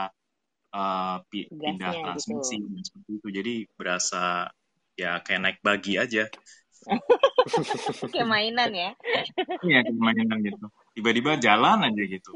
[0.75, 2.03] uh, pindah gitu.
[2.03, 2.79] transmisi gitu.
[2.83, 3.27] seperti itu.
[3.31, 4.51] Jadi berasa
[4.95, 6.27] ya kayak naik bagi aja.
[8.13, 8.91] Kayak mainan ya.
[9.65, 10.69] Iya kayak mainan gitu.
[10.93, 12.29] Tiba-tiba jalan aja gitu.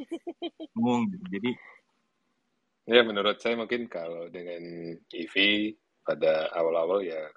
[0.74, 1.26] Ngomong gitu.
[1.38, 1.52] Jadi
[2.90, 5.36] ya menurut saya mungkin kalau dengan EV
[6.02, 7.30] pada awal-awal ya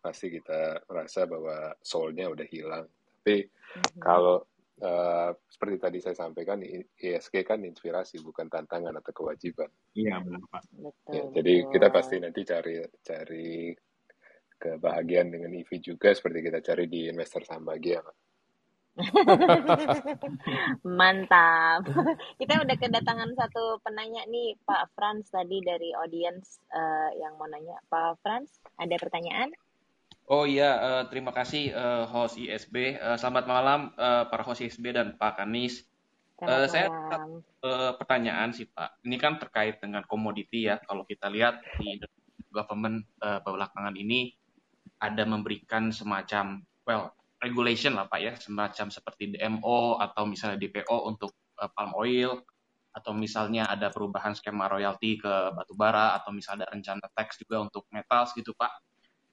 [0.00, 2.88] pasti kita merasa bahwa soulnya udah hilang
[3.20, 4.00] tapi mm-hmm.
[4.00, 4.42] kalau
[4.80, 6.64] uh, seperti tadi saya sampaikan
[6.96, 12.16] ISG kan inspirasi bukan tantangan atau kewajiban iya benar pak betul, ya, jadi kita pasti
[12.16, 12.74] nanti cari
[13.04, 13.76] cari
[14.60, 18.04] kebahagiaan dengan EV juga seperti kita cari di investor saham bahagia.
[21.00, 21.88] Mantap.
[22.40, 27.80] Kita udah kedatangan satu penanya nih, Pak Franz tadi dari audience uh, yang mau nanya.
[27.88, 29.48] Pak Franz, ada pertanyaan?
[30.30, 32.94] Oh iya, uh, terima kasih uh, host ISB.
[33.02, 35.82] Uh, selamat malam uh, para host ISB dan Pak Kanis.
[36.38, 36.86] Uh, saya
[37.66, 39.02] uh, pertanyaan sih Pak.
[39.02, 40.78] Ini kan terkait dengan komoditi ya.
[40.86, 41.98] Kalau kita lihat di
[42.54, 44.30] government uh, belakangan ini
[45.02, 47.10] ada memberikan semacam well
[47.42, 52.38] regulation lah Pak ya, semacam seperti DMO atau misalnya DPO untuk uh, palm oil
[52.94, 57.66] atau misalnya ada perubahan skema royalti ke batu bara atau misalnya ada rencana tax juga
[57.66, 58.89] untuk metals gitu Pak.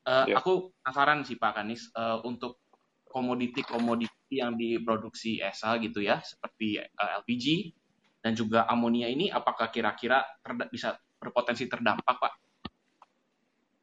[0.07, 0.39] Uh, yeah.
[0.39, 2.63] Aku penasaran sih Pak Kanis uh, untuk
[3.11, 7.75] komoditi-komoditi yang diproduksi ESA gitu ya, seperti uh, LPG
[8.23, 10.23] dan juga amonia ini apakah kira-kira
[10.71, 12.33] bisa berpotensi terdampak Pak?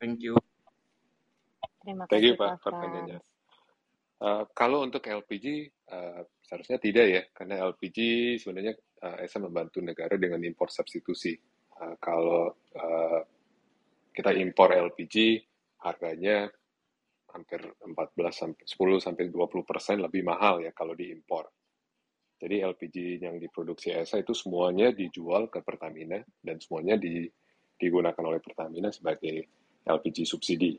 [0.00, 0.40] Thank you.
[1.84, 3.18] Terima kasih, Thank you, Pak, pertanyaannya.
[4.24, 7.98] Uh, kalau untuk LPG, uh, seharusnya tidak ya, karena LPG
[8.40, 8.72] sebenarnya
[9.04, 11.36] uh, ESA membantu negara dengan impor substitusi.
[11.76, 12.48] Uh, kalau
[12.80, 13.20] uh,
[14.16, 15.44] kita impor LPG,
[15.84, 16.48] harganya
[17.34, 17.94] hampir 14
[18.30, 21.50] sampai 10 sampai 20 persen lebih mahal ya kalau diimpor.
[22.38, 27.26] Jadi LPG yang diproduksi ESA itu semuanya dijual ke Pertamina dan semuanya di,
[27.78, 29.48] digunakan oleh Pertamina sebagai
[29.82, 30.74] LPG subsidi.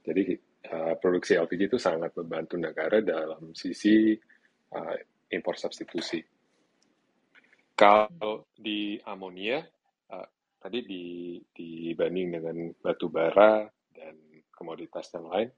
[0.00, 0.22] Jadi
[0.72, 4.16] uh, produksi LPG itu sangat membantu negara dalam sisi
[4.72, 4.96] uh,
[5.28, 6.20] impor substitusi.
[7.76, 9.64] Kalau di amonia,
[10.12, 10.28] uh,
[10.60, 11.04] tadi di,
[11.50, 13.64] dibanding dengan batu bara
[13.96, 14.14] dan
[14.52, 15.48] komoditas yang lain,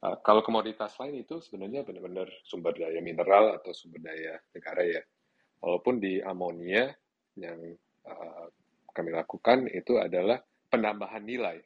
[0.00, 5.02] uh, kalau komoditas lain itu sebenarnya benar-benar sumber daya mineral atau sumber daya negara ya.
[5.60, 6.88] Walaupun di amonia
[7.36, 7.60] yang
[8.08, 8.48] uh,
[8.96, 10.40] kami lakukan itu adalah
[10.72, 11.60] penambahan nilai.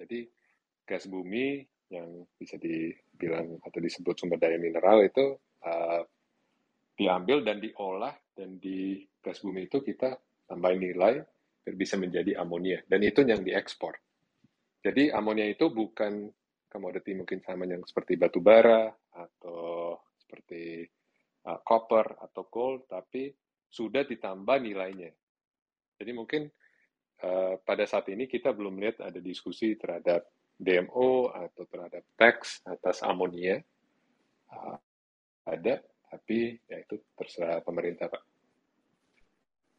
[0.00, 0.24] Jadi
[0.88, 1.60] gas bumi
[1.92, 6.00] yang bisa dibilang atau disebut sumber daya mineral itu uh,
[6.96, 10.16] diambil dan diolah dan di gas bumi itu kita
[10.48, 11.20] tambah nilai
[11.64, 13.96] bisa menjadi amonia dan itu yang diekspor.
[14.78, 16.30] Jadi amonia itu bukan
[16.68, 20.84] komoditi mungkin sama yang seperti batu bara atau seperti
[21.48, 23.32] uh, copper atau gold, tapi
[23.68, 25.10] sudah ditambah nilainya.
[25.98, 26.46] Jadi mungkin
[27.24, 30.28] uh, pada saat ini kita belum lihat ada diskusi terhadap
[30.60, 33.58] DMO atau terhadap tax atas amonia.
[34.48, 34.76] Uh,
[35.48, 35.80] ada,
[36.12, 38.37] tapi ya itu terserah pemerintah, Pak.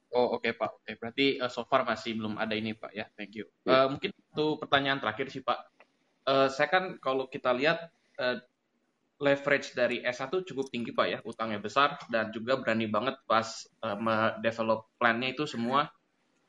[0.09, 0.95] Oh oke okay, Pak, oke okay.
[0.97, 3.45] berarti uh, so far masih belum ada ini Pak ya, thank you.
[3.61, 3.85] Yeah.
[3.85, 5.59] Uh, mungkin itu pertanyaan terakhir sih Pak.
[6.25, 8.41] Uh, saya kan kalau kita lihat uh,
[9.21, 13.45] leverage dari S1 cukup tinggi Pak ya, utangnya besar dan juga berani banget pas
[13.85, 15.85] uh, develop plan-nya itu semua.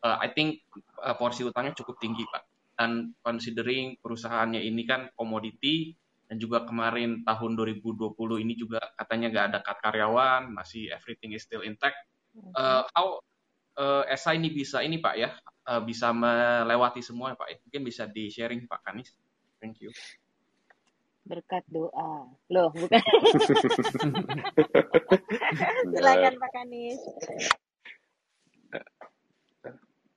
[0.00, 0.64] Uh, I think
[1.04, 2.42] uh, porsi utangnya cukup tinggi Pak.
[2.80, 5.92] Dan considering perusahaannya ini kan komoditi
[6.32, 11.44] dan juga kemarin tahun 2020 ini juga katanya nggak ada cut karyawan, masih everything is
[11.44, 11.98] still intact.
[12.56, 13.20] Uh, how
[13.80, 15.32] uh, eh, ESA ini bisa ini Pak ya,
[15.72, 17.56] uh, bisa melewati semua Pak ya.
[17.64, 19.16] Mungkin bisa di sharing Pak Kanis.
[19.60, 19.92] Thank you.
[21.24, 22.28] Berkat doa.
[22.52, 23.00] Loh, bukan.
[25.96, 27.00] Silakan Pak Kanis.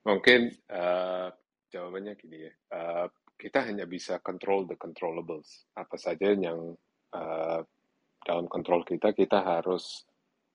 [0.03, 1.31] Mungkin uh,
[1.71, 2.53] jawabannya gini ya.
[2.71, 3.07] Uh,
[3.39, 5.67] kita hanya bisa control the controllables.
[5.75, 6.75] Apa saja yang
[7.11, 7.59] uh,
[8.23, 10.07] dalam kontrol kita, kita harus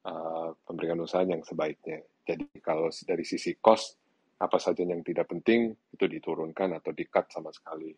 [0.08, 2.00] uh, memberikan usaha yang sebaiknya.
[2.28, 3.96] Jadi kalau dari sisi cost,
[4.36, 7.88] apa saja yang tidak penting itu diturunkan atau di-cut sama sekali.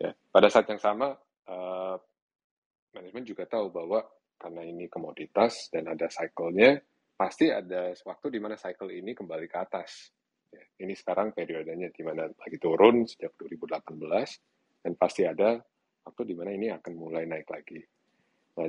[0.00, 1.12] Ya, pada saat yang sama,
[1.46, 1.96] uh,
[2.96, 4.00] manajemen juga tahu bahwa
[4.40, 6.80] karena ini komoditas dan ada cycle-nya,
[7.14, 10.08] pasti ada waktu di mana cycle ini kembali ke atas.
[10.50, 13.84] Ya, ini sekarang periodenya di mana lagi turun sejak 2018,
[14.82, 15.60] dan pasti ada
[16.02, 17.78] waktu di mana ini akan mulai naik lagi.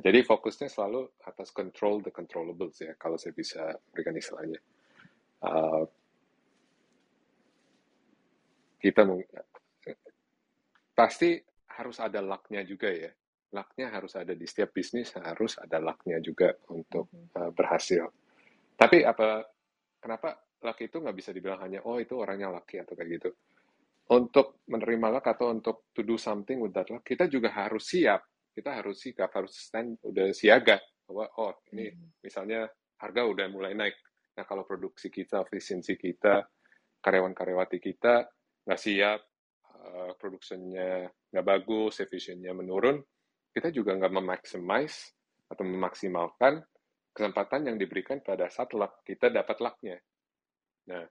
[0.06, 4.61] Jadi fokusnya selalu atas control the controllables ya, kalau saya bisa berikan istilahnya.
[5.41, 5.82] Uh,
[8.77, 9.02] kita
[10.94, 11.41] pasti
[11.73, 13.10] harus ada lucknya juga ya.
[13.49, 18.06] Lucknya harus ada di setiap bisnis, harus ada lucknya juga untuk uh, berhasil.
[18.77, 19.41] Tapi apa,
[19.98, 23.30] kenapa luck itu nggak bisa dibilang hanya, oh itu orangnya lucky atau kayak gitu.
[24.14, 28.35] Untuk menerima luck atau untuk to do something with that luck, kita juga harus siap
[28.56, 32.23] kita harus sikap, harus stand, udah siaga bahwa oh ini hmm.
[32.23, 32.72] misalnya
[33.03, 33.99] harga udah mulai naik.
[34.40, 36.48] Nah kalau produksi kita, efisiensi kita,
[37.03, 38.26] karyawan-karyawati kita
[38.64, 39.19] nggak siap,
[39.76, 41.06] uh, produksinya
[41.36, 43.03] nggak bagus, efisiennya menurun,
[43.52, 45.11] kita juga nggak memaximize
[45.52, 46.64] atau memaksimalkan
[47.11, 49.98] kesempatan yang diberikan pada saat luck, kita dapat lucknya.
[50.91, 51.06] Nah,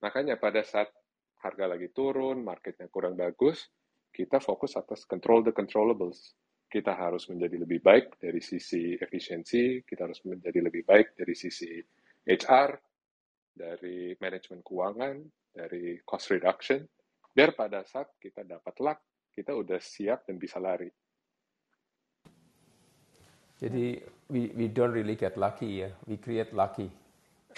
[0.00, 0.88] makanya pada saat
[1.44, 3.68] harga lagi turun, marketnya kurang bagus,
[4.08, 6.32] kita fokus atas control the controllables
[6.68, 11.80] kita harus menjadi lebih baik dari sisi efisiensi, kita harus menjadi lebih baik dari sisi
[12.28, 12.70] HR,
[13.56, 15.16] dari manajemen keuangan,
[15.48, 16.84] dari cost reduction,
[17.32, 19.00] biar pada saat kita dapat luck,
[19.32, 20.92] kita udah siap dan bisa lari.
[23.58, 23.98] Jadi
[24.30, 26.86] we we don't really get lucky ya, we create lucky.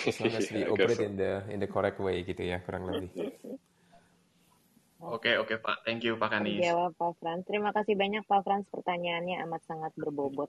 [0.00, 3.10] As long as we operate in the in the correct way gitu ya, kurang lebih.
[5.01, 5.89] Oke, oke Pak.
[5.89, 6.60] Thank you Pak Kanis.
[6.60, 7.48] Jawab Pak Frans.
[7.48, 8.68] Terima kasih banyak Pak Frans.
[8.68, 10.48] Pertanyaannya amat sangat berbobot.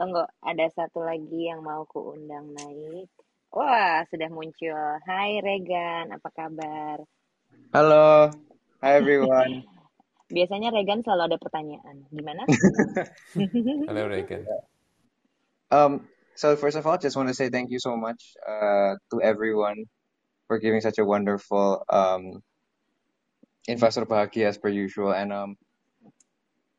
[0.00, 3.12] Tunggu, ada satu lagi yang mau kuundang naik.
[3.52, 4.96] Wah, sudah muncul.
[5.04, 7.04] Hai Regan, apa kabar?
[7.76, 8.32] Halo,
[8.80, 9.68] hi everyone.
[10.32, 12.08] Biasanya Regan selalu ada pertanyaan.
[12.08, 12.48] Gimana?
[13.92, 14.48] Halo Regan.
[15.68, 19.20] Um, so first of all, just want to say thank you so much uh, to
[19.20, 19.84] everyone
[20.48, 22.40] for giving such a wonderful um,
[23.68, 25.12] investor bahagia as per usual.
[25.12, 25.56] And um,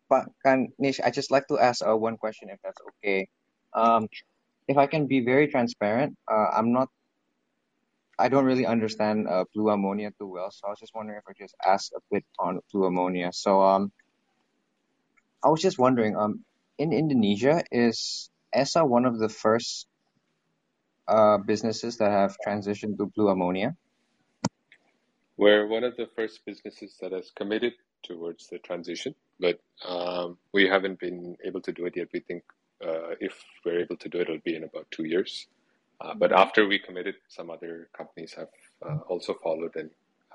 [0.09, 3.27] Pak Kanish, I just like to ask uh, one question, if that's okay.
[3.73, 4.07] Um,
[4.67, 6.89] if I can be very transparent, uh, I'm not.
[8.19, 11.23] I don't really understand uh, blue ammonia too well, so I was just wondering if
[11.27, 13.31] I just ask a bit on blue ammonia.
[13.33, 13.91] So um,
[15.43, 16.45] I was just wondering, um,
[16.77, 19.87] in Indonesia, is ESA one of the first
[21.07, 23.75] uh, businesses that have transitioned to blue ammonia?
[25.37, 27.73] We're one of the first businesses that has committed
[28.03, 32.09] towards the transition, but um, we haven't been able to do it yet.
[32.13, 32.43] We think
[32.85, 33.33] uh, if
[33.65, 35.47] we're able to do it, it'll be in about two years.
[35.99, 36.39] Uh, but mm-hmm.
[36.39, 38.49] after we committed, some other companies have
[38.85, 39.89] uh, also followed and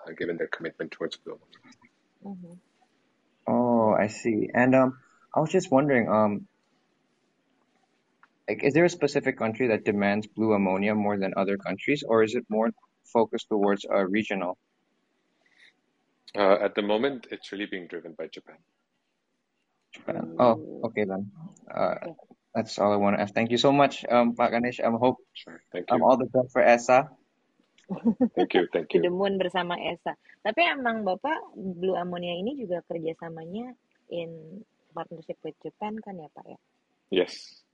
[0.07, 1.39] uh, given their commitment towards blue.
[2.25, 2.55] Mm-hmm.
[3.47, 4.51] Oh, I see.
[4.53, 4.99] And um,
[5.35, 6.47] I was just wondering, um,
[8.49, 12.23] like, is there a specific country that demands blue ammonia more than other countries, or
[12.23, 12.71] is it more
[13.05, 14.59] focused towards uh, regional?
[16.37, 18.57] Uh, at the moment, it's really being driven by Japan.
[19.95, 20.37] Japan.
[20.39, 21.33] Oh, okay then.
[21.65, 22.15] Uh, Okay.
[22.55, 23.33] that's all I want to ask.
[23.33, 24.81] Thank you so much, um, Pak Ganesh.
[24.81, 25.63] I um, hope Sure.
[25.73, 26.05] Thank um, you.
[26.05, 27.09] all the best for ESA.
[28.37, 28.69] Thank you.
[28.69, 29.01] Thank you.
[29.09, 30.13] moon bersama Esa.
[30.45, 33.73] Tapi emang Bapak Blue Ammonia ini juga kerjasamanya
[34.13, 34.61] in
[34.93, 36.59] partnership with Japan kan ya Pak ya?
[37.09, 37.65] Yes.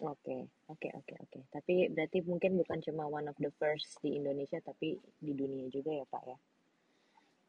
[0.00, 1.38] Oke, oke, oke, oke.
[1.52, 5.92] Tapi berarti mungkin bukan cuma one of the first di Indonesia, tapi di dunia juga
[5.92, 6.38] ya Pak ya?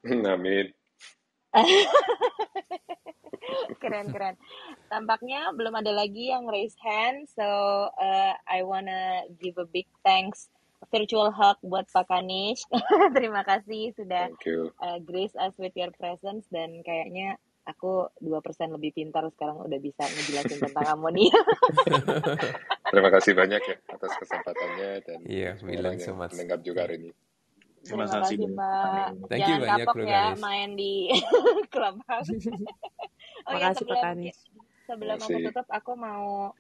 [0.34, 0.66] Amin.
[3.82, 4.36] keren keren.
[4.88, 7.44] Tampaknya belum ada lagi yang raise hand, so
[7.92, 10.48] uh, I wanna give a big thanks,
[10.90, 12.64] virtual hug buat Pak Kanish.
[13.18, 14.72] Terima kasih sudah Thank you.
[14.80, 17.36] uh, grace us with your presence dan kayaknya
[17.68, 18.42] aku 2%
[18.74, 21.36] lebih pintar sekarang udah bisa ngejelasin tentang amonia.
[22.90, 26.80] Terima kasih banyak ya atas kesempatannya dan Iya, semua Milan orang yang so mendengar juga
[26.90, 27.12] hari ini.
[27.82, 28.38] Terima Terima kasih.
[28.38, 29.08] kasih Pak.
[29.26, 30.94] Thank you Jangan banyak, kapok ya main di
[31.74, 32.30] clubhouse.
[33.50, 34.06] oh ya sebelum
[34.86, 35.46] sebelum Terima aku kasih.
[35.50, 36.54] tutup aku mau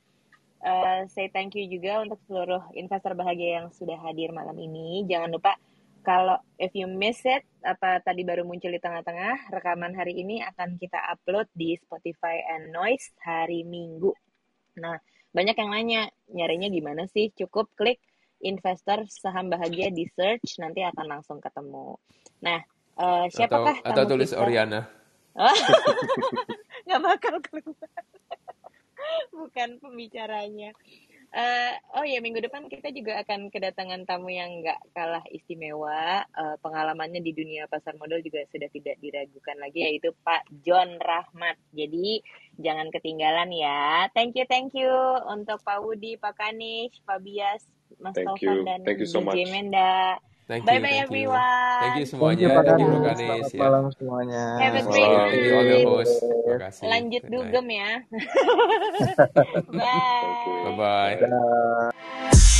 [0.65, 5.05] uh, say thank you juga untuk seluruh investor bahagia yang sudah hadir malam ini.
[5.05, 5.53] Jangan lupa
[6.01, 10.81] kalau if you miss it apa tadi baru muncul di tengah-tengah rekaman hari ini akan
[10.81, 14.09] kita upload di Spotify and Noise hari Minggu.
[14.81, 14.97] Nah,
[15.29, 16.01] banyak yang nanya
[16.33, 17.29] nyarinya gimana sih?
[17.37, 18.01] Cukup klik
[18.41, 21.97] investor saham bahagia di search nanti akan langsung ketemu.
[22.41, 22.59] Nah,
[22.97, 24.41] Atau siapakah atau tamu tulis kita?
[24.41, 24.81] Oriana.
[26.85, 27.89] Nggak bakal keluar.
[29.39, 30.75] Bukan pembicaranya.
[31.31, 36.27] Eh, oh ya minggu depan kita juga akan kedatangan tamu yang nggak kalah istimewa.
[36.27, 41.55] Eh, pengalamannya di dunia pasar modal juga sudah tidak diragukan lagi yaitu Pak John Rahmat.
[41.71, 42.19] Jadi
[42.59, 44.11] jangan ketinggalan ya.
[44.11, 44.91] Thank you, thank you
[45.31, 47.63] untuk Pak Wudi, Pak Kanish, Pak Bias,
[47.99, 48.55] Mas Thank Taufan you.
[48.63, 49.35] dan Thank you so DJ much.
[49.49, 49.89] Menda.
[50.47, 51.31] Thank Bye you, bye thank you.
[51.31, 51.79] everyone.
[51.79, 52.49] Thank you Thank you semuanya.
[52.51, 53.01] Thank you Kanis.
[53.01, 53.59] Ganesh Selamat ya.
[53.63, 54.43] malam semuanya.
[54.59, 55.29] Have a great Malam.
[55.31, 55.87] thank you all the night.
[55.87, 56.19] hosts.
[56.19, 56.83] Terima kasih.
[56.87, 57.31] Lanjut night.
[57.31, 57.89] dugem ya.
[60.19, 60.55] Thank you.
[60.75, 61.15] Bye.
[61.19, 62.50] Bye bye.